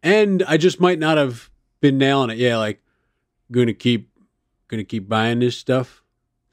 and 0.00 0.44
I 0.46 0.58
just 0.58 0.80
might 0.80 1.00
not 1.00 1.18
have 1.18 1.50
been 1.80 1.98
nailing 1.98 2.30
it. 2.30 2.38
Yeah, 2.38 2.58
like 2.58 2.80
gonna 3.50 3.74
keep 3.74 4.08
gonna 4.68 4.84
keep 4.84 5.08
buying 5.08 5.40
this 5.40 5.58
stuff. 5.58 6.04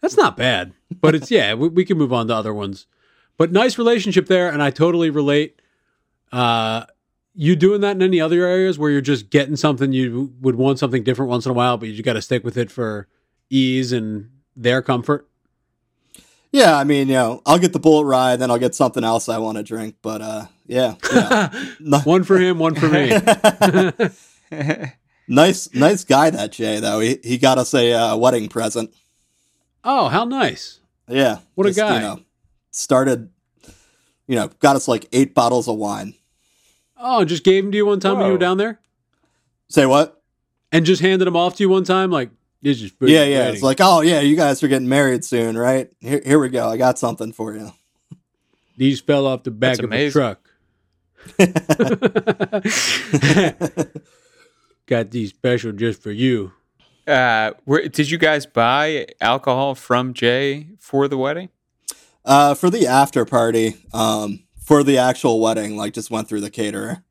That's 0.01 0.17
not 0.17 0.35
bad, 0.35 0.73
but 0.99 1.13
it's 1.13 1.29
yeah. 1.31 1.53
We, 1.53 1.67
we 1.67 1.85
can 1.85 1.99
move 1.99 2.11
on 2.11 2.27
to 2.29 2.35
other 2.35 2.55
ones. 2.55 2.87
But 3.37 3.51
nice 3.51 3.77
relationship 3.77 4.25
there, 4.25 4.49
and 4.49 4.63
I 4.63 4.71
totally 4.71 5.11
relate. 5.11 5.61
Uh, 6.31 6.85
you 7.35 7.55
doing 7.55 7.81
that 7.81 7.95
in 7.95 8.01
any 8.01 8.21
other 8.21 8.45
areas 8.45 8.77
where 8.77 8.91
you're 8.91 9.01
just 9.01 9.29
getting 9.29 9.55
something 9.55 9.91
you 9.91 10.33
would 10.41 10.55
want 10.55 10.79
something 10.79 11.03
different 11.03 11.29
once 11.29 11.45
in 11.45 11.51
a 11.51 11.53
while, 11.53 11.77
but 11.77 11.89
you 11.89 12.03
got 12.03 12.13
to 12.13 12.21
stick 12.21 12.43
with 12.43 12.57
it 12.57 12.71
for 12.71 13.07
ease 13.49 13.91
and 13.91 14.29
their 14.55 14.81
comfort? 14.81 15.27
yeah. 16.51 16.77
I 16.77 16.83
mean, 16.83 17.07
you 17.07 17.15
know, 17.15 17.41
I'll 17.45 17.57
get 17.59 17.73
the 17.73 17.79
Bulleit 17.79 18.05
Rye, 18.05 18.35
then 18.35 18.51
I'll 18.51 18.59
get 18.59 18.75
something 18.75 19.03
else 19.03 19.27
I 19.27 19.39
want 19.39 19.57
to 19.57 19.63
drink. 19.63 19.95
But 20.01 20.21
uh, 20.21 20.45
yeah, 20.67 20.95
yeah. 21.11 21.49
One 22.03 22.23
for 22.23 22.37
him, 22.37 22.59
one 22.59 22.75
for 22.75 22.87
me. 22.87 23.09
nice, 25.27 25.73
nice 25.73 26.03
guy 26.03 26.29
that 26.29 26.51
Jay 26.51 26.79
though. 26.79 26.99
He 26.99 27.19
he 27.23 27.37
got 27.37 27.57
us 27.57 27.73
a 27.73 27.91
uh, 27.93 28.15
wedding 28.17 28.47
present. 28.47 28.93
oh, 29.83 30.07
how 30.07 30.23
nice! 30.25 30.79
Yeah, 31.07 31.39
What 31.55 31.67
a 31.67 31.73
guy. 31.73 31.95
You 31.95 32.01
know, 32.01 32.19
started, 32.71 33.29
you 34.27 34.35
know, 34.35 34.47
got 34.59 34.75
us 34.75 34.87
like 34.87 35.07
eight 35.11 35.33
bottles 35.33 35.67
of 35.67 35.75
wine. 35.75 36.13
Oh, 36.97 37.25
just 37.25 37.43
gave 37.43 37.63
them 37.63 37.71
to 37.71 37.77
you 37.77 37.85
one 37.85 37.99
time 37.99 38.17
when 38.17 38.27
you 38.27 38.31
were 38.33 38.37
down 38.37 38.57
there, 38.57 38.79
Say 39.69 39.85
what? 39.85 40.21
and 40.71 40.85
just 40.85 41.01
handed 41.01 41.25
them 41.25 41.35
off 41.35 41.55
to 41.57 41.63
you 41.63 41.69
one 41.69 41.83
time. 41.83 42.11
Like 42.11 42.29
this 42.61 42.81
is 42.81 42.91
for 42.91 43.07
Yeah, 43.07 43.23
yeah. 43.23 43.39
wedding. 43.39 43.53
It's 43.55 43.63
like, 43.63 43.77
oh 43.81 44.01
yeah, 44.01 44.19
you 44.21 44.35
guys 44.35 44.63
are 44.63 44.67
getting 44.67 44.89
married 44.89 45.25
soon, 45.25 45.57
right? 45.57 45.91
Here, 45.99 46.21
here 46.25 46.39
we 46.39 46.49
go. 46.49 46.67
I 46.69 46.77
got 46.77 46.97
something 46.99 47.31
for 47.33 47.53
you. 47.55 47.71
these 48.77 49.01
fell 49.01 49.25
off 49.27 49.43
the 49.43 49.51
back 49.51 49.77
That's 49.77 49.79
of 49.79 49.85
amazing. 49.85 50.21
a 50.21 50.35
truck. 50.35 50.39
Got 54.85 55.11
these 55.11 55.29
special 55.29 55.71
just 55.71 56.01
for 56.03 56.11
you. 56.11 56.51
Uh, 57.07 57.51
where, 57.65 57.87
did 57.87 58.09
you 58.11 58.17
guys 58.17 58.45
buy 58.45 59.07
alcohol 59.21 59.75
from 59.75 60.13
Jay 60.13 60.67
for 60.79 61.07
the 61.07 61.17
wedding? 61.17 61.49
Uh, 62.25 62.53
for 62.53 62.69
the 62.69 62.85
after 62.87 63.25
party, 63.25 63.75
um, 63.93 64.43
for 64.63 64.83
the 64.83 64.97
actual 64.97 65.39
wedding, 65.39 65.77
like 65.77 65.93
just 65.93 66.09
went 66.11 66.27
through 66.27 66.41
the 66.41 66.49
caterer, 66.49 67.03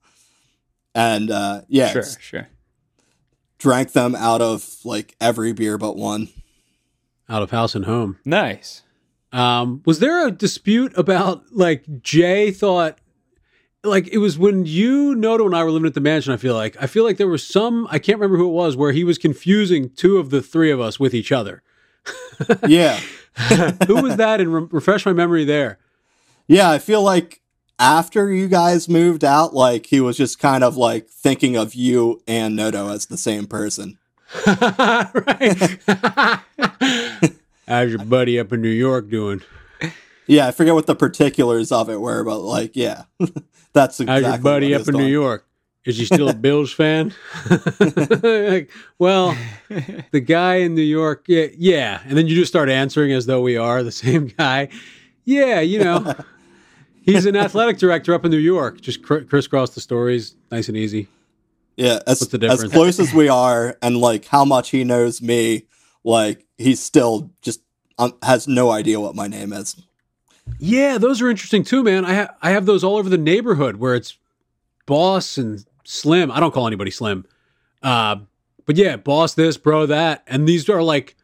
and 0.94 1.30
uh, 1.30 1.62
yeah, 1.68 1.90
Sure, 1.92 2.04
sure. 2.20 2.48
drank 3.58 3.92
them 3.92 4.14
out 4.14 4.40
of 4.42 4.76
like 4.84 5.14
every 5.20 5.52
beer 5.52 5.78
but 5.78 5.96
one. 5.96 6.28
Out 7.28 7.42
of 7.42 7.50
house 7.50 7.74
and 7.74 7.84
home. 7.86 8.18
Nice. 8.24 8.82
Um, 9.32 9.82
was 9.86 9.98
there 10.00 10.26
a 10.26 10.30
dispute 10.30 10.92
about 10.98 11.42
like 11.52 11.84
Jay 12.02 12.50
thought 12.50 12.98
like 13.84 14.06
it 14.08 14.18
was 14.18 14.38
when 14.38 14.66
you 14.66 15.14
Noto 15.14 15.46
and 15.46 15.56
I 15.56 15.64
were 15.64 15.70
living 15.70 15.86
at 15.86 15.94
the 15.94 16.00
mansion, 16.00 16.32
I 16.32 16.36
feel 16.36 16.54
like. 16.54 16.76
I 16.80 16.86
feel 16.86 17.04
like 17.04 17.16
there 17.16 17.28
was 17.28 17.46
some 17.46 17.86
I 17.90 17.98
can't 17.98 18.18
remember 18.18 18.36
who 18.36 18.48
it 18.48 18.52
was 18.52 18.76
where 18.76 18.92
he 18.92 19.04
was 19.04 19.16
confusing 19.18 19.88
two 19.90 20.18
of 20.18 20.30
the 20.30 20.42
three 20.42 20.70
of 20.70 20.80
us 20.80 21.00
with 21.00 21.14
each 21.14 21.32
other. 21.32 21.62
Yeah, 22.66 22.98
who 23.86 24.02
was 24.02 24.16
that 24.16 24.40
and 24.40 24.52
re- 24.52 24.66
refresh 24.70 25.06
my 25.06 25.12
memory 25.12 25.44
there. 25.44 25.78
yeah. 26.48 26.70
I 26.70 26.78
feel 26.78 27.02
like 27.02 27.40
after 27.82 28.32
you 28.32 28.46
guys 28.46 28.88
moved 28.88 29.24
out, 29.24 29.54
like 29.54 29.86
he 29.86 30.00
was 30.00 30.16
just 30.16 30.38
kind 30.38 30.62
of 30.62 30.76
like 30.76 31.08
thinking 31.08 31.56
of 31.56 31.74
you 31.74 32.22
and 32.28 32.54
Noto 32.54 32.88
as 32.90 33.06
the 33.06 33.16
same 33.16 33.46
person. 33.46 33.98
right. 34.46 35.80
How's 37.66 37.90
your 37.90 38.04
buddy 38.04 38.38
up 38.38 38.52
in 38.52 38.62
New 38.62 38.68
York 38.68 39.10
doing? 39.10 39.42
Yeah, 40.28 40.46
I 40.46 40.52
forget 40.52 40.74
what 40.74 40.86
the 40.86 40.94
particulars 40.94 41.72
of 41.72 41.90
it 41.90 42.00
were, 42.00 42.22
but 42.22 42.38
like, 42.38 42.76
yeah, 42.76 43.02
that's 43.72 43.98
exactly 43.98 44.22
How's 44.22 44.34
your 44.34 44.38
buddy 44.38 44.74
up 44.74 44.86
in 44.86 44.94
New 44.94 45.06
York? 45.06 45.44
Is 45.84 45.98
he 45.98 46.04
still 46.04 46.28
a 46.28 46.34
Bills 46.34 46.72
fan? 46.72 47.12
Like, 47.50 48.70
well, 49.00 49.36
the 50.12 50.20
guy 50.24 50.56
in 50.56 50.76
New 50.76 50.82
York, 50.82 51.24
yeah, 51.26 51.46
yeah. 51.58 52.00
And 52.06 52.16
then 52.16 52.28
you 52.28 52.36
just 52.36 52.52
start 52.52 52.68
answering 52.68 53.10
as 53.10 53.26
though 53.26 53.42
we 53.42 53.56
are 53.56 53.82
the 53.82 53.90
same 53.90 54.28
guy. 54.38 54.68
Yeah, 55.24 55.58
you 55.60 55.82
know, 55.82 56.14
he's 57.02 57.26
an 57.26 57.36
athletic 57.36 57.78
director 57.78 58.14
up 58.14 58.24
in 58.24 58.30
New 58.30 58.38
York. 58.38 58.80
Just 58.80 59.02
cr- 59.02 59.20
crisscross 59.20 59.70
the 59.70 59.80
stories, 59.80 60.34
nice 60.50 60.68
and 60.68 60.76
easy. 60.76 61.08
Yeah, 61.76 62.00
as, 62.06 62.22
as 62.34 62.64
close 62.64 63.00
as 63.00 63.14
we 63.14 63.28
are, 63.28 63.76
and 63.80 63.96
like 63.96 64.26
how 64.26 64.44
much 64.44 64.70
he 64.70 64.84
knows 64.84 65.22
me, 65.22 65.66
like 66.04 66.44
he's 66.58 66.82
still 66.82 67.30
just 67.40 67.62
um, 67.98 68.14
has 68.22 68.46
no 68.46 68.70
idea 68.70 69.00
what 69.00 69.14
my 69.14 69.26
name 69.26 69.52
is. 69.52 69.76
Yeah, 70.58 70.98
those 70.98 71.22
are 71.22 71.30
interesting 71.30 71.64
too, 71.64 71.82
man. 71.82 72.04
I 72.04 72.14
ha- 72.14 72.34
I 72.42 72.50
have 72.50 72.66
those 72.66 72.84
all 72.84 72.96
over 72.96 73.08
the 73.08 73.18
neighborhood 73.18 73.76
where 73.76 73.94
it's 73.94 74.18
boss 74.86 75.38
and 75.38 75.64
slim. 75.84 76.30
I 76.30 76.40
don't 76.40 76.52
call 76.52 76.66
anybody 76.66 76.90
slim. 76.90 77.24
Uh, 77.82 78.16
but 78.66 78.76
yeah, 78.76 78.96
boss 78.96 79.34
this, 79.34 79.56
bro 79.56 79.86
that. 79.86 80.22
And 80.26 80.48
these 80.48 80.68
are 80.68 80.82
like 80.82 81.16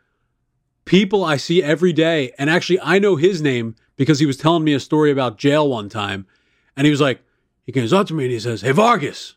people 0.84 1.24
I 1.24 1.36
see 1.36 1.62
every 1.62 1.92
day. 1.92 2.32
And 2.38 2.48
actually, 2.48 2.80
I 2.80 2.98
know 2.98 3.16
his 3.16 3.42
name 3.42 3.76
because 3.98 4.18
he 4.18 4.24
was 4.24 4.38
telling 4.38 4.64
me 4.64 4.72
a 4.72 4.80
story 4.80 5.10
about 5.10 5.36
jail 5.36 5.68
one 5.68 5.90
time. 5.90 6.26
And 6.74 6.86
he 6.86 6.90
was 6.90 7.02
like, 7.02 7.20
he 7.66 7.72
comes 7.72 7.92
up 7.92 8.00
oh, 8.00 8.04
to 8.04 8.14
me 8.14 8.24
and 8.24 8.32
he 8.32 8.40
says, 8.40 8.62
Hey, 8.62 8.70
Vargas. 8.70 9.34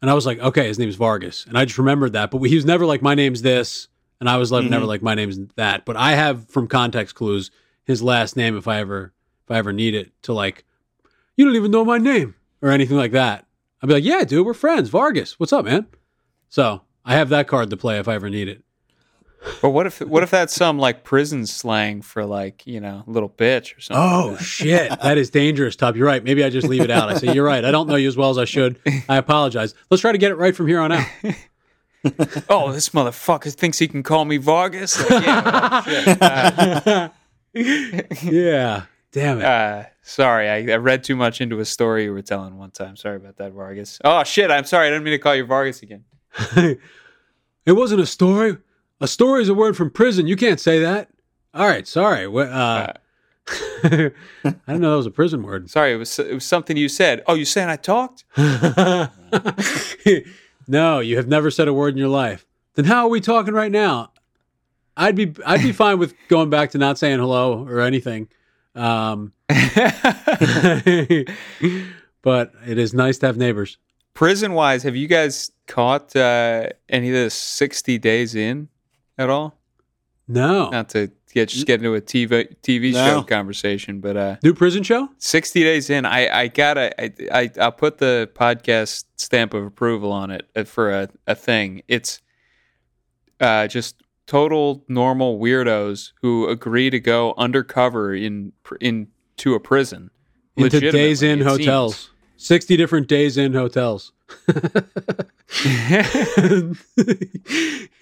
And 0.00 0.10
I 0.10 0.14
was 0.14 0.24
like, 0.24 0.38
okay, 0.38 0.66
his 0.68 0.78
name's 0.78 0.94
Vargas. 0.94 1.44
And 1.44 1.58
I 1.58 1.64
just 1.64 1.76
remembered 1.76 2.12
that. 2.14 2.30
But 2.30 2.40
he 2.44 2.54
was 2.54 2.64
never 2.64 2.86
like, 2.86 3.02
my 3.02 3.14
name's 3.14 3.42
this. 3.42 3.88
And 4.20 4.30
I 4.30 4.36
was 4.36 4.50
like, 4.50 4.64
never 4.64 4.82
mm-hmm. 4.82 4.88
like, 4.88 5.02
my 5.02 5.14
name's 5.14 5.38
that. 5.56 5.84
But 5.84 5.96
I 5.96 6.12
have 6.12 6.48
from 6.48 6.68
context 6.68 7.16
clues, 7.16 7.50
his 7.84 8.02
last 8.02 8.36
name 8.36 8.56
if 8.56 8.68
I 8.68 8.78
ever 8.78 9.12
if 9.44 9.50
I 9.50 9.58
ever 9.58 9.72
need 9.72 9.94
it 9.94 10.12
to 10.22 10.32
like 10.32 10.64
you 11.36 11.44
don't 11.44 11.56
even 11.56 11.70
know 11.70 11.84
my 11.84 11.98
name 11.98 12.34
or 12.62 12.70
anything 12.70 12.96
like 12.96 13.12
that. 13.12 13.46
I'd 13.82 13.86
be 13.86 13.94
like, 13.94 14.04
"Yeah, 14.04 14.24
dude, 14.24 14.44
we're 14.44 14.54
friends. 14.54 14.90
Vargas, 14.90 15.40
what's 15.40 15.52
up, 15.52 15.64
man?" 15.64 15.86
So 16.48 16.82
I 17.04 17.14
have 17.14 17.30
that 17.30 17.48
card 17.48 17.70
to 17.70 17.76
play 17.76 17.98
if 17.98 18.06
I 18.06 18.14
ever 18.14 18.28
need 18.28 18.48
it. 18.48 18.62
But 19.62 19.70
what 19.70 19.86
if 19.86 20.00
what 20.00 20.22
if 20.22 20.30
that's 20.30 20.54
some 20.54 20.78
like 20.78 21.04
prison 21.04 21.46
slang 21.46 22.02
for 22.02 22.24
like 22.24 22.66
you 22.66 22.80
know 22.80 23.04
little 23.06 23.28
bitch 23.28 23.76
or 23.76 23.80
something? 23.80 24.02
Oh 24.02 24.28
like 24.30 24.38
that? 24.38 24.44
shit, 24.44 25.00
that 25.00 25.18
is 25.18 25.30
dangerous, 25.30 25.76
Top. 25.76 25.96
You're 25.96 26.06
right. 26.06 26.22
Maybe 26.22 26.42
I 26.42 26.50
just 26.50 26.66
leave 26.66 26.82
it 26.82 26.90
out. 26.90 27.08
I 27.08 27.14
say 27.14 27.32
you're 27.32 27.44
right. 27.44 27.64
I 27.64 27.70
don't 27.70 27.88
know 27.88 27.96
you 27.96 28.08
as 28.08 28.16
well 28.16 28.30
as 28.30 28.38
I 28.38 28.44
should. 28.44 28.80
I 29.08 29.16
apologize. 29.16 29.74
Let's 29.90 30.00
try 30.00 30.12
to 30.12 30.18
get 30.18 30.32
it 30.32 30.36
right 30.36 30.54
from 30.54 30.66
here 30.66 30.80
on 30.80 30.92
out. 30.92 31.06
oh, 32.48 32.72
this 32.72 32.90
motherfucker 32.90 33.52
thinks 33.54 33.78
he 33.78 33.88
can 33.88 34.02
call 34.02 34.24
me 34.24 34.36
Vargas. 34.36 34.98
Like, 35.10 35.24
yeah, 35.24 36.10
well, 36.20 37.12
yeah, 38.22 38.82
damn 39.12 39.38
it. 39.38 39.44
uh, 39.44 39.84
sorry, 40.02 40.48
I, 40.48 40.72
I 40.72 40.76
read 40.76 41.02
too 41.04 41.16
much 41.16 41.40
into 41.40 41.58
a 41.60 41.64
story 41.64 42.04
you 42.04 42.12
were 42.12 42.22
telling 42.22 42.56
one 42.56 42.70
time. 42.70 42.96
Sorry 42.96 43.16
about 43.16 43.36
that, 43.38 43.52
Vargas. 43.52 43.98
Oh 44.04 44.22
shit, 44.24 44.50
I'm 44.50 44.64
sorry. 44.64 44.86
I 44.86 44.90
didn't 44.90 45.04
mean 45.04 45.12
to 45.12 45.18
call 45.18 45.34
you 45.34 45.44
Vargas 45.44 45.82
again. 45.82 46.04
it 46.56 46.78
wasn't 47.72 48.00
a 48.00 48.06
story. 48.06 48.58
A 49.00 49.08
story 49.08 49.42
is 49.42 49.48
a 49.48 49.54
word 49.54 49.76
from 49.76 49.90
prison. 49.90 50.26
You 50.26 50.36
can't 50.36 50.58
say 50.58 50.80
that. 50.80 51.10
All 51.54 51.66
right, 51.66 51.86
sorry. 51.86 52.26
Uh, 52.26 52.92
I 53.82 53.84
didn't 53.84 54.80
know 54.80 54.90
that 54.90 54.96
was 54.96 55.06
a 55.06 55.10
prison 55.10 55.42
word. 55.42 55.70
Sorry, 55.70 55.92
it 55.92 55.96
was 55.96 56.18
it 56.18 56.34
was 56.34 56.44
something 56.44 56.76
you 56.76 56.88
said. 56.88 57.22
Oh, 57.26 57.34
you 57.34 57.44
saying 57.44 57.68
I 57.68 57.76
talked? 57.76 58.24
no, 60.68 61.00
you 61.00 61.16
have 61.16 61.28
never 61.28 61.50
said 61.50 61.68
a 61.68 61.72
word 61.72 61.94
in 61.94 61.98
your 61.98 62.08
life. 62.08 62.44
Then 62.74 62.86
how 62.86 63.04
are 63.04 63.08
we 63.08 63.20
talking 63.20 63.54
right 63.54 63.72
now? 63.72 64.12
I'd 64.96 65.14
be 65.14 65.32
I'd 65.46 65.62
be 65.62 65.72
fine 65.72 65.98
with 65.98 66.14
going 66.28 66.50
back 66.50 66.70
to 66.70 66.78
not 66.78 66.98
saying 66.98 67.20
hello 67.20 67.64
or 67.66 67.80
anything. 67.80 68.28
Um, 68.74 69.32
but 69.48 69.56
it 72.66 72.78
is 72.78 72.94
nice 72.94 73.18
to 73.18 73.26
have 73.26 73.36
neighbors. 73.36 73.78
Prison 74.12 74.54
wise, 74.54 74.82
have 74.82 74.96
you 74.96 75.06
guys 75.06 75.52
caught 75.68 76.16
uh, 76.16 76.70
any 76.88 77.08
of 77.08 77.14
the 77.14 77.30
60 77.30 77.98
days 77.98 78.34
in 78.34 78.68
at 79.18 79.28
all? 79.28 79.58
No. 80.26 80.70
Not 80.70 80.88
to 80.90 81.10
get 81.32 81.48
just 81.48 81.66
get 81.66 81.80
into 81.80 81.94
a 81.94 82.00
TV 82.00 82.54
TV 82.62 82.92
No. 82.92 83.06
show 83.06 83.22
conversation, 83.22 84.00
but 84.00 84.16
uh, 84.16 84.36
New 84.42 84.54
prison 84.54 84.82
show? 84.82 85.08
60 85.18 85.62
days 85.62 85.90
in, 85.90 86.06
I, 86.06 86.42
I 86.42 86.48
gotta, 86.48 87.02
I, 87.02 87.12
I, 87.32 87.50
I'll 87.60 87.72
put 87.72 87.98
the 87.98 88.30
podcast 88.34 89.04
stamp 89.16 89.54
of 89.54 89.64
approval 89.64 90.12
on 90.12 90.30
it 90.30 90.48
uh, 90.54 90.64
for 90.64 90.90
a, 90.90 91.08
a 91.26 91.34
thing. 91.34 91.82
It's 91.88 92.20
uh, 93.40 93.66
just 93.68 94.02
total 94.26 94.84
normal 94.88 95.38
weirdos 95.38 96.12
who 96.20 96.48
agree 96.48 96.90
to 96.90 97.00
go 97.00 97.34
undercover 97.38 98.14
in 98.14 98.52
into 98.80 99.54
a 99.54 99.60
prison. 99.60 100.10
Into 100.56 100.90
days 100.90 101.22
in 101.22 101.40
hotels. 101.40 102.10
60 102.36 102.76
different 102.76 103.08
days 103.08 103.38
in 103.38 103.54
hotels. 103.54 104.12
Go 104.46 104.54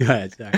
ahead, 0.00 0.34
Zach. 0.34 0.54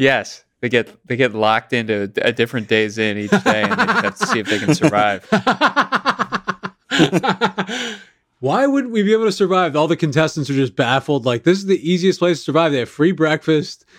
Yes, 0.00 0.44
they 0.60 0.70
get 0.70 1.06
they 1.06 1.16
get 1.16 1.34
locked 1.34 1.74
into 1.74 2.10
a, 2.16 2.28
a 2.28 2.32
different 2.32 2.68
days 2.68 2.96
in 2.96 3.18
each 3.18 3.30
day, 3.30 3.62
and 3.62 3.78
they 3.78 3.84
have 3.84 4.18
to 4.18 4.26
see 4.26 4.38
if 4.38 4.46
they 4.46 4.58
can 4.58 4.74
survive. 4.74 5.28
Why 8.40 8.66
wouldn't 8.66 8.94
we 8.94 9.02
be 9.02 9.12
able 9.12 9.26
to 9.26 9.32
survive? 9.32 9.76
All 9.76 9.88
the 9.88 9.98
contestants 9.98 10.48
are 10.48 10.54
just 10.54 10.74
baffled. 10.74 11.26
Like, 11.26 11.44
this 11.44 11.58
is 11.58 11.66
the 11.66 11.78
easiest 11.86 12.18
place 12.18 12.38
to 12.38 12.44
survive. 12.44 12.72
They 12.72 12.78
have 12.78 12.88
free 12.88 13.12
breakfast. 13.12 13.84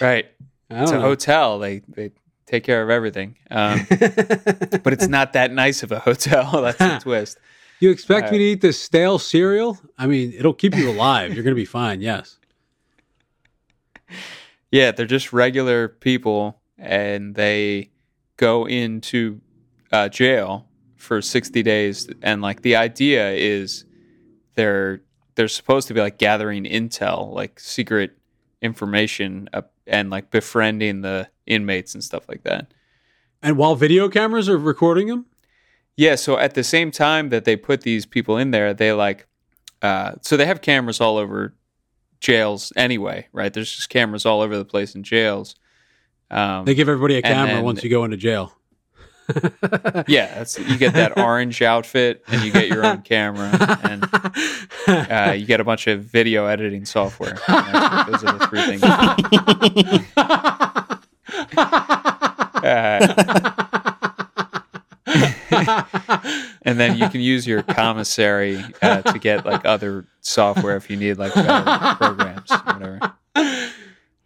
Right? 0.00 0.26
It's 0.68 0.90
a 0.90 1.00
hotel. 1.00 1.60
They 1.60 1.82
they 1.88 2.10
take 2.46 2.64
care 2.64 2.82
of 2.82 2.90
everything, 2.90 3.36
um, 3.50 3.86
but 3.90 4.92
it's 4.92 5.06
not 5.06 5.34
that 5.34 5.52
nice 5.52 5.84
of 5.84 5.92
a 5.92 6.00
hotel. 6.00 6.62
That's 6.62 6.78
the 6.78 6.98
twist. 7.00 7.38
You 7.78 7.90
expect 7.90 8.32
me 8.32 8.38
to 8.38 8.44
eat 8.44 8.60
this 8.60 8.80
stale 8.80 9.20
cereal? 9.20 9.78
I 9.96 10.06
mean, 10.06 10.32
it'll 10.36 10.52
keep 10.52 10.76
you 10.76 10.90
alive. 10.90 11.32
You're 11.32 11.44
going 11.44 11.54
to 11.54 11.60
be 11.60 11.64
fine. 11.64 12.02
Yes. 12.02 12.38
Yeah, 14.70 14.92
they're 14.92 15.06
just 15.06 15.32
regular 15.32 15.88
people, 15.88 16.60
and 16.78 17.34
they 17.34 17.90
go 18.36 18.66
into 18.66 19.40
uh, 19.92 20.08
jail 20.08 20.68
for 20.96 21.20
sixty 21.22 21.62
days. 21.62 22.08
And 22.22 22.42
like 22.42 22.62
the 22.62 22.76
idea 22.76 23.32
is, 23.32 23.84
they're 24.54 25.02
they're 25.34 25.48
supposed 25.48 25.88
to 25.88 25.94
be 25.94 26.00
like 26.00 26.18
gathering 26.18 26.64
intel, 26.64 27.32
like 27.32 27.58
secret 27.58 28.16
information, 28.62 29.48
uh, 29.52 29.62
and 29.86 30.10
like 30.10 30.30
befriending 30.30 31.00
the 31.00 31.28
inmates 31.46 31.94
and 31.94 32.04
stuff 32.04 32.28
like 32.28 32.44
that. 32.44 32.72
And 33.42 33.56
while 33.56 33.74
video 33.74 34.08
cameras 34.08 34.48
are 34.48 34.58
recording 34.58 35.08
them, 35.08 35.26
Yeah, 35.96 36.14
so 36.14 36.38
at 36.38 36.54
the 36.54 36.64
same 36.64 36.90
time 36.90 37.28
that 37.28 37.44
they 37.44 37.56
put 37.56 37.82
these 37.82 38.06
people 38.06 38.38
in 38.38 38.52
there, 38.52 38.72
they 38.72 38.92
like, 38.92 39.26
uh, 39.82 40.12
so 40.22 40.36
they 40.36 40.46
have 40.46 40.62
cameras 40.62 41.00
all 41.00 41.18
over 41.18 41.54
jails 42.20 42.72
anyway, 42.76 43.26
right? 43.32 43.52
There's 43.52 43.74
just 43.74 43.88
cameras 43.88 44.26
all 44.26 44.40
over 44.40 44.56
the 44.56 44.64
place 44.64 44.94
in 44.94 45.02
jails. 45.02 45.56
Um, 46.30 46.64
they 46.64 46.74
give 46.74 46.88
everybody 46.88 47.16
a 47.16 47.22
camera 47.22 47.54
then- 47.56 47.64
once 47.64 47.82
you 47.82 47.90
go 47.90 48.04
into 48.04 48.16
jail. 48.16 48.52
yeah, 50.08 50.34
that's, 50.34 50.58
you 50.58 50.76
get 50.76 50.94
that 50.94 51.16
orange 51.18 51.62
outfit 51.62 52.24
and 52.26 52.42
you 52.42 52.50
get 52.50 52.66
your 52.68 52.84
own 52.84 53.02
camera 53.02 53.78
and 53.84 54.04
uh, 54.88 55.32
you 55.36 55.46
get 55.46 55.60
a 55.60 55.64
bunch 55.64 55.86
of 55.86 56.02
video 56.02 56.46
editing 56.46 56.84
software. 56.84 57.34
Those 57.46 58.24
are 58.24 58.38
the 58.38 58.46
three 58.48 58.62
things. 58.62 58.82
Uh, 62.62 63.66
and 66.62 66.78
then 66.78 66.96
you 66.98 67.08
can 67.08 67.20
use 67.20 67.46
your 67.46 67.62
commissary 67.62 68.62
uh, 68.82 69.02
to 69.02 69.18
get 69.18 69.44
like 69.44 69.64
other 69.64 70.06
software 70.20 70.76
if 70.76 70.90
you 70.90 70.96
need 70.96 71.18
like 71.18 71.34
better 71.34 71.96
programs 71.96 72.50
whatever. 72.50 73.14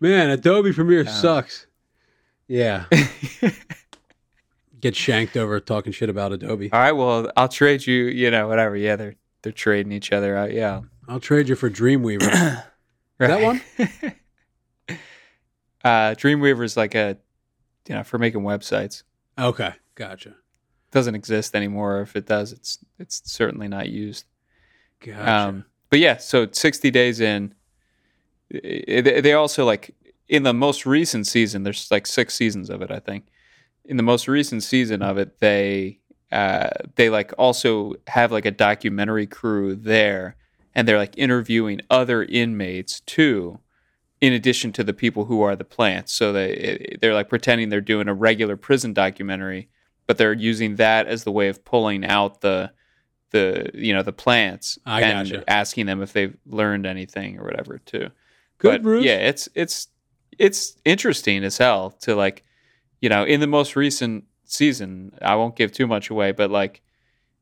Man, 0.01 0.31
Adobe 0.31 0.73
Premiere 0.73 1.07
sucks. 1.07 1.67
Yeah. 2.49 2.85
Get 4.81 4.95
shanked 4.95 5.37
over 5.37 5.61
talking 5.61 5.93
shit 5.93 6.11
about 6.11 6.33
Adobe. 6.33 6.71
All 6.71 6.79
right, 6.79 6.93
well, 6.93 7.31
I'll 7.37 7.49
trade 7.49 7.87
you. 7.87 8.05
You 8.05 8.31
know, 8.31 8.49
whatever. 8.49 8.77
Yeah, 8.77 8.97
they're 8.97 9.15
they're 9.43 9.53
trading 9.53 9.93
each 9.93 10.13
other 10.13 10.37
out. 10.37 10.53
Yeah, 10.53 10.83
I'll 11.09 11.21
trade 11.21 11.49
you 11.49 11.55
for 11.55 11.71
Dreamweaver. 11.71 12.23
Is 13.21 13.29
that 13.29 13.41
one? 13.41 13.63
Uh, 15.85 16.15
Dreamweaver 16.15 16.65
is 16.65 16.79
like 16.79 16.95
a, 16.95 17.19
you 17.87 17.95
know, 17.95 18.03
for 18.03 18.17
making 18.17 18.41
websites. 18.41 19.03
Okay, 19.39 19.75
gotcha. 19.95 20.35
Doesn't 20.95 21.17
exist 21.17 21.57
anymore. 21.57 22.03
If 22.03 22.15
it 22.15 22.25
does, 22.25 22.53
it's 22.53 22.79
it's 23.01 23.21
certainly 23.29 23.67
not 23.67 23.89
used. 23.89 24.27
Gotcha. 25.01 25.33
Um, 25.33 25.65
but 25.91 25.99
yeah, 25.99 26.19
so 26.19 26.47
60 26.49 26.89
days 26.93 27.19
in, 27.19 27.53
they 28.49 29.21
they 29.21 29.33
also 29.33 29.65
like 29.65 29.93
in 30.29 30.45
the 30.45 30.55
most 30.55 30.87
recent 30.87 31.27
season. 31.27 31.65
There's 31.65 31.91
like 31.91 32.07
six 32.07 32.35
seasons 32.35 32.71
of 32.71 32.81
it, 32.81 32.93
I 32.93 33.01
think. 33.01 33.27
In 33.85 33.97
the 33.97 34.05
most 34.05 34.29
recent 34.29 34.63
season 34.63 35.03
of 35.03 35.19
it, 35.19 35.41
they 35.41 35.99
uh, 36.31 36.71
they 36.95 37.11
like 37.11 37.33
also 37.39 37.95
have 38.07 38.31
like 38.31 38.47
a 38.47 38.53
documentary 38.53 39.27
crew 39.27 39.75
there, 39.75 40.37
and 40.77 40.87
they're 40.87 40.97
like 40.97 41.19
interviewing 41.19 41.81
other 41.91 42.23
inmates 42.23 43.01
too, 43.01 43.59
in 44.21 44.33
addition 44.33 44.71
to 44.75 44.85
the 44.85 44.95
people 44.95 45.25
who 45.25 45.43
are 45.43 45.57
the 45.57 45.65
plants. 45.65 46.13
So 46.13 46.33
they 46.33 46.99
they're 47.01 47.15
like 47.15 47.29
pretending 47.29 47.71
they're 47.71 47.81
doing 47.81 48.07
a 48.07 48.15
regular 48.15 48.57
prison 48.57 48.93
documentary, 48.93 49.69
but 50.07 50.19
they're 50.19 50.33
using 50.33 50.77
that 50.77 51.07
as 51.07 51.25
the 51.25 51.33
way 51.33 51.49
of 51.49 51.65
pulling 51.65 52.05
out 52.05 52.41
the 52.41 52.71
the 53.31 53.71
you 53.75 53.93
know 53.93 54.03
the 54.03 54.13
plants 54.13 54.79
I 54.87 55.03
and 55.03 55.29
gotcha. 55.29 55.51
asking 55.51 55.87
them 55.87 56.03
if 56.03 56.13
they've 56.13 56.37
learned 56.47 56.87
anything 56.87 57.39
or 57.39 57.45
whatever 57.45 57.79
too. 57.79 58.11
Good, 58.59 58.71
but 58.71 58.83
Bruce. 58.83 59.05
yeah, 59.05 59.17
it's 59.17 59.49
it's 59.55 59.89
it's 60.39 60.77
interesting 60.85 61.43
as 61.45 61.59
hell 61.59 61.91
to 62.03 62.15
like 62.15 62.45
you 63.01 63.09
know 63.09 63.25
in 63.25 63.41
the 63.41 63.47
most 63.47 63.77
recent 63.77 64.25
season. 64.45 65.19
I 65.21 65.35
won't 65.35 65.57
give 65.57 65.73
too 65.73 65.87
much 65.87 66.11
away, 66.11 66.33
but 66.33 66.51
like 66.51 66.83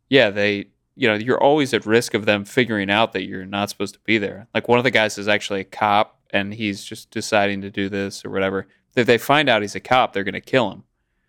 yeah, 0.09 0.31
they 0.31 0.71
you 0.95 1.09
know 1.09 1.15
you're 1.15 1.43
always 1.43 1.75
at 1.75 1.85
risk 1.85 2.15
of 2.15 2.25
them 2.25 2.47
figuring 2.47 2.91
out 2.91 3.13
that 3.13 3.25
you're 3.27 3.45
not 3.45 3.69
supposed 3.69 3.95
to 3.95 4.01
be 4.01 4.17
there. 4.17 4.49
Like 4.55 4.69
one 4.69 4.79
of 4.79 4.85
the 4.85 4.91
guys 4.91 5.19
is 5.19 5.29
actually 5.29 5.61
a 5.61 5.65
cop 5.65 6.19
and 6.31 6.55
he's 6.55 6.83
just 6.83 7.11
deciding 7.11 7.61
to 7.61 7.71
do 7.71 7.91
this 7.91 8.25
or 8.25 8.31
whatever. 8.31 8.67
If 8.97 9.07
they 9.07 9.19
find 9.19 9.51
out 9.51 9.61
he's 9.61 9.75
a 9.75 9.81
cop, 9.81 10.13
they're 10.13 10.25
going 10.25 10.33
to 10.35 10.41
kill 10.41 10.71
him 10.71 10.85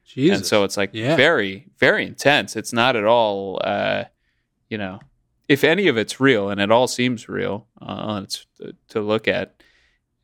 Jesus. 0.05 0.37
and 0.37 0.45
so 0.45 0.63
it's 0.63 0.77
like 0.77 0.91
Yeah. 0.93 1.15
very 1.15 1.67
very 1.79 2.05
intense 2.05 2.55
it's 2.55 2.73
not 2.73 2.95
at 2.95 3.05
all 3.05 3.59
uh 3.63 4.03
you 4.69 4.77
know 4.77 4.99
if 5.49 5.63
any 5.63 5.87
of 5.87 5.97
it's 5.97 6.19
real 6.19 6.49
and 6.49 6.59
it 6.61 6.71
all 6.71 6.87
seems 6.87 7.27
real 7.29 7.67
uh, 7.81 8.21
it's 8.23 8.45
to 8.89 9.01
look 9.01 9.27
at 9.27 9.61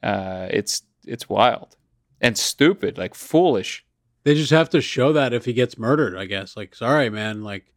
uh 0.03 0.47
it's 0.49 0.83
it's 1.05 1.27
wild 1.29 1.75
and 2.21 2.37
stupid 2.37 2.97
like 2.97 3.15
foolish 3.15 3.85
they 4.23 4.35
just 4.35 4.51
have 4.51 4.69
to 4.71 4.81
show 4.81 5.13
that 5.13 5.31
if 5.33 5.45
he 5.45 5.53
gets 5.53 5.77
murdered, 5.77 6.17
I 6.17 6.25
guess. 6.25 6.57
Like, 6.57 6.75
sorry, 6.75 7.09
man. 7.09 7.41
Like, 7.41 7.73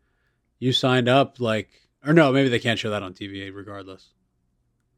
you 0.58 0.72
signed 0.72 1.08
up. 1.08 1.38
Like, 1.38 1.70
or 2.04 2.12
no, 2.12 2.32
maybe 2.32 2.48
they 2.48 2.58
can't 2.58 2.80
show 2.80 2.90
that 2.90 3.02
on 3.04 3.14
TV 3.14 3.54
regardless. 3.54 4.08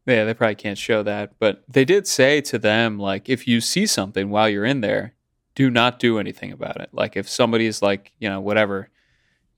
yeah 0.07 0.24
they 0.24 0.32
probably 0.34 0.55
can't 0.55 0.78
show 0.78 1.02
that 1.02 1.32
but 1.38 1.62
they 1.68 1.84
did 1.84 2.07
say 2.07 2.40
to 2.40 2.59
them 2.59 2.98
like 2.98 3.28
if 3.28 3.46
you 3.46 3.61
see 3.61 3.86
something 3.86 4.30
while 4.30 4.48
you're 4.48 4.64
in 4.64 4.80
there 4.80 5.13
do 5.55 5.70
not 5.70 5.98
do 5.98 6.18
anything 6.18 6.52
about 6.52 6.80
it. 6.80 6.90
Like 6.92 7.16
if 7.16 7.28
somebody's 7.28 7.82
like, 7.82 8.12
you 8.18 8.28
know, 8.28 8.40
whatever, 8.40 8.90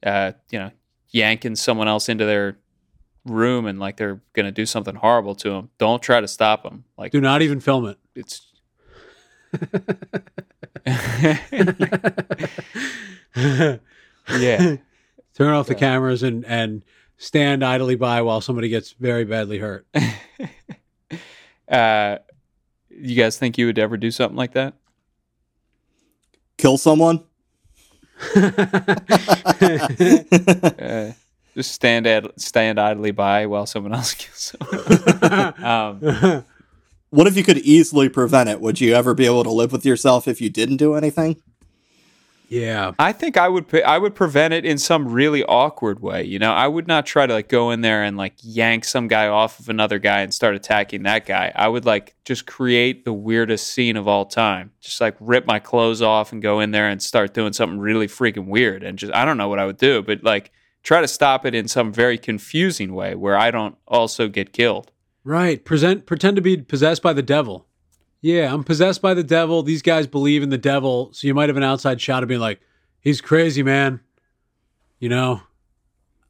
uh, 0.03 0.33
you 0.51 0.59
know, 0.59 0.71
yanking 1.11 1.57
someone 1.57 1.89
else 1.89 2.09
into 2.09 2.25
their 2.25 2.59
room 3.25 3.67
and 3.67 3.79
like 3.79 3.97
they're 3.97 4.21
going 4.35 4.47
to 4.47 4.53
do 4.53 4.67
something 4.67 4.95
horrible 4.95 5.35
to 5.37 5.51
them, 5.51 5.71
don't 5.79 6.03
try 6.03 6.21
to 6.21 6.29
stop 6.29 6.63
them. 6.63 6.85
Like 6.97 7.13
Do 7.13 7.21
not 7.21 7.43
even 7.43 7.61
film 7.61 7.87
it. 7.87 7.99
it's 8.15 8.53
yeah. 14.39 14.77
Turn 15.35 15.53
off 15.53 15.67
the 15.67 15.75
cameras 15.77 16.23
and 16.23 16.45
and 16.45 16.83
stand 17.19 17.65
idly 17.65 17.95
by 17.95 18.23
while 18.23 18.41
somebody 18.41 18.69
gets 18.69 18.93
very 18.93 19.25
badly 19.25 19.59
hurt. 19.59 19.87
Uh, 21.69 22.19
you 22.91 23.17
guys 23.17 23.39
think 23.39 23.59
you 23.59 23.67
would 23.67 23.79
ever 23.79 23.97
do 23.97 24.13
something 24.13 24.37
like 24.37 24.53
that? 24.53 24.75
Kill 26.59 26.79
someone? 26.79 27.23
Uh, 30.79 31.13
just 31.55 31.73
stand 31.73 32.07
at 32.07 32.39
stand 32.41 32.79
idly 32.79 33.11
by 33.11 33.47
while 33.47 33.67
someone 33.67 33.95
else 33.95 34.15
kills 34.15 34.55
someone. 34.59 35.65
um, 35.65 36.45
What 37.11 37.27
if 37.27 37.37
you 37.37 37.45
could 37.45 37.59
easily 37.59 38.09
prevent 38.09 38.49
it? 38.49 38.61
Would 38.61 38.81
you 38.81 38.95
ever 38.95 39.15
be 39.15 39.27
able 39.27 39.45
to 39.45 39.51
live 39.51 39.73
with 39.73 39.87
yourself 39.87 40.27
if 40.29 40.41
you 40.41 40.51
didn't 40.51 40.77
do 40.77 40.95
anything? 40.95 41.41
Yeah. 42.49 42.93
I 42.99 43.13
think 43.13 43.37
I 43.37 43.49
would 43.49 43.73
I 43.83 43.99
would 43.99 44.15
prevent 44.15 44.55
it 44.55 44.65
in 44.65 44.79
some 44.79 45.09
really 45.09 45.43
awkward 45.45 46.01
way. 46.01 46.25
You 46.25 46.39
know, 46.39 46.53
I 46.53 46.69
would 46.69 46.87
not 46.87 47.07
try 47.07 47.27
to 47.27 47.33
like 47.33 47.49
go 47.49 47.71
in 47.71 47.81
there 47.81 48.03
and 48.03 48.17
like 48.17 48.35
yank 48.43 48.85
some 48.85 49.09
guy 49.09 49.27
off 49.29 49.59
of 49.59 49.69
another 49.69 49.99
guy 49.99 50.21
and 50.21 50.33
start 50.33 50.55
attacking 50.55 51.03
that 51.05 51.27
guy. 51.27 51.53
I 51.55 51.69
would 51.69 51.85
like 51.85 52.15
just 52.25 52.47
create 52.47 53.05
the 53.05 53.13
weirdest 53.13 53.69
scene 53.69 53.97
of 53.97 54.07
all 54.07 54.25
time. 54.25 54.73
Just 54.81 55.01
like 55.01 55.17
rip 55.21 55.47
my 55.47 55.59
clothes 55.59 56.03
off 56.03 56.33
and 56.33 56.41
go 56.41 56.61
in 56.61 56.71
there 56.71 56.89
and 56.89 57.03
start 57.03 57.35
doing 57.35 57.53
something 57.53 57.79
really 57.79 58.07
freaking 58.07 58.47
weird 58.47 58.83
and 58.83 58.99
just 58.99 59.13
I 59.13 59.25
don't 59.25 59.39
know 59.39 59.49
what 59.49 59.59
I 59.59 59.67
would 59.67 59.79
do, 59.79 60.03
but 60.03 60.23
like 60.23 60.53
try 60.83 61.01
to 61.01 61.09
stop 61.09 61.45
it 61.45 61.55
in 61.55 61.67
some 61.67 61.93
very 61.93 62.17
confusing 62.19 62.95
way 62.95 63.15
where 63.15 63.37
I 63.37 63.51
don't 63.51 63.77
also 63.89 64.29
get 64.29 64.53
killed. 64.53 64.93
Right. 65.25 65.65
Present 65.65 66.07
pretend 66.07 66.37
to 66.37 66.43
be 66.43 66.57
possessed 66.59 67.03
by 67.03 67.13
the 67.13 67.23
devil. 67.23 67.67
Yeah, 68.27 68.53
I'm 68.53 68.65
possessed 68.65 69.01
by 69.03 69.15
the 69.15 69.23
devil. 69.23 69.63
These 69.63 69.83
guys 69.83 70.09
believe 70.09 70.43
in 70.43 70.49
the 70.49 70.59
devil. 70.59 71.11
So 71.13 71.29
you 71.29 71.35
might 71.35 71.49
have 71.49 71.57
an 71.57 71.63
outside 71.63 72.01
shot 72.01 72.25
of 72.25 72.29
being 72.29 72.41
like, 72.41 72.61
he's 72.99 73.21
crazy, 73.21 73.63
man. 73.63 74.01
You 74.99 75.09
know? 75.09 75.43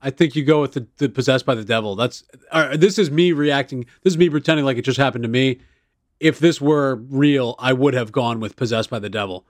I 0.03 0.11
think 0.11 0.37
you 0.37 0.45
go 0.45 0.61
with 0.61 0.73
the, 0.73 0.87
the 0.99 1.09
possessed 1.09 1.47
by 1.47 1.55
the 1.55 1.65
devil. 1.65 1.97
That's 1.97 2.23
uh, 2.51 2.77
this 2.77 2.99
is 2.99 3.11
me 3.11 3.33
reacting. 3.33 3.87
This 4.03 4.13
is 4.13 4.19
me 4.19 4.29
pretending 4.29 4.67
like 4.67 4.77
it 4.77 4.83
just 4.83 4.99
happened 4.99 5.25
to 5.25 5.29
me. 5.29 5.61
If 6.21 6.39
this 6.39 6.61
were 6.61 6.97
real, 6.97 7.55
I 7.59 7.73
would 7.73 7.95
have 7.95 8.13
gone 8.13 8.41
with 8.41 8.57
possessed 8.57 8.91
by 8.91 8.99
the 8.99 9.09
devil 9.09 9.47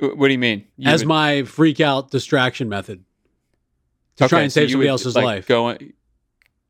What 0.00 0.26
do 0.26 0.32
you 0.32 0.38
mean? 0.40 0.66
You 0.76 0.90
as 0.90 1.02
would- 1.02 1.08
my 1.08 1.44
freak 1.44 1.80
out 1.80 2.10
distraction 2.10 2.68
method 2.68 3.04
to 4.16 4.28
try 4.28 4.40
and 4.40 4.52
so 4.52 4.62
save 4.62 4.70
somebody 4.70 4.88
would, 4.88 4.90
else's 4.90 5.14
like, 5.14 5.24
life. 5.24 5.46
Go 5.46 5.68
in, 5.68 5.92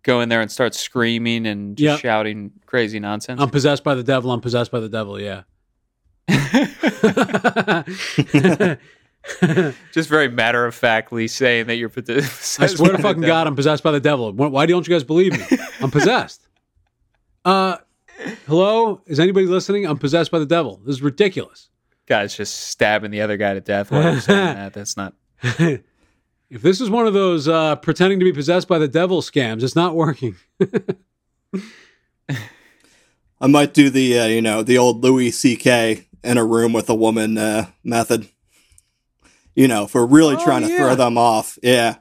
go 0.02 0.20
in 0.20 0.28
there 0.28 0.40
and 0.40 0.50
start 0.50 0.74
screaming 0.74 1.46
and 1.46 1.76
just 1.76 1.84
Yep. 1.84 2.00
shouting 2.00 2.52
crazy 2.66 3.00
nonsense. 3.00 3.40
I'm 3.40 3.50
possessed 3.50 3.84
by 3.84 3.94
the 3.94 4.02
devil. 4.02 4.32
I'm 4.32 4.40
possessed 4.40 4.70
by 4.70 4.80
the 4.80 4.88
devil. 4.88 5.20
Yeah. 5.20 5.42
just 9.92 10.08
very 10.08 10.28
matter 10.28 10.66
of 10.66 10.74
factly 10.74 11.28
saying 11.28 11.66
that 11.66 11.76
you're 11.76 11.88
possessed. 11.88 12.60
I 12.60 12.66
swear 12.66 12.90
by 12.90 12.92
to 12.92 12.96
the 12.96 13.02
fucking 13.02 13.20
devil. 13.22 13.34
God, 13.34 13.46
I'm 13.46 13.56
possessed 13.56 13.82
by 13.82 13.92
the 13.92 14.00
devil. 14.00 14.32
Why 14.32 14.46
why 14.48 14.66
don't 14.66 14.86
you 14.86 14.94
guys 14.94 15.04
believe 15.04 15.32
me? 15.32 15.58
I'm 15.80 15.90
possessed. 15.90 16.46
Uh, 17.44 17.76
hello? 18.46 19.00
Is 19.06 19.18
anybody 19.18 19.46
listening? 19.46 19.84
I'm 19.84 19.98
possessed 19.98 20.30
by 20.30 20.38
the 20.38 20.46
devil. 20.46 20.80
This 20.86 20.94
is 20.94 21.02
ridiculous. 21.02 21.70
Guy's 22.06 22.36
just 22.36 22.54
stabbing 22.68 23.10
the 23.10 23.20
other 23.20 23.36
guy 23.36 23.54
to 23.54 23.60
death 23.60 23.90
while 23.90 24.20
saying 24.20 24.54
that. 24.54 24.72
That's 24.74 24.96
not. 24.96 25.14
If 26.52 26.60
this 26.60 26.82
is 26.82 26.90
one 26.90 27.06
of 27.06 27.14
those 27.14 27.48
uh, 27.48 27.76
pretending 27.76 28.18
to 28.18 28.26
be 28.26 28.32
possessed 28.32 28.68
by 28.68 28.78
the 28.78 28.86
devil 28.86 29.22
scams, 29.22 29.62
it's 29.62 29.74
not 29.74 29.94
working. 29.96 30.36
I 33.40 33.46
might 33.48 33.72
do 33.74 33.88
the 33.90 34.18
uh, 34.18 34.26
you 34.26 34.42
know 34.42 34.62
the 34.62 34.76
old 34.78 35.02
Louis 35.02 35.30
C.K. 35.30 36.06
in 36.22 36.36
a 36.38 36.44
room 36.44 36.72
with 36.72 36.88
a 36.90 36.94
woman 36.94 37.38
uh, 37.38 37.66
method. 37.82 38.28
You 39.54 39.66
know, 39.66 39.88
we're 39.92 40.04
really 40.06 40.36
Oh, 40.36 40.44
trying 40.44 40.62
to 40.62 40.68
yeah. 40.68 40.76
throw 40.76 40.94
them 40.94 41.18
off. 41.18 41.58
Yeah. 41.62 41.96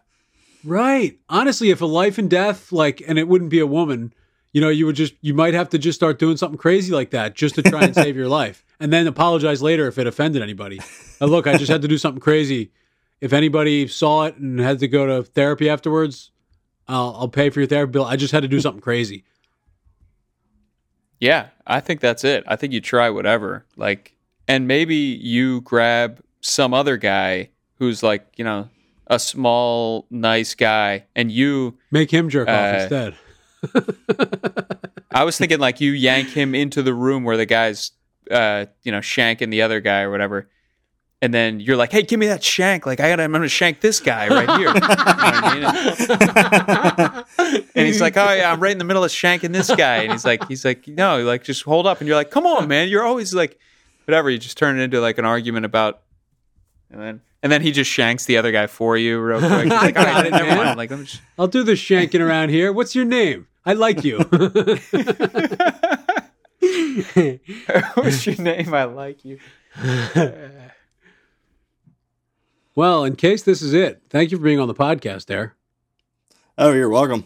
Right. 0.63 1.17
Honestly, 1.29 1.69
if 1.69 1.81
a 1.81 1.85
life 1.85 2.17
and 2.17 2.29
death, 2.29 2.71
like, 2.71 3.01
and 3.07 3.17
it 3.17 3.27
wouldn't 3.27 3.49
be 3.49 3.59
a 3.59 3.65
woman, 3.67 4.13
you 4.53 4.61
know, 4.61 4.69
you 4.69 4.85
would 4.85 4.95
just, 4.95 5.15
you 5.21 5.33
might 5.33 5.53
have 5.53 5.67
to 5.69 5.77
just 5.79 5.97
start 5.97 6.19
doing 6.19 6.37
something 6.37 6.57
crazy 6.57 6.93
like 6.93 7.09
that 7.11 7.35
just 7.35 7.55
to 7.55 7.63
try 7.63 7.83
and 7.83 7.95
save 8.03 8.15
your 8.15 8.27
life. 8.29 8.63
And 8.79 8.93
then 8.93 9.07
apologize 9.07 9.61
later 9.61 9.87
if 9.87 9.97
it 9.97 10.07
offended 10.07 10.41
anybody. 10.41 10.79
Look, 11.19 11.47
I 11.47 11.57
just 11.57 11.71
had 11.71 11.81
to 11.81 11.87
do 11.87 11.97
something 11.97 12.21
crazy. 12.21 12.71
If 13.21 13.33
anybody 13.33 13.87
saw 13.87 14.25
it 14.25 14.35
and 14.37 14.59
had 14.59 14.79
to 14.79 14.87
go 14.87 15.05
to 15.05 15.23
therapy 15.23 15.69
afterwards, 15.69 16.31
I'll, 16.87 17.15
I'll 17.19 17.27
pay 17.29 17.49
for 17.51 17.59
your 17.59 17.67
therapy 17.67 17.91
bill. 17.91 18.05
I 18.05 18.15
just 18.15 18.33
had 18.33 18.41
to 18.41 18.49
do 18.49 18.59
something 18.61 18.81
crazy. 18.81 19.23
Yeah, 21.19 21.49
I 21.67 21.79
think 21.81 21.99
that's 22.01 22.23
it. 22.23 22.43
I 22.47 22.55
think 22.55 22.73
you 22.73 22.81
try 22.81 23.09
whatever. 23.11 23.65
Like, 23.77 24.15
and 24.47 24.67
maybe 24.67 24.95
you 24.95 25.61
grab 25.61 26.19
some 26.41 26.73
other 26.73 26.97
guy 26.97 27.49
who's 27.75 28.01
like, 28.01 28.25
you 28.37 28.43
know, 28.43 28.69
a 29.05 29.19
small, 29.19 30.07
nice 30.09 30.55
guy, 30.55 31.05
and 31.15 31.31
you. 31.31 31.77
Make 31.91 32.09
him 32.09 32.29
jerk 32.29 32.47
off 32.47 32.73
Uh, 32.75 32.77
instead. 32.79 33.15
I 35.11 35.23
was 35.23 35.37
thinking 35.37 35.59
like 35.59 35.79
you 35.81 35.91
yank 35.91 36.29
him 36.29 36.55
into 36.55 36.81
the 36.81 36.93
room 36.93 37.23
where 37.23 37.37
the 37.37 37.45
guy's, 37.45 37.91
uh, 38.31 38.65
you 38.83 38.91
know, 38.91 38.99
shanking 38.99 39.51
the 39.51 39.61
other 39.61 39.79
guy 39.79 40.01
or 40.01 40.09
whatever. 40.09 40.49
And 41.23 41.31
then 41.31 41.59
you're 41.59 41.77
like, 41.77 41.91
"Hey, 41.91 42.01
give 42.01 42.19
me 42.19 42.25
that 42.27 42.43
shank! 42.43 42.87
Like, 42.87 42.99
I 42.99 43.09
gotta, 43.09 43.21
I'm 43.23 43.31
gonna 43.31 43.47
shank 43.47 43.79
this 43.79 43.99
guy 43.99 44.27
right 44.27 44.49
here." 44.59 44.69
You 44.69 44.73
know 44.73 44.79
I 44.89 45.53
mean? 47.37 47.63
And 47.75 47.85
he's 47.85 48.01
like, 48.01 48.17
"Oh 48.17 48.33
yeah, 48.33 48.51
I'm 48.51 48.59
right 48.59 48.71
in 48.71 48.79
the 48.79 48.85
middle 48.85 49.03
of 49.03 49.11
shanking 49.11 49.53
this 49.53 49.69
guy." 49.73 49.97
And 49.97 50.11
he's 50.11 50.25
like, 50.25 50.47
"He's 50.47 50.65
like, 50.65 50.87
no, 50.87 51.23
like 51.23 51.43
just 51.43 51.61
hold 51.63 51.85
up." 51.85 51.99
And 51.99 52.07
you're 52.07 52.17
like, 52.17 52.31
"Come 52.31 52.47
on, 52.47 52.67
man! 52.67 52.89
You're 52.89 53.03
always 53.03 53.35
like, 53.35 53.59
whatever." 54.05 54.31
You 54.31 54.39
just 54.39 54.57
turn 54.57 54.79
it 54.79 54.83
into 54.83 54.99
like 54.99 55.19
an 55.19 55.25
argument 55.25 55.67
about, 55.67 56.01
and 56.89 56.99
then 56.99 57.21
and 57.43 57.51
then 57.51 57.61
he 57.61 57.71
just 57.71 57.91
shanks 57.91 58.25
the 58.25 58.37
other 58.37 58.51
guy 58.51 58.65
for 58.67 58.95
you 58.97 59.19
real 59.19 59.39
quick. 59.39 59.63
He's 59.63 59.71
like, 59.71 59.97
"All 59.97 60.05
right, 60.05 60.31
never 60.31 60.55
mind." 60.55 60.77
Like, 60.77 60.91
me 60.91 61.05
just. 61.05 61.21
I'll 61.39 61.47
do 61.47 61.63
the 61.63 61.73
shanking 61.73 62.21
around 62.21 62.49
here. 62.49 62.71
What's 62.73 62.95
your 62.95 63.05
name? 63.05 63.47
I 63.65 63.73
like 63.73 64.03
you. 64.03 64.17
What's 67.93 68.25
your 68.25 68.37
name? 68.37 68.73
I 68.73 68.85
like 68.85 69.23
you. 69.23 69.37
well, 72.75 73.03
in 73.03 73.15
case 73.15 73.43
this 73.43 73.61
is 73.61 73.73
it, 73.73 74.01
thank 74.09 74.31
you 74.31 74.37
for 74.37 74.43
being 74.43 74.59
on 74.59 74.67
the 74.67 74.73
podcast 74.73 75.25
there. 75.25 75.55
Oh, 76.57 76.71
you're 76.73 76.89
welcome. 76.89 77.25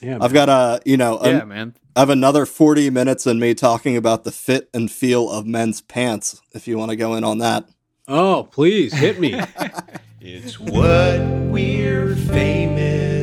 Yeah, 0.00 0.18
I've 0.20 0.32
got 0.32 0.48
a 0.48 0.80
you 0.84 0.96
know 0.96 1.18
an- 1.18 1.36
Yeah, 1.38 1.44
man. 1.44 1.74
I 1.96 2.00
have 2.00 2.10
another 2.10 2.44
40 2.44 2.90
minutes 2.90 3.24
in 3.26 3.38
me 3.38 3.54
talking 3.54 3.96
about 3.96 4.24
the 4.24 4.32
fit 4.32 4.68
and 4.74 4.90
feel 4.90 5.30
of 5.30 5.46
men's 5.46 5.80
pants. 5.80 6.40
If 6.52 6.66
you 6.66 6.76
want 6.76 6.90
to 6.90 6.96
go 6.96 7.14
in 7.14 7.22
on 7.22 7.38
that. 7.38 7.68
Oh, 8.08 8.48
please 8.50 8.92
hit 8.92 9.18
me. 9.20 9.40
It's 10.26 10.58
what 10.58 11.20
we're 11.50 12.16
famous 12.16 13.13